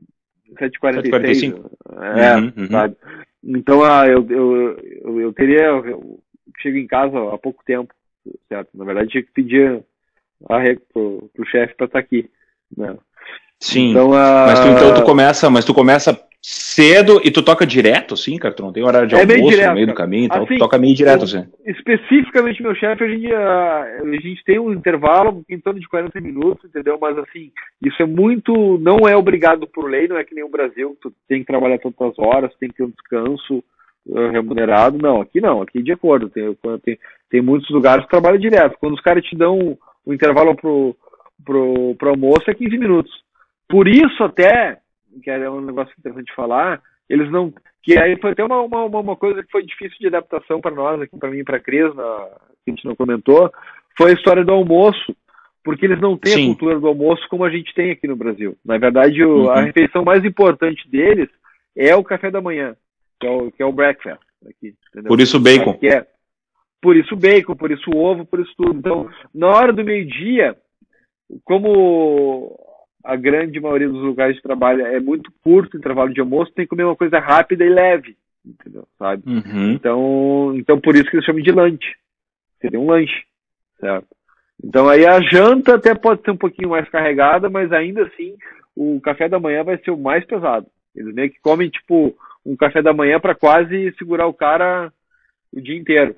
[0.60, 1.66] 7h46.
[2.00, 2.68] É, uhum, uhum.
[2.68, 2.96] sabe?
[3.44, 5.64] Então, ah, eu, eu, eu, eu teria.
[5.64, 6.20] Eu
[6.60, 7.92] chego em casa há pouco tempo
[8.48, 8.70] certo?
[8.74, 9.84] Na verdade, tinha que pedir
[10.50, 10.60] a
[10.94, 12.30] pro, pro chefe para estar tá aqui,
[12.76, 12.96] né?
[13.60, 13.92] Sim.
[13.92, 14.48] Então, a...
[14.48, 18.54] Mas tu, então tu começa, mas tu começa cedo e tu toca direto, assim, cara?
[18.54, 20.60] Tu não tem horário de é almoço direto, no meio do caminho, então assim, tu
[20.60, 21.44] toca meio direto, assim.
[21.66, 26.22] Especificamente meu chefe, a gente, a, a gente tem um intervalo em torno de 40
[26.22, 27.00] minutos, entendeu?
[27.02, 27.52] Mas assim,
[27.84, 31.12] isso é muito, não é obrigado por lei, não é que nem o Brasil, tu
[31.28, 33.64] tem que trabalhar tantas horas, tem que ter um descanso,
[34.08, 37.00] remunerado, não, aqui não, aqui de acordo, tem, tem,
[37.30, 40.96] tem muitos lugares que trabalham direto, quando os caras te dão o intervalo pro,
[41.44, 43.12] pro, pro almoço é 15 minutos,
[43.68, 44.78] por isso até,
[45.24, 47.52] que é um negócio interessante de falar, eles não,
[47.82, 51.02] que aí foi até uma, uma, uma coisa que foi difícil de adaptação para nós,
[51.02, 52.28] aqui para mim e para a Cris, na,
[52.64, 53.52] que a gente não comentou,
[53.98, 55.16] foi a história do almoço,
[55.64, 56.44] porque eles não têm Sim.
[56.44, 58.56] a cultura do almoço como a gente tem aqui no Brasil.
[58.64, 59.50] Na verdade, o, uhum.
[59.50, 61.30] a refeição mais importante deles
[61.76, 62.76] é o café da manhã
[63.26, 64.22] que é o, que é o breakfast.
[64.48, 64.76] Aqui,
[65.08, 65.78] por isso bacon.
[65.82, 66.06] É,
[66.80, 68.78] por isso bacon, por isso ovo, por isso tudo.
[68.78, 70.56] Então, na hora do meio-dia,
[71.44, 72.56] como
[73.04, 76.66] a grande maioria dos lugares de trabalho é muito curto o intervalo de almoço, tem
[76.66, 78.16] que comer uma coisa rápida e leve,
[78.46, 78.88] entendeu?
[79.00, 79.24] Sabe?
[79.26, 79.72] Uhum.
[79.72, 81.96] Então, então por isso que eles chamam de lanche.
[82.62, 83.24] Seria um lanche,
[83.80, 84.08] certo?
[84.64, 88.36] Então aí a janta até pode ser um pouquinho mais carregada, mas ainda assim
[88.76, 90.68] o café da manhã vai ser o mais pesado.
[90.96, 92.16] Eles meio que comem tipo
[92.46, 94.92] um café da manhã para quase segurar o cara
[95.52, 96.16] o dia inteiro.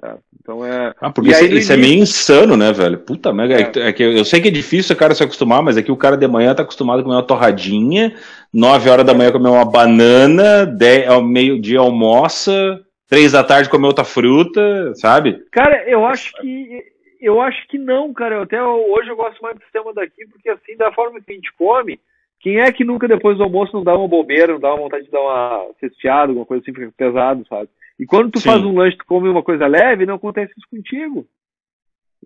[0.00, 0.16] Tá?
[0.40, 0.94] Então é.
[0.98, 2.98] Ah, porque isso, isso é meio insano, né, velho?
[2.98, 3.54] Puta merda.
[3.78, 3.88] É.
[3.88, 3.92] é.
[3.92, 6.16] que eu sei que é difícil o cara se acostumar, mas é que o cara
[6.16, 8.16] de manhã tá acostumado a comer uma torradinha,
[8.52, 13.88] 9 horas da manhã comer uma banana, 10, ao meio-dia almoça, 3 da tarde comer
[13.88, 15.44] outra fruta, sabe?
[15.52, 16.90] Cara, eu acho que.
[17.20, 18.36] Eu acho que não, cara.
[18.36, 21.34] Eu até hoje eu gosto mais do sistema daqui, porque assim, da forma que a
[21.34, 22.00] gente come,
[22.40, 25.04] quem é que nunca depois do almoço não dá uma bobeira, não dá uma vontade
[25.04, 27.68] de dar uma cesteada, alguma coisa assim, fica pesado, sabe?
[27.98, 28.48] E quando tu Sim.
[28.48, 31.26] faz um lanche, tu come uma coisa leve, não acontece isso contigo.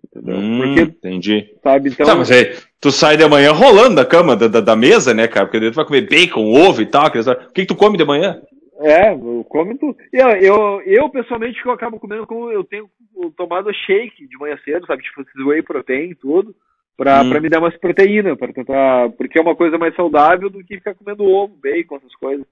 [0.05, 0.37] Entendeu?
[0.37, 1.53] Hum, Porque, entendi.
[1.61, 2.05] Sabe, então...
[2.05, 5.27] Tá, mas aí, tu sai de manhã rolando da cama, da, da, da mesa, né,
[5.27, 5.47] cara?
[5.47, 7.07] Porque tu vai comer bacon, ovo e tal.
[7.07, 7.11] O
[7.51, 8.41] que, que tu come de manhã?
[8.79, 9.97] É, eu como tudo.
[10.13, 12.89] Eu, eu, eu, pessoalmente, eu acabo comendo como eu tenho
[13.35, 15.03] tomado shake de manhã cedo, sabe?
[15.03, 16.55] Tipo, whey protein e tudo
[16.97, 17.41] para hum.
[17.41, 20.95] me dar mais proteína, para tentar, porque é uma coisa mais saudável do que ficar
[20.95, 22.45] comendo ovo, bacon, essas coisas.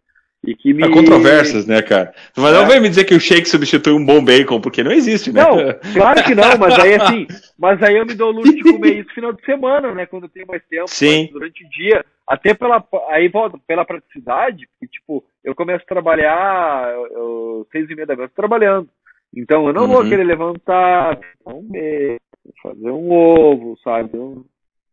[0.45, 0.83] E que me...
[0.83, 2.13] Há controvérsias, né, cara?
[2.35, 2.59] Mas é.
[2.59, 5.41] não vem me dizer que o shake substitui um bom bacon, porque não existe, né?
[5.41, 5.55] Não,
[5.93, 7.25] claro que não, mas aí assim,
[7.57, 10.05] mas aí eu me dou o luxo de comer isso final de semana, né?
[10.05, 11.29] Quando eu tenho mais tempo, Sim.
[11.31, 12.03] durante o dia.
[12.27, 17.95] Até pela, aí volta, pela praticidade, porque, tipo, eu começo a trabalhar, eu, seis e
[17.95, 18.89] meia da manhã trabalhando.
[19.35, 19.87] Então eu não uhum.
[19.87, 22.19] vou querer levantar, comer,
[22.61, 24.11] fazer um ovo, sabe?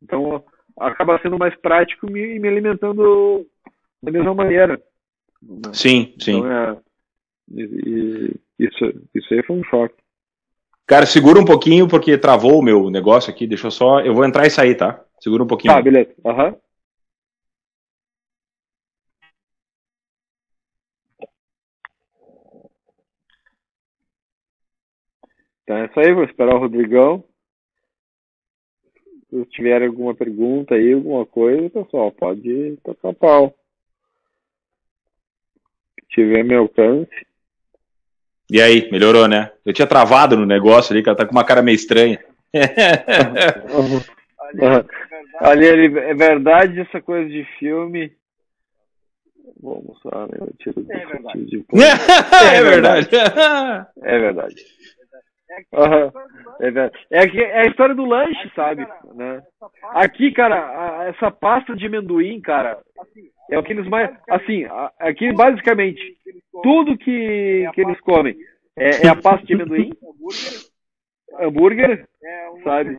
[0.02, 0.42] Então
[0.78, 3.46] acaba sendo mais prático me, me alimentando
[4.02, 4.80] da mesma maneira.
[5.72, 6.38] Sim, sim.
[6.38, 6.76] Então, é,
[7.52, 8.84] e, isso,
[9.14, 9.94] isso aí foi um choque.
[10.86, 13.46] Cara, segura um pouquinho porque travou o meu negócio aqui.
[13.46, 14.00] Deixa eu só.
[14.00, 15.00] Eu vou entrar e sair, tá?
[15.20, 15.72] Segura um pouquinho.
[15.72, 16.10] Tá, beleza.
[16.24, 16.46] Aham.
[16.46, 16.56] Uhum.
[25.70, 27.22] Então é isso aí, vou esperar o Rodrigão.
[29.30, 33.54] Se tiver alguma pergunta aí, alguma coisa, pessoal, pode tocar pau.
[35.94, 37.24] Se tiver meu alcance.
[38.50, 39.52] E aí, melhorou, né?
[39.64, 42.18] Eu tinha travado no negócio ali, que ela tá com uma cara meio estranha.
[45.38, 48.12] ali, ali, é verdade essa coisa de filme.
[49.60, 50.36] Vou mostrar, né?
[50.40, 51.46] Eu tiro é verdade.
[51.46, 51.64] De...
[52.56, 53.08] é verdade.
[54.02, 54.56] É verdade.
[55.72, 56.12] Uhum.
[56.60, 58.86] É, é, é, a história do lanche, sabe?
[59.14, 59.42] Né?
[59.94, 62.78] Aqui, cara, a, essa pasta de amendoim, cara,
[63.50, 64.10] é o que eles mais.
[64.28, 64.64] Assim,
[64.98, 66.00] aqui basicamente,
[66.62, 68.36] tudo que, que eles comem
[68.76, 69.92] é, é a pasta de amendoim,
[71.40, 72.06] hambúrguer,
[72.64, 72.98] sabe?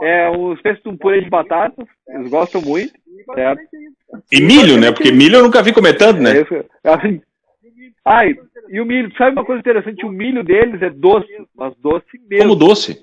[0.00, 2.92] É uma espécie de um purê de batatas, eles gostam muito,
[3.34, 3.62] certo?
[4.32, 4.92] E milho, né?
[4.92, 6.30] Porque milho eu nunca vi comentando, né?
[6.84, 7.20] É, assim,
[8.04, 8.34] Ai,
[8.68, 10.04] e o milho, sabe uma coisa interessante?
[10.04, 12.48] O milho deles é doce, mas doce mesmo.
[12.48, 12.98] Como doce?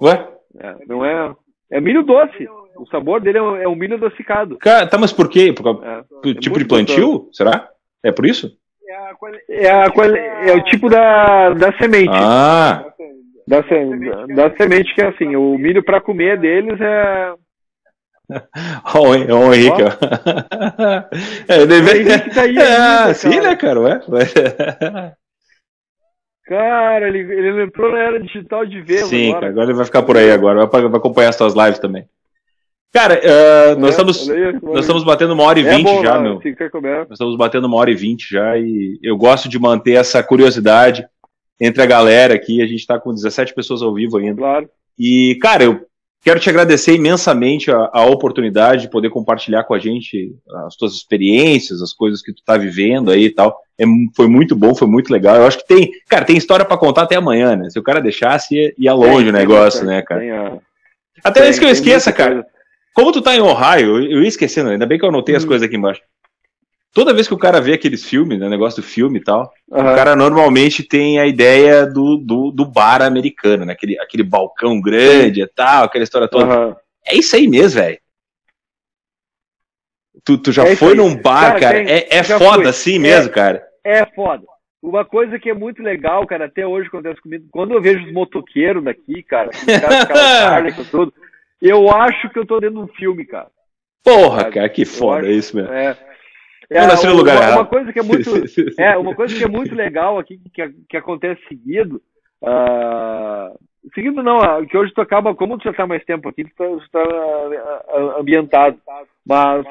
[0.00, 0.28] Ué?
[0.58, 1.34] É, não é.
[1.70, 2.46] É milho doce.
[2.78, 4.58] O sabor dele é, é um milho adocicado.
[4.58, 5.52] Cara, tá, mas por quê?
[5.52, 7.12] Por, é, por é tipo de plantio?
[7.12, 7.30] Gostoso.
[7.32, 7.68] Será?
[8.04, 8.52] É por isso?
[8.88, 9.12] É, a,
[9.48, 12.10] é, a, é o tipo da, da semente.
[12.12, 12.84] Ah!
[13.48, 17.32] Da, da semente que é assim, o milho para comer deles é.
[18.94, 19.90] Olha o Henrique, ó.
[21.48, 21.90] É, deve...
[21.90, 23.80] o Henrique tá aí, é, sim, né, cara?
[23.80, 24.00] Ué?
[26.46, 29.06] Cara, ele, ele entrou na era digital de vez.
[29.06, 29.40] Sim, agora.
[29.40, 32.08] Cara, agora ele vai ficar por aí agora, vai, vai acompanhar as suas lives também.
[32.92, 34.28] Cara, uh, nós, é, estamos,
[34.62, 36.40] nós estamos batendo uma hora e é vinte é já, lá, meu.
[36.40, 41.06] Nós estamos batendo uma hora e vinte já e eu gosto de manter essa curiosidade
[41.60, 42.62] entre a galera aqui.
[42.62, 44.38] A gente está com 17 pessoas ao vivo ainda.
[44.38, 44.70] Claro.
[44.98, 45.86] E, cara, eu
[46.22, 50.34] quero te agradecer imensamente a, a oportunidade de poder compartilhar com a gente
[50.66, 53.56] as tuas experiências, as coisas que tu tá vivendo aí e tal.
[53.78, 53.84] É,
[54.14, 55.36] foi muito bom, foi muito legal.
[55.36, 57.70] Eu acho que tem, cara, tem história para contar até amanhã, né?
[57.70, 60.20] Se o cara deixasse, ia, ia longe tem, o negócio, tem, né, cara?
[60.20, 60.60] Tem, uh,
[61.22, 62.44] até antes que eu esqueça, cara.
[62.94, 65.38] Como tu tá em Ohio, eu ia esquecendo, ainda bem que eu anotei hum.
[65.38, 66.00] as coisas aqui embaixo.
[66.96, 69.80] Toda vez que o cara vê aqueles filmes, né, negócio do filme e tal, uhum.
[69.80, 73.74] o cara normalmente tem a ideia do, do, do bar americano, né?
[73.74, 76.68] Aquele, aquele balcão grande e tal, aquela história toda.
[76.68, 76.76] Uhum.
[77.06, 77.98] É isso aí mesmo, velho.
[80.24, 82.66] Tu, tu já é foi num bar, cara, cara tem, é, é foda fui.
[82.68, 83.66] assim mesmo, é, cara.
[83.84, 84.44] É foda.
[84.82, 88.12] Uma coisa que é muito legal, cara, até hoje acontece comigo, quando eu vejo os
[88.14, 89.64] motoqueiros daqui, cara, os
[90.08, 91.12] caras, com tudo,
[91.60, 93.48] eu acho que eu tô dentro de um filme, cara.
[94.02, 95.70] Porra, cara, que foda, é isso mesmo.
[95.74, 95.94] É,
[96.70, 98.30] é, uma, lugar uma, coisa que é muito,
[98.78, 102.00] é, uma coisa que é muito legal aqui, que, que acontece seguido,
[102.42, 103.58] uh,
[103.94, 106.50] seguido não, uh, que hoje tu acaba, como tu já tá mais tempo aqui, tu
[106.56, 108.78] tá, tu tá uh, ambientado,
[109.24, 109.64] mas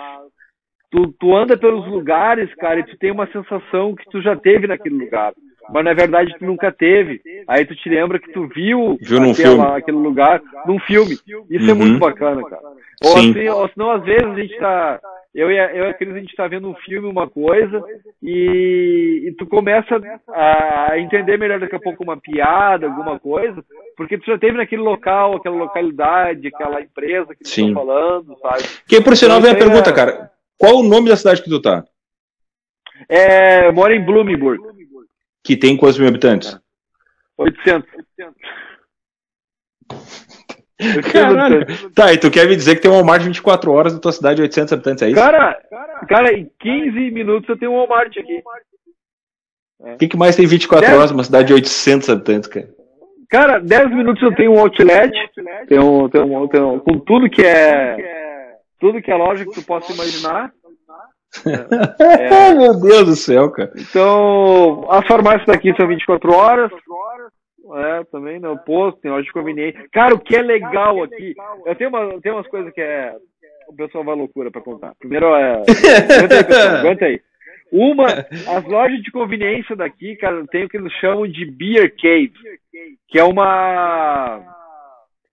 [0.91, 4.67] tu, tu anda pelos lugares, cara, e tu tem uma sensação que tu já teve
[4.67, 5.33] naquele lugar
[5.69, 7.21] mas na verdade tu nunca teve.
[7.47, 11.13] Aí tu te lembra que tu viu, viu aquela, aquele lugar num filme.
[11.13, 11.69] Isso uhum.
[11.69, 12.61] é muito bacana, cara.
[13.03, 13.31] Ou Sim.
[13.31, 14.99] assim, ou senão às vezes a gente tá.
[15.35, 17.83] Eu e a, eu e a Cris, a gente tá vendo um filme, uma coisa,
[18.23, 23.61] e, e tu começa a entender melhor daqui a pouco uma piada, alguma coisa,
[23.97, 28.63] porque tu já teve naquele local, aquela localidade, aquela empresa que tu tá falando, sabe?
[28.87, 29.93] Que por sinal então, vem a pergunta, é...
[29.93, 30.31] cara.
[30.57, 31.83] Qual o nome da cidade que tu tá?
[33.09, 34.63] É, eu moro em Bloomingburg.
[35.43, 36.57] Que tem quantos mil habitantes?
[37.37, 37.89] 800.
[41.11, 41.65] Caralho.
[41.93, 44.37] Tá, e tu quer me dizer que tem um Walmart 24 horas na tua cidade
[44.37, 45.15] de 800 habitantes, é isso?
[45.15, 45.57] Cara,
[46.07, 48.41] cara, em 15 minutos eu tenho um Walmart aqui.
[49.79, 50.97] O que, que mais tem 24 10...
[50.97, 52.67] horas numa cidade de 800 habitantes, cara?
[53.29, 55.11] Cara, 10 minutos eu tenho um outlet,
[55.67, 57.97] tenho, tenho, tenho, com tudo que é
[58.79, 60.51] tudo que é loja que tu possa imaginar.
[61.99, 63.71] É, Meu Deus do céu, cara.
[63.75, 66.71] Então, as farmácias daqui são 24 horas.
[67.73, 68.47] É, também, né?
[68.47, 69.87] O posto, tem loja de conveniência.
[69.91, 71.33] Cara, o que é legal aqui.
[71.65, 73.15] Eu tenho, uma, tenho umas coisas que é.
[73.67, 74.93] O pessoal vai loucura pra contar.
[74.99, 75.63] Primeiro é.
[75.65, 77.21] Aguenta aí, pessoal, aguenta aí.
[77.71, 78.05] Uma,
[78.55, 82.33] as lojas de conveniência daqui, cara, tem o que eles chamam de Beer Cave,
[83.07, 84.55] que é uma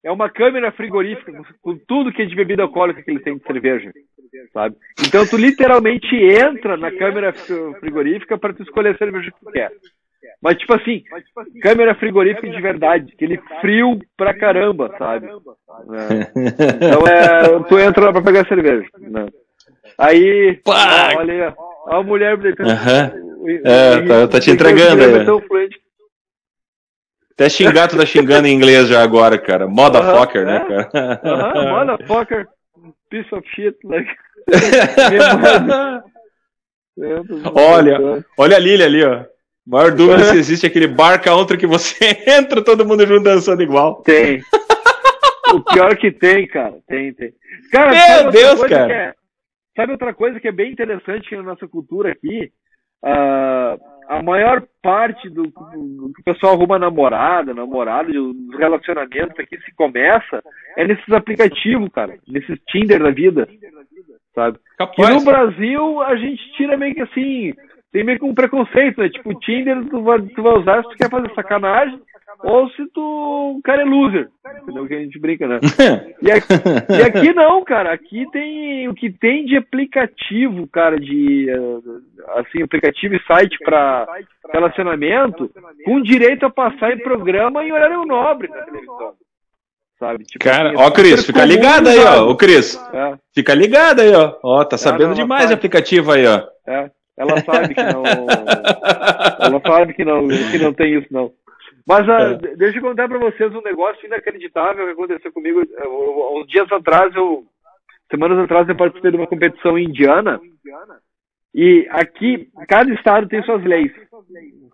[0.05, 3.45] é uma câmera frigorífica com, tudo que é de bebida alcoólica que eles têm de
[3.45, 3.93] cerveja,
[4.53, 4.75] sabe?
[5.07, 7.33] Então tu literalmente entra na câmera
[7.79, 9.71] frigorífica para tu escolher a cerveja que tu quer.
[10.43, 11.03] Mas tipo assim,
[11.63, 15.27] câmera frigorífica de verdade, aquele frio pra caramba, sabe?
[15.27, 15.31] É.
[16.83, 18.89] Então é, tu entra lá pra pegar cerveja.
[18.99, 19.27] Né?
[19.99, 20.73] Aí, ó,
[21.19, 21.41] olha aí,
[21.87, 22.69] ó, a mulher deitando.
[22.71, 23.23] Uhum.
[23.65, 25.25] É, tá, tá te entregando aí.
[27.33, 29.67] Até xingar, tu tá xingando em inglês já agora, cara.
[29.67, 31.21] Motherfucker, uh -huh, né, cara?
[31.23, 31.23] Uh
[31.57, 32.47] -huh, motherfucker,
[33.11, 34.11] piece of shit, like.
[37.55, 39.25] olha, olha a Lilia ali, ó.
[39.67, 44.03] Maior dúvida se existe aquele bar country que você entra todo mundo junto dançando igual.
[44.03, 44.43] Tem.
[45.55, 46.75] o pior que tem, cara.
[46.87, 47.33] Tem, tem.
[47.71, 48.93] Cara, Meu Deus, cara.
[48.93, 49.15] É,
[49.77, 52.53] sabe outra coisa que é bem interessante na nossa cultura aqui?
[53.05, 59.59] Uh, a maior parte do, do, que o pessoal arruma namorada, namorado, dos relacionamentos aqui
[59.61, 60.43] se começa
[60.77, 63.49] é nesses aplicativos, cara, nesses Tinder da vida,
[64.35, 64.59] sabe?
[64.77, 67.55] Capaz, que no Brasil a gente tira meio que assim,
[67.93, 69.11] tem meio que um preconceito, né?
[69.11, 72.01] Tipo, o Tinder tu vai, tu vai usar se tu quer fazer sacanagem,
[72.43, 73.01] ou se tu
[73.59, 74.29] o cara é loser.
[74.63, 74.87] Entendeu?
[74.87, 75.61] Que a gente brinca, né?
[76.23, 76.47] e, aqui,
[76.89, 77.93] e aqui não, cara.
[77.93, 84.07] Aqui tem o que tem de aplicativo, cara, de eh, assim, aplicativo e site para
[84.53, 85.51] relacionamento,
[85.85, 89.13] com direito a passar em programa em horário nobre na televisão.
[89.99, 90.25] Sabe?
[90.25, 92.29] Tipo, cara, assim, ó, Cris, fica ligado aí, ó.
[92.29, 92.75] O Cris.
[92.93, 93.15] É.
[93.35, 94.37] Fica ligado aí, ó.
[94.43, 96.43] Ó, tá sabendo demais o aplicativo aí, ó.
[96.67, 96.91] É.
[97.17, 98.03] Ela sabe que não.
[99.41, 101.33] ela sabe que não, que não tem isso, não.
[101.87, 102.57] Mas uh, é.
[102.57, 105.61] deixa eu contar para vocês um negócio inacreditável que aconteceu comigo.
[105.61, 107.45] uns dias atrás, eu,
[108.11, 110.41] semanas atrás, eu participei de uma competição indiana.
[111.55, 113.93] E aqui, cada estado tem suas leis,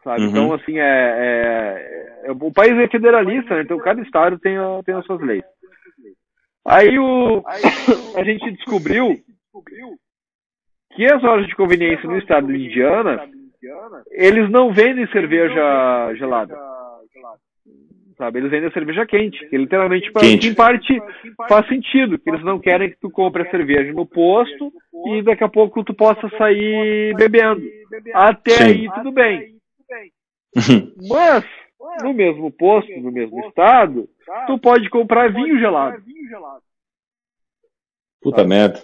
[0.04, 0.22] sabe?
[0.22, 0.28] Uhum.
[0.28, 3.62] Então, assim, é, é, é, o país é federalista, né?
[3.62, 5.42] então cada estado tem, tem as suas leis.
[6.64, 7.42] Aí o,
[8.16, 9.16] a gente descobriu
[10.98, 13.24] que as lojas de conveniência no estado de Indiana,
[14.10, 16.58] eles não vendem cerveja gelada.
[18.16, 18.40] Sabe?
[18.40, 20.48] Eles vendem cerveja quente, que literalmente quente.
[20.48, 21.00] em parte
[21.48, 24.72] faz sentido, que eles não querem que tu compre a cerveja no posto
[25.06, 27.62] e daqui a pouco tu possa sair bebendo.
[28.12, 28.64] Até Sim.
[28.64, 29.54] aí tudo bem.
[31.08, 31.44] Mas
[32.02, 34.08] no mesmo posto, no mesmo estado,
[34.48, 36.02] tu pode comprar vinho gelado.
[38.20, 38.82] Puta merda.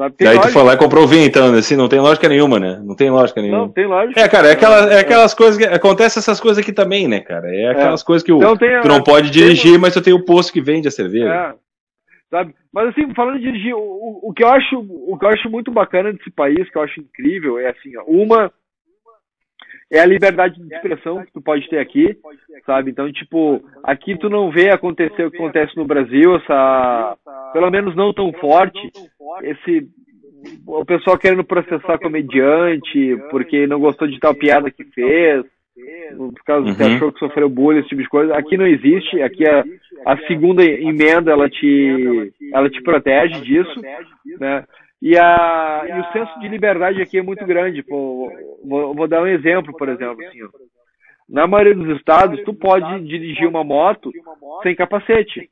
[0.00, 0.14] Sabe?
[0.18, 0.46] Daí lógica.
[0.46, 2.80] tu foi lá e comprou vinho, então, assim, não tem lógica nenhuma, né?
[2.82, 3.58] Não tem lógica nenhuma.
[3.58, 4.18] Não, tem lógica.
[4.18, 5.64] É, cara, é, aquela, é aquelas coisas que.
[5.64, 7.54] Acontece essas coisas aqui também, né, cara?
[7.54, 8.04] É aquelas é.
[8.06, 10.60] coisas que o, então, tem, tu não pode dirigir, mas tu tem o posto que
[10.62, 11.28] vende a cerveja.
[11.28, 11.54] É.
[12.30, 12.54] Sabe?
[12.72, 15.70] Mas assim, falando de dirigir, o, o, que eu acho, o que eu acho muito
[15.70, 18.50] bacana desse país, que eu acho incrível, é assim, ó, uma
[19.90, 22.16] é a liberdade de expressão que tu pode ter aqui,
[22.64, 22.90] sabe?
[22.90, 27.16] Então, tipo, aqui tu não vê acontecer o que acontece no Brasil, essa,
[27.52, 28.78] pelo menos não tão forte,
[29.42, 29.88] esse,
[30.66, 35.44] o pessoal querendo processar comediante porque não gostou de tal piada que fez,
[36.16, 36.74] por causa uhum.
[36.74, 38.34] que achou que sofreu bullying, esse tipo de coisa.
[38.34, 39.64] Aqui não existe, aqui a,
[40.06, 43.80] a segunda emenda, ela te, ela te protege disso,
[44.38, 44.64] né?
[45.02, 47.82] E, a, e o senso de liberdade aqui é muito grande.
[47.82, 48.30] Pô,
[48.64, 50.24] vou, vou dar um exemplo, por exemplo.
[50.26, 50.48] Assim, ó.
[51.28, 54.10] Na maioria dos estados, tu pode dirigir uma moto
[54.62, 55.48] sem capacete.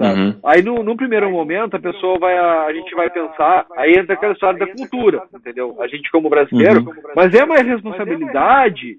[0.00, 0.40] Uhum.
[0.44, 4.32] Aí no, no, primeiro momento a pessoa vai, a, gente vai pensar, aí entra aquela
[4.32, 5.76] história da cultura, entendeu?
[5.80, 6.94] A gente como brasileiro, uhum.
[7.14, 8.96] mas é uma responsabilidade,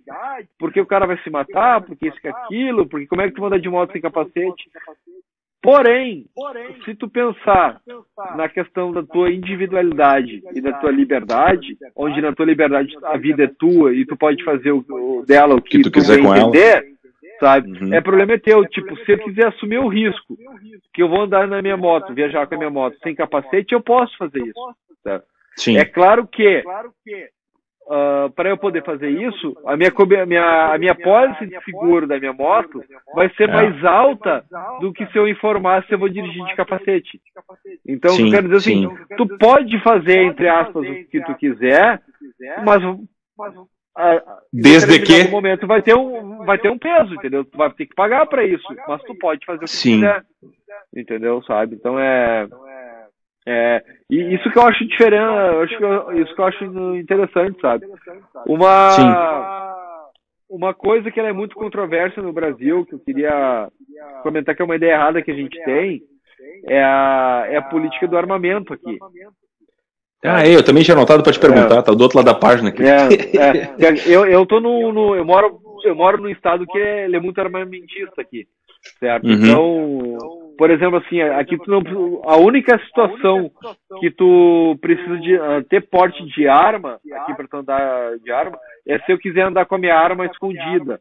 [0.59, 3.43] porque o cara vai se matar, porque isso que aquilo, porque como é que tu
[3.43, 4.69] anda de moto sem capacete?
[5.63, 11.77] Porém, Porém, se tu pensar, pensar na questão da tua individualidade e da tua liberdade,
[11.95, 15.55] onde na tua liberdade a vida é tua e tu pode fazer o, o dela
[15.55, 16.85] o que, que tu, tu quiser entender,
[17.39, 17.71] sabe?
[17.81, 17.93] Uhum.
[17.93, 18.65] É problema é teu.
[18.65, 20.37] Tipo, se eu quiser assumir o risco
[20.93, 23.79] que eu vou andar na minha moto, viajar com a minha moto sem capacete, eu
[23.79, 24.75] posso fazer isso.
[25.55, 25.77] Sim.
[25.77, 26.61] É claro que
[27.87, 32.07] uh, para eu poder fazer isso, a minha, a minha, a minha pólice de seguro
[32.07, 32.83] da minha moto
[33.13, 33.53] vai ser é.
[33.53, 34.43] mais alta
[34.79, 37.21] do que se eu informar se eu vou dirigir de capacete.
[37.87, 39.15] Então, sim, eu quero dizer assim, sim.
[39.17, 42.01] tu pode fazer, entre aspas, o que tu quiser,
[42.63, 42.83] mas
[44.51, 45.29] Desde que.
[45.29, 47.45] momento vai ter um vai ter um peso, entendeu?
[47.45, 49.95] Tu vai ter que pagar para isso, mas tu pode fazer o que Sim.
[49.97, 50.23] quiser,
[50.95, 51.43] entendeu?
[51.43, 51.75] Sabe?
[51.75, 52.47] Então é
[53.45, 55.23] é, e isso que eu acho diferente,
[55.63, 56.65] acho que isso que eu acho
[56.95, 57.85] interessante, sabe?
[58.47, 59.03] Uma, Sim.
[60.49, 63.69] uma coisa que é muito controversa no Brasil, que eu queria
[64.21, 66.01] comentar que é uma ideia errada que a gente tem,
[66.67, 68.97] é a, é a política do armamento aqui.
[70.25, 71.81] Ah, eu também tinha anotado para te perguntar, é.
[71.81, 72.81] tá do outro lado da página aqui.
[72.81, 73.07] É,
[73.37, 73.73] é.
[74.07, 77.41] Eu, eu tô no, no, eu moro eu moro num estado que é, é muito
[77.41, 78.47] armamentista aqui,
[78.99, 79.27] certo?
[79.27, 79.33] Uhum.
[79.33, 83.51] Então por exemplo, assim, aqui tu não, a única situação
[83.99, 88.57] que tu precisa de uh, ter porte de arma, aqui para tu andar de arma,
[88.87, 90.99] é se eu quiser andar com a minha arma escondida.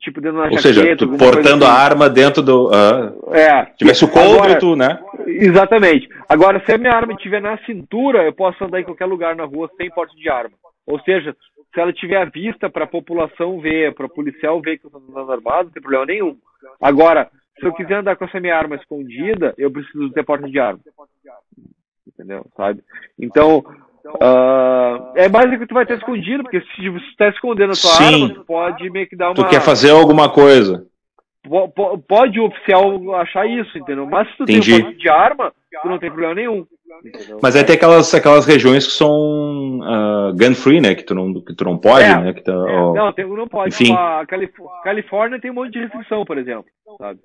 [0.00, 1.74] Tipo, dentro da Ou jaqueta, seja, tu portando assim.
[1.74, 2.68] a arma dentro do.
[2.68, 3.66] Uh, é.
[3.76, 4.98] Tivesse o coldre, tu, né?
[5.26, 6.08] Exatamente.
[6.28, 9.44] Agora, se a minha arma estiver na cintura, eu posso andar em qualquer lugar na
[9.44, 10.54] rua sem porte de arma.
[10.86, 11.36] Ou seja,
[11.74, 14.88] se ela tiver à vista para a população ver, para o policial ver que eu
[14.88, 16.36] estou andando armado, não tem problema nenhum.
[16.80, 17.30] Agora,
[17.60, 20.80] se eu quiser andar com essa minha arma escondida, eu preciso ter porta de arma.
[22.06, 22.44] Entendeu?
[22.56, 22.82] Sabe?
[23.18, 23.58] Então,
[24.04, 27.76] uh, é mais do que tu vai ter escondido, porque se você está escondendo a
[27.76, 28.24] tua Sim.
[28.24, 29.34] arma, tu pode meio que dar uma.
[29.34, 30.86] Tu quer fazer alguma coisa.
[32.06, 34.06] Pode o oficial achar isso, entendeu?
[34.06, 34.76] Mas se tu Entendi.
[34.76, 36.66] tem um de arma, tu não tem problema nenhum.
[37.04, 37.38] Entendeu?
[37.42, 40.94] Mas aí tem aquelas, aquelas regiões que são uh, gun free, né?
[40.94, 42.32] Que tu não, que tu não pode, é, né?
[42.34, 43.74] Que tá, é, Não, tem, não pode.
[43.74, 43.94] Enfim.
[43.94, 44.24] A
[44.84, 46.66] Califórnia tem um monte de restrição, por exemplo.
[46.98, 47.20] Sabe?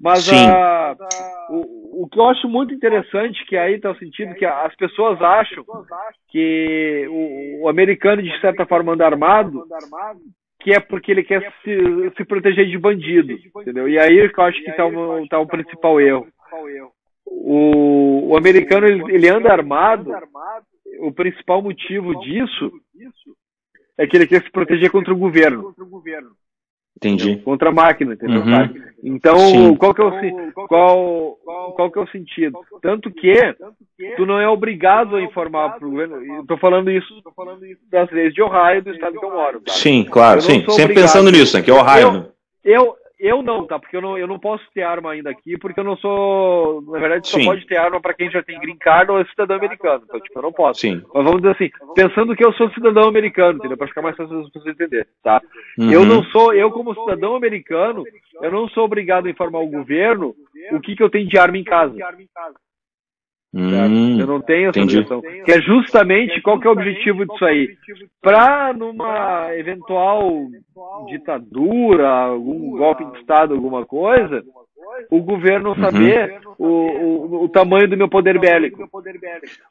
[0.00, 0.96] Mas a,
[1.50, 5.20] o, o que eu acho muito interessante, que aí está o sentido que as pessoas
[5.22, 5.64] acham
[6.28, 9.64] que o, o americano, de certa forma, anda armado,
[10.60, 13.88] que é porque ele quer se, se proteger de bandido, entendeu?
[13.88, 16.26] E aí eu acho que está o, tá o principal erro.
[17.26, 20.10] O, o americano, ele, ele anda armado,
[21.00, 22.72] o principal motivo disso
[23.96, 25.74] é que ele quer se proteger contra o governo.
[27.04, 27.36] Entendi.
[27.36, 28.40] Contra a máquina, entendeu?
[28.40, 28.74] Uhum.
[29.02, 29.76] Então, Sim.
[29.76, 31.38] qual que, é o, qual,
[31.76, 32.58] qual que é o sentido?
[32.80, 33.34] Tanto que
[34.16, 36.40] tu não é obrigado a informar para o governo.
[36.40, 37.22] Estou falando isso
[37.90, 39.60] das leis de Ohio, do estado que eu moro.
[39.60, 39.72] Tá?
[39.72, 40.60] Sim, claro, sim.
[40.60, 40.94] Sempre obrigado.
[40.94, 41.62] pensando nisso, né?
[41.62, 42.26] Que é Ohio.
[42.64, 43.78] Eu, eu, eu não, tá?
[43.78, 46.82] Porque eu não, eu não posso ter arma ainda aqui, porque eu não sou.
[46.82, 47.44] Na verdade, só Sim.
[47.44, 50.02] pode ter arma para quem já tem green card ou é cidadão americano.
[50.04, 50.80] Então, tipo, eu não posso.
[50.80, 51.02] Sim.
[51.14, 53.76] Mas vamos dizer assim, pensando que eu sou cidadão americano, entendeu?
[53.76, 55.40] Pra ficar mais fácil as pessoas entenderem, tá?
[55.78, 55.90] Uhum.
[55.90, 58.04] Eu não sou, eu como cidadão americano,
[58.42, 60.34] eu não sou obrigado a informar o governo
[60.72, 61.94] o que, que eu tenho de arma em casa.
[63.56, 64.98] Hum, Eu não tenho essa entendi.
[64.98, 65.22] obrigação.
[65.44, 67.76] Que é justamente qual que é o objetivo disso aí?
[68.20, 70.48] Para numa eventual
[71.06, 74.42] ditadura, algum golpe de Estado, alguma coisa,
[75.10, 75.74] o governo Uhum.
[75.80, 78.88] saber o, o, o tamanho do meu poder bélico.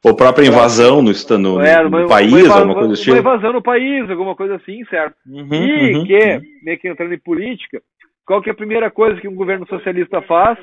[0.04, 3.52] Ou própria invasão no, no, É, no uma- país, invasão- alguma coisa do Uma invasão
[3.52, 5.14] no país, alguma coisa assim, certo?
[5.26, 6.40] Uhum, E uhum, que, uhum.
[6.62, 7.82] meio que entrando em política,
[8.26, 10.58] qual que é a primeira coisa que um governo socialista faz?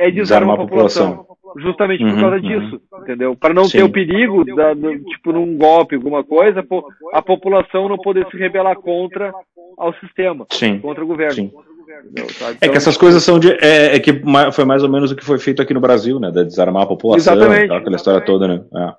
[0.00, 1.26] É desarmar a população.
[1.58, 2.42] Justamente por Uhum, causa uhum.
[2.42, 3.36] disso, entendeu?
[3.36, 3.78] Para não Sim.
[3.78, 6.64] ter o perigo, da, do- tipo, num golpe, alguma coisa,
[7.12, 9.32] a população não poder se rebelar contra
[9.76, 10.78] ao sistema, Sim.
[10.78, 11.34] contra o governo.
[11.34, 11.50] Sim.
[12.02, 12.24] entendeu?
[12.24, 13.50] É que Então, essas coisas são de.
[13.60, 14.22] É, é que
[14.52, 16.30] foi mais ou menos o que foi feito aqui no Brasil, né?
[16.30, 17.68] De desarmar a população, Exatamente.
[17.68, 18.64] tal, aquela história toda, né?
[18.74, 18.92] É.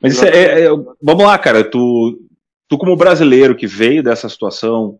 [0.00, 0.70] Mas isso é, é- é-
[1.02, 1.64] Vamos lá, cara.
[1.64, 2.18] Tu,
[2.68, 4.96] tu, como brasileiro que veio dessa situação,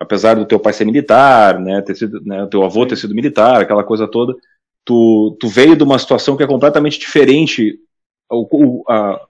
[0.00, 1.82] apesar do teu pai ser militar, né?
[1.82, 4.34] Ter sido, né teu avô ter sido militar, aquela coisa toda,
[4.86, 7.78] tu, tu veio de uma situação que é completamente diferente.
[8.30, 8.46] O,
[8.80, 9.20] o- a,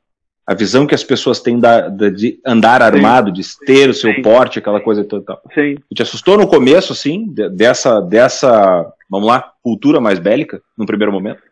[0.46, 4.12] a visão que as pessoas têm da, da- de andar armado, de ter o seu
[4.14, 4.22] Sim.
[4.22, 5.42] porte, aquela coisa e tal.
[5.54, 5.74] Sim.
[5.88, 10.86] Tu te assustou no começo, assim, de- dessa, dessa, vamos lá, cultura mais bélica, no
[10.86, 11.42] primeiro momento?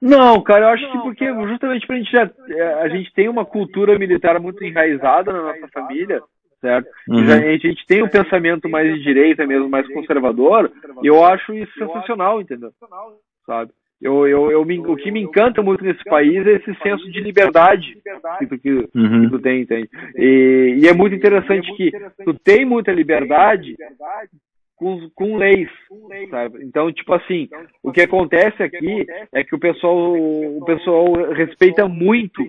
[0.00, 2.30] Não, cara, eu acho que porque justamente pra gente já.
[2.48, 6.22] é, A gente tem uma cultura militar muito enraizada na nossa família,
[6.60, 6.88] certo?
[7.06, 7.26] Uhum.
[7.26, 10.72] já- a gente tem um pensamento mais de direita mesmo, mais conservador,
[11.02, 12.72] e eu acho isso sensacional, entendeu?
[13.50, 13.72] Sabe?
[14.00, 17.20] Eu, eu, eu me- o que me encanta muito nesse país é esse senso de
[17.20, 17.96] liberdade
[18.38, 19.28] que tu, que, que Uhum.
[19.28, 19.88] tu tem, entende?
[20.16, 21.90] E, e é muito interessante que
[22.24, 23.76] tu tem muita liberdade
[24.76, 25.68] com, com leis,
[26.30, 26.64] sabe?
[26.64, 27.48] Então, tipo assim,
[27.82, 29.04] o que acontece aqui
[29.34, 32.40] é que o pessoal, o pessoal respeita muito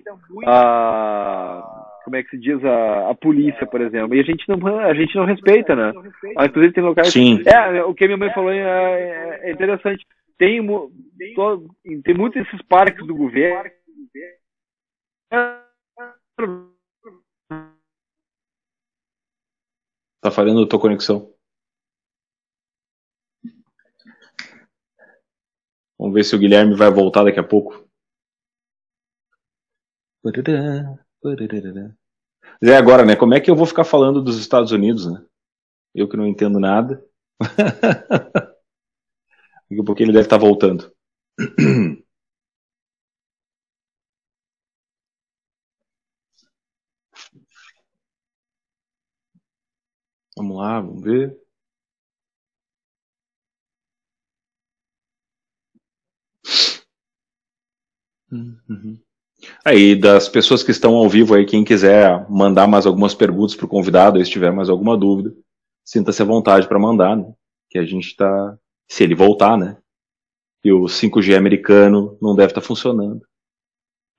[0.46, 4.16] a como é que se diz a, a polícia, por exemplo.
[4.16, 5.92] E a gente não a gente não respeita, né?
[6.38, 7.10] Ah, Inclusive tem locais.
[7.12, 7.42] Sim.
[7.46, 10.04] É, o que minha mãe falou é, é- é interessante.
[10.38, 10.66] Tem
[11.36, 13.72] to- tem muitos esses parques do governo.
[20.22, 21.34] Tá falhando a tua conexão.
[26.00, 27.88] Vamos ver se o Guilherme vai voltar daqui a pouco.
[32.62, 33.16] Mas é agora, né?
[33.16, 35.24] Como é que eu vou ficar falando dos Estados Unidos, né?
[35.94, 37.04] Eu que não entendo nada.
[39.72, 40.92] Daqui a pouco ele deve estar voltando.
[50.36, 51.38] Vamos lá, vamos ver.
[58.32, 59.00] Uhum.
[59.66, 63.66] Aí, das pessoas que estão ao vivo aí, quem quiser mandar mais algumas perguntas para
[63.66, 65.36] o convidado, se tiver mais alguma dúvida,
[65.86, 67.34] sinta-se à vontade para mandar, né?
[67.70, 68.58] Que a gente está,
[68.92, 69.78] se ele voltar, né?
[70.66, 73.22] E o 5G americano não deve estar funcionando.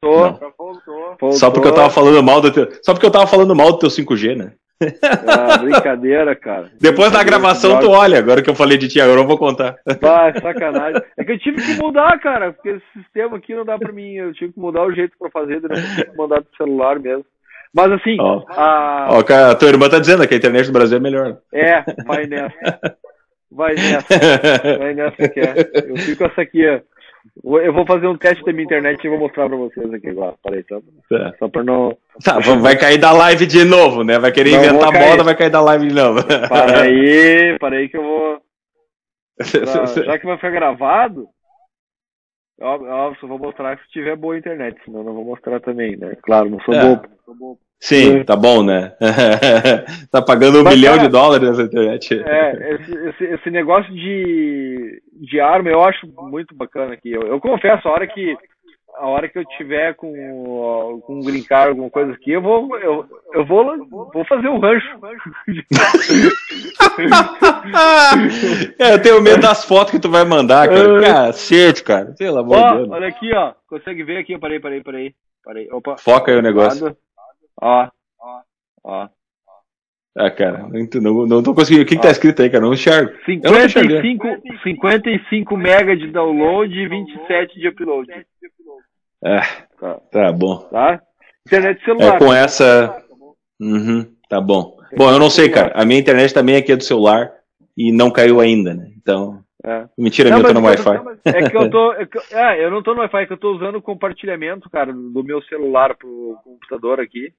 [0.02, 3.72] Voltou, Só porque eu tava falando mal do teu, só porque eu tava falando mal
[3.72, 4.54] do teu 5G, né?
[5.28, 6.72] Ah, brincadeira, cara.
[6.80, 9.76] Depois da gravação tu olha, agora que eu falei de ti, agora eu vou contar.
[10.02, 11.02] Ah, sacanagem.
[11.18, 14.14] É que eu tive que mudar, cara, porque esse sistema aqui não dá pra mim.
[14.14, 15.68] Eu tive que mudar o jeito pra fazer, né?
[15.70, 17.26] Eu tive que mandar pro celular mesmo.
[17.74, 18.42] Mas assim, Ó.
[18.48, 19.08] a...
[19.10, 21.38] Ó, cara, a tua irmã tá dizendo que a internet do Brasil é melhor.
[21.52, 22.56] é, vai nessa.
[23.54, 24.06] Vai nessa.
[24.78, 25.54] Vai nessa que é.
[25.90, 26.80] Eu fico essa aqui, ó.
[27.60, 30.34] Eu vou fazer um teste da minha internet e vou mostrar pra vocês aqui agora.
[30.42, 31.34] Peraí, só, Tá.
[31.38, 31.96] só pra não.
[32.24, 34.18] Tá, vai cair da live de novo, né?
[34.18, 36.20] Vai querer Não, inventar moda, vai cair da live de novo.
[36.48, 38.42] Para aí, para aí que eu vou.
[40.04, 41.28] já que vai ficar gravado,
[42.60, 46.16] óbvio, só vou mostrar se tiver boa internet, senão não vou mostrar também, né?
[46.22, 46.82] Claro, não sou É.
[47.26, 47.58] bobo.
[47.82, 48.92] Sim, tá bom, né?
[50.08, 52.22] tá pagando um Mas, milhão cara, de dólares nessa internet.
[52.24, 57.10] É, esse, esse, esse negócio de, de arma eu acho muito bacana aqui.
[57.10, 58.36] Eu, eu confesso, a hora que
[58.98, 60.12] a hora que eu tiver com,
[61.04, 63.04] com um green card, alguma coisa aqui, eu vou eu,
[63.34, 63.76] eu vou,
[64.12, 64.86] vou fazer um rancho.
[68.78, 70.98] É, eu tenho medo das fotos que tu vai mandar, cara.
[70.98, 71.00] É.
[71.00, 72.14] Cacete, cara.
[72.18, 72.90] Pelo amor de Deus.
[72.90, 73.54] olha aqui, ó.
[73.68, 74.38] Consegue ver aqui?
[74.38, 75.14] Parei, parei, parei.
[75.44, 75.68] Parei.
[75.72, 75.96] Opa.
[75.96, 76.96] Foca aí o negócio.
[77.62, 77.88] Ó.
[78.84, 79.08] Ó.
[80.14, 80.68] Ah, cara,
[81.00, 81.84] não, não, tô conseguindo.
[81.84, 82.62] O que, que tá escrito aí, cara?
[82.62, 83.12] Não enxergo.
[83.26, 84.02] Eu não tô enxergando.
[84.02, 88.12] 55, 55 mega de download e 27 de upload.
[89.24, 89.40] É,
[89.80, 89.94] Tá.
[90.10, 90.58] tá bom.
[90.70, 91.00] tá?
[91.46, 92.16] Internet celular.
[92.16, 93.02] É com essa.
[93.58, 94.76] Uhum, tá bom.
[94.96, 95.72] Bom, eu não sei, cara.
[95.74, 97.32] A minha internet também aqui é do celular.
[97.76, 98.92] e não caiu ainda, né?
[99.00, 99.42] Então.
[99.64, 99.86] É.
[99.96, 101.00] Mentira, não, eu tô no Wi-Fi.
[101.24, 101.92] É que eu tô.
[101.94, 104.68] É, que, é, eu não tô no Wi-Fi, é que eu tô usando o compartilhamento,
[104.68, 107.32] cara, do meu celular pro computador aqui.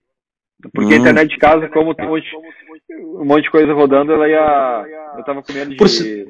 [0.71, 0.97] Porque hum.
[0.97, 2.27] a internet de casa, como tem um monte,
[3.19, 4.85] um monte de coisa rodando, ela ia.
[5.17, 5.77] Eu tava com medo de.
[5.77, 6.25] Por, si,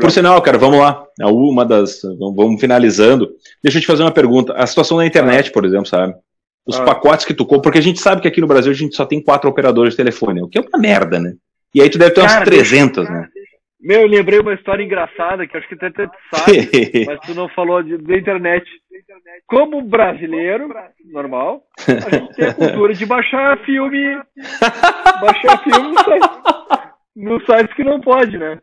[0.00, 1.04] por sinal, cara, vamos lá.
[1.20, 2.00] Uma das.
[2.18, 3.30] Vamos finalizando.
[3.62, 4.52] Deixa eu te fazer uma pergunta.
[4.54, 6.14] A situação da internet, por exemplo, sabe?
[6.66, 6.84] Os ah.
[6.84, 9.04] pacotes que tu compra, porque a gente sabe que aqui no Brasil a gente só
[9.04, 11.34] tem quatro operadores de telefone, o que é uma merda, né?
[11.74, 13.28] E aí tu deve ter umas 300, né?
[13.80, 17.48] Meu, eu lembrei uma história engraçada que acho que até tu sabe, mas tu não
[17.48, 18.64] falou de, da internet.
[19.46, 20.68] Como brasileiro,
[21.04, 24.20] normal, a gente tem a cultura de baixar filme.
[25.20, 26.30] baixar filme no site,
[27.16, 28.58] no sites que não pode, né?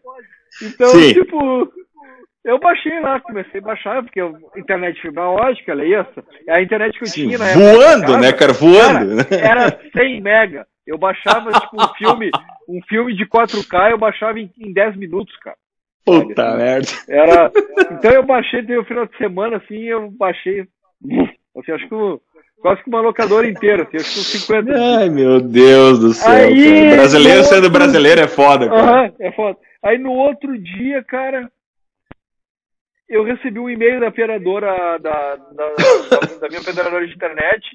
[0.61, 1.13] Então, Sim.
[1.13, 1.71] tipo,
[2.43, 6.23] eu baixei lá, comecei a baixar, porque a internet fibra ótica, ela é isso.
[6.49, 7.45] A internet que eu Sim, tinha na.
[7.53, 8.53] Voando, casa, né, cara?
[8.53, 9.25] Voando.
[9.25, 10.67] Cara, era 100 mega.
[10.87, 12.31] Eu baixava, tipo, um filme,
[12.67, 15.57] um filme de 4K, eu baixava em, em 10 minutos, cara.
[16.05, 16.87] Puta assim, merda.
[17.07, 17.51] Era...
[17.91, 20.65] Então eu baixei, teve o final de semana, assim, eu baixei.
[21.57, 21.95] Assim, acho que
[22.61, 24.97] quase que uma locadora inteira, assim, acho que uns 50.
[24.99, 26.31] Ai, meu Deus do céu.
[26.31, 27.71] Aí, brasileiro sendo outro...
[27.71, 29.01] brasileiro é foda, cara.
[29.01, 29.57] Uhum, é foda.
[29.83, 31.49] Aí no outro dia, cara,
[33.09, 35.73] eu recebi um e-mail da operadora da, da,
[36.41, 37.67] da, minha operadora de internet.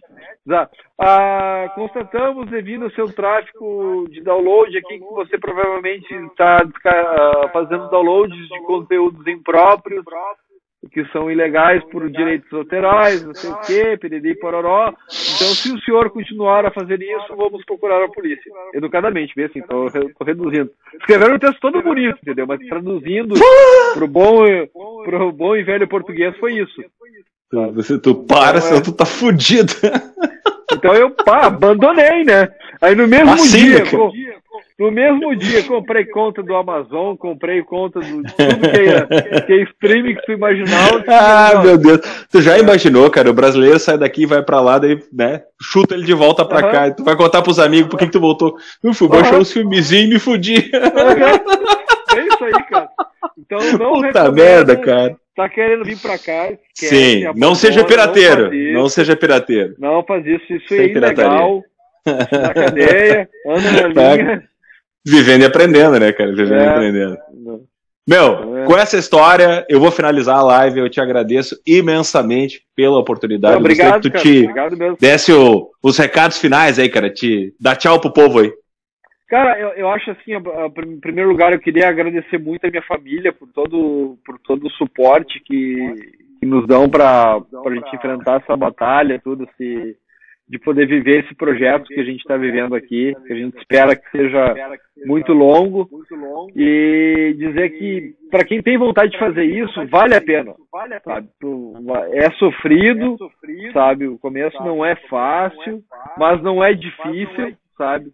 [0.46, 7.48] Da, ah, constatamos devido ao seu tráfego de download aqui que você provavelmente está ah,
[7.52, 10.04] fazendo downloads de conteúdos impróprios
[10.94, 14.94] que são ilegais por direitos autorais, não sei o quê, periri pororó.
[15.10, 18.48] Então, se o senhor continuar a fazer isso, vamos procurar a polícia.
[18.72, 20.70] Educadamente, bem assim, tô, tô reduzindo.
[21.00, 22.46] Escreveram um texto todo bonito, entendeu?
[22.46, 23.34] Mas traduzindo
[23.94, 24.44] pro bom,
[25.04, 26.80] pro bom e velho português foi isso.
[27.50, 28.82] Tu, você, tu para, então, senão é...
[28.82, 29.72] tu tá fudido.
[30.72, 32.48] Então eu pá, abandonei, né?
[32.80, 33.84] Aí no mesmo assim, dia,
[34.78, 39.62] no mesmo dia, comprei conta do Amazon, comprei conta do tudo que é, que é
[39.62, 41.04] streaming que tu imaginava.
[41.06, 42.00] Ah, meu Deus.
[42.30, 43.30] Tu já imaginou, cara?
[43.30, 45.42] O brasileiro sai daqui vai pra lá, daí, né?
[45.62, 46.72] Chuta ele de volta pra uhum.
[46.72, 46.88] cá.
[46.88, 48.56] E tu vai contar pros amigos por que, que tu voltou.
[48.82, 49.40] Eu fui baixar uhum.
[49.40, 50.56] uns filmezinhos e me fudi.
[50.56, 52.18] Uhum.
[52.18, 52.88] É isso aí, cara.
[53.38, 55.16] Então não Puta merda, cara.
[55.36, 56.52] Tá querendo vir pra cá.
[56.74, 58.52] Sim, não seja pirateiro.
[58.52, 59.74] Não, não, seja pirateiro.
[59.78, 61.62] Não faz isso, isso Sem é ilegal.
[62.06, 64.53] Na cadeia, anda na tá.
[65.06, 66.30] Vivendo e aprendendo, né, cara?
[66.30, 66.64] Vivendo é.
[66.64, 67.18] e aprendendo.
[68.06, 68.64] Meu, é.
[68.66, 70.80] com essa história, eu vou finalizar a live.
[70.80, 73.54] Eu te agradeço imensamente pela oportunidade.
[73.54, 74.96] Não, obrigado, que tu cara, te obrigado mesmo.
[75.00, 77.10] desse o, os recados finais aí, cara.
[77.10, 78.52] Te dá tchau pro povo aí.
[79.28, 83.32] Cara, eu, eu acho assim, em primeiro lugar, eu queria agradecer muito a minha família
[83.32, 85.76] por todo, por todo o suporte que,
[86.38, 89.96] que nos dão para a gente enfrentar essa batalha, tudo, esse,
[90.48, 93.96] de poder viver esse projeto que a gente está vivendo aqui, que a gente espera
[93.96, 94.54] que seja
[95.06, 95.88] muito longo,
[96.54, 100.54] e dizer que para quem tem vontade de fazer isso, vale a pena,
[101.02, 101.28] sabe?
[102.12, 103.16] É sofrido,
[103.72, 104.06] sabe?
[104.06, 105.82] O começo não é fácil,
[106.18, 108.10] mas não é difícil, sabe?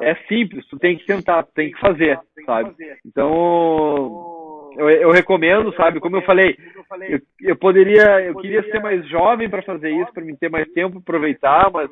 [0.00, 2.72] É simples, tu tem que tentar, tem que fazer, sabe?
[3.04, 4.37] Então
[4.76, 6.00] eu, eu recomendo, sabe?
[6.00, 6.56] Como eu falei,
[7.08, 10.68] eu, eu poderia, eu queria ser mais jovem para fazer isso, para me ter mais
[10.72, 11.90] tempo, aproveitar, mas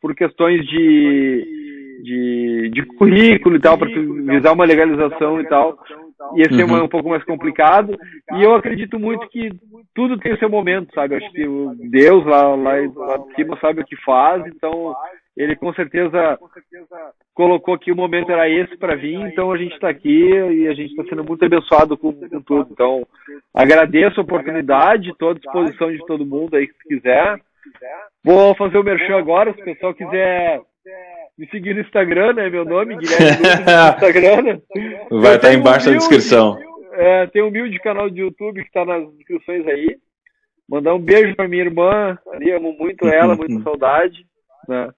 [0.00, 5.78] por questões de, de, de currículo e tal, para visar uma legalização e tal,
[6.36, 6.84] ia ser uhum.
[6.84, 7.96] um pouco mais complicado.
[8.34, 9.50] E eu acredito muito que
[9.94, 11.16] tudo tem o seu momento, sabe?
[11.16, 11.46] Acho que
[11.90, 14.94] Deus lá, lá, lá de cima sabe o que faz, então
[15.36, 16.38] ele com certeza
[17.34, 20.74] colocou que o momento era esse para vir, então a gente está aqui e a
[20.74, 22.68] gente está sendo muito abençoado com, com, tudo.
[22.72, 23.06] Então,
[23.54, 27.40] agradeço a oportunidade, estou à disposição de todo mundo aí que quiser.
[28.24, 30.60] Vou fazer o merchan agora, se o pessoal quiser
[31.38, 32.50] me seguir no Instagram, né?
[32.50, 34.42] Meu nome, Guilherme no Instagram.
[34.42, 34.60] Né?
[35.10, 36.58] Vai estar tá embaixo da descrição.
[36.92, 39.96] É, tem um humilde canal de YouTube que está nas descrições aí.
[40.68, 44.26] Mandar um beijo para minha irmã, ali, amo muito ela, muita saudade.
[44.68, 44.90] Né?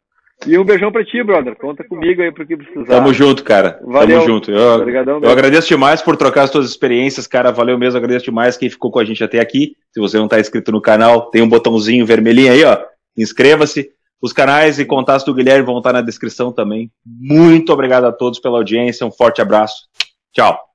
[0.47, 1.57] E um beijão pra ti, brother.
[1.57, 2.87] Conta comigo aí pro que precisar.
[2.87, 3.81] Tamo junto, cara.
[3.85, 4.21] Valeu.
[4.21, 4.51] Tamo junto.
[4.51, 7.51] Eu, Obrigadão, eu agradeço demais por trocar as tuas experiências, cara.
[7.51, 9.77] Valeu mesmo, agradeço demais quem ficou com a gente até aqui.
[9.93, 12.79] Se você não tá inscrito no canal, tem um botãozinho vermelhinho aí, ó.
[13.17, 13.91] Inscreva-se.
[14.21, 16.91] Os canais e contatos do Guilherme vão estar na descrição também.
[17.05, 19.07] Muito obrigado a todos pela audiência.
[19.07, 19.89] Um forte abraço.
[20.33, 20.72] Tchau.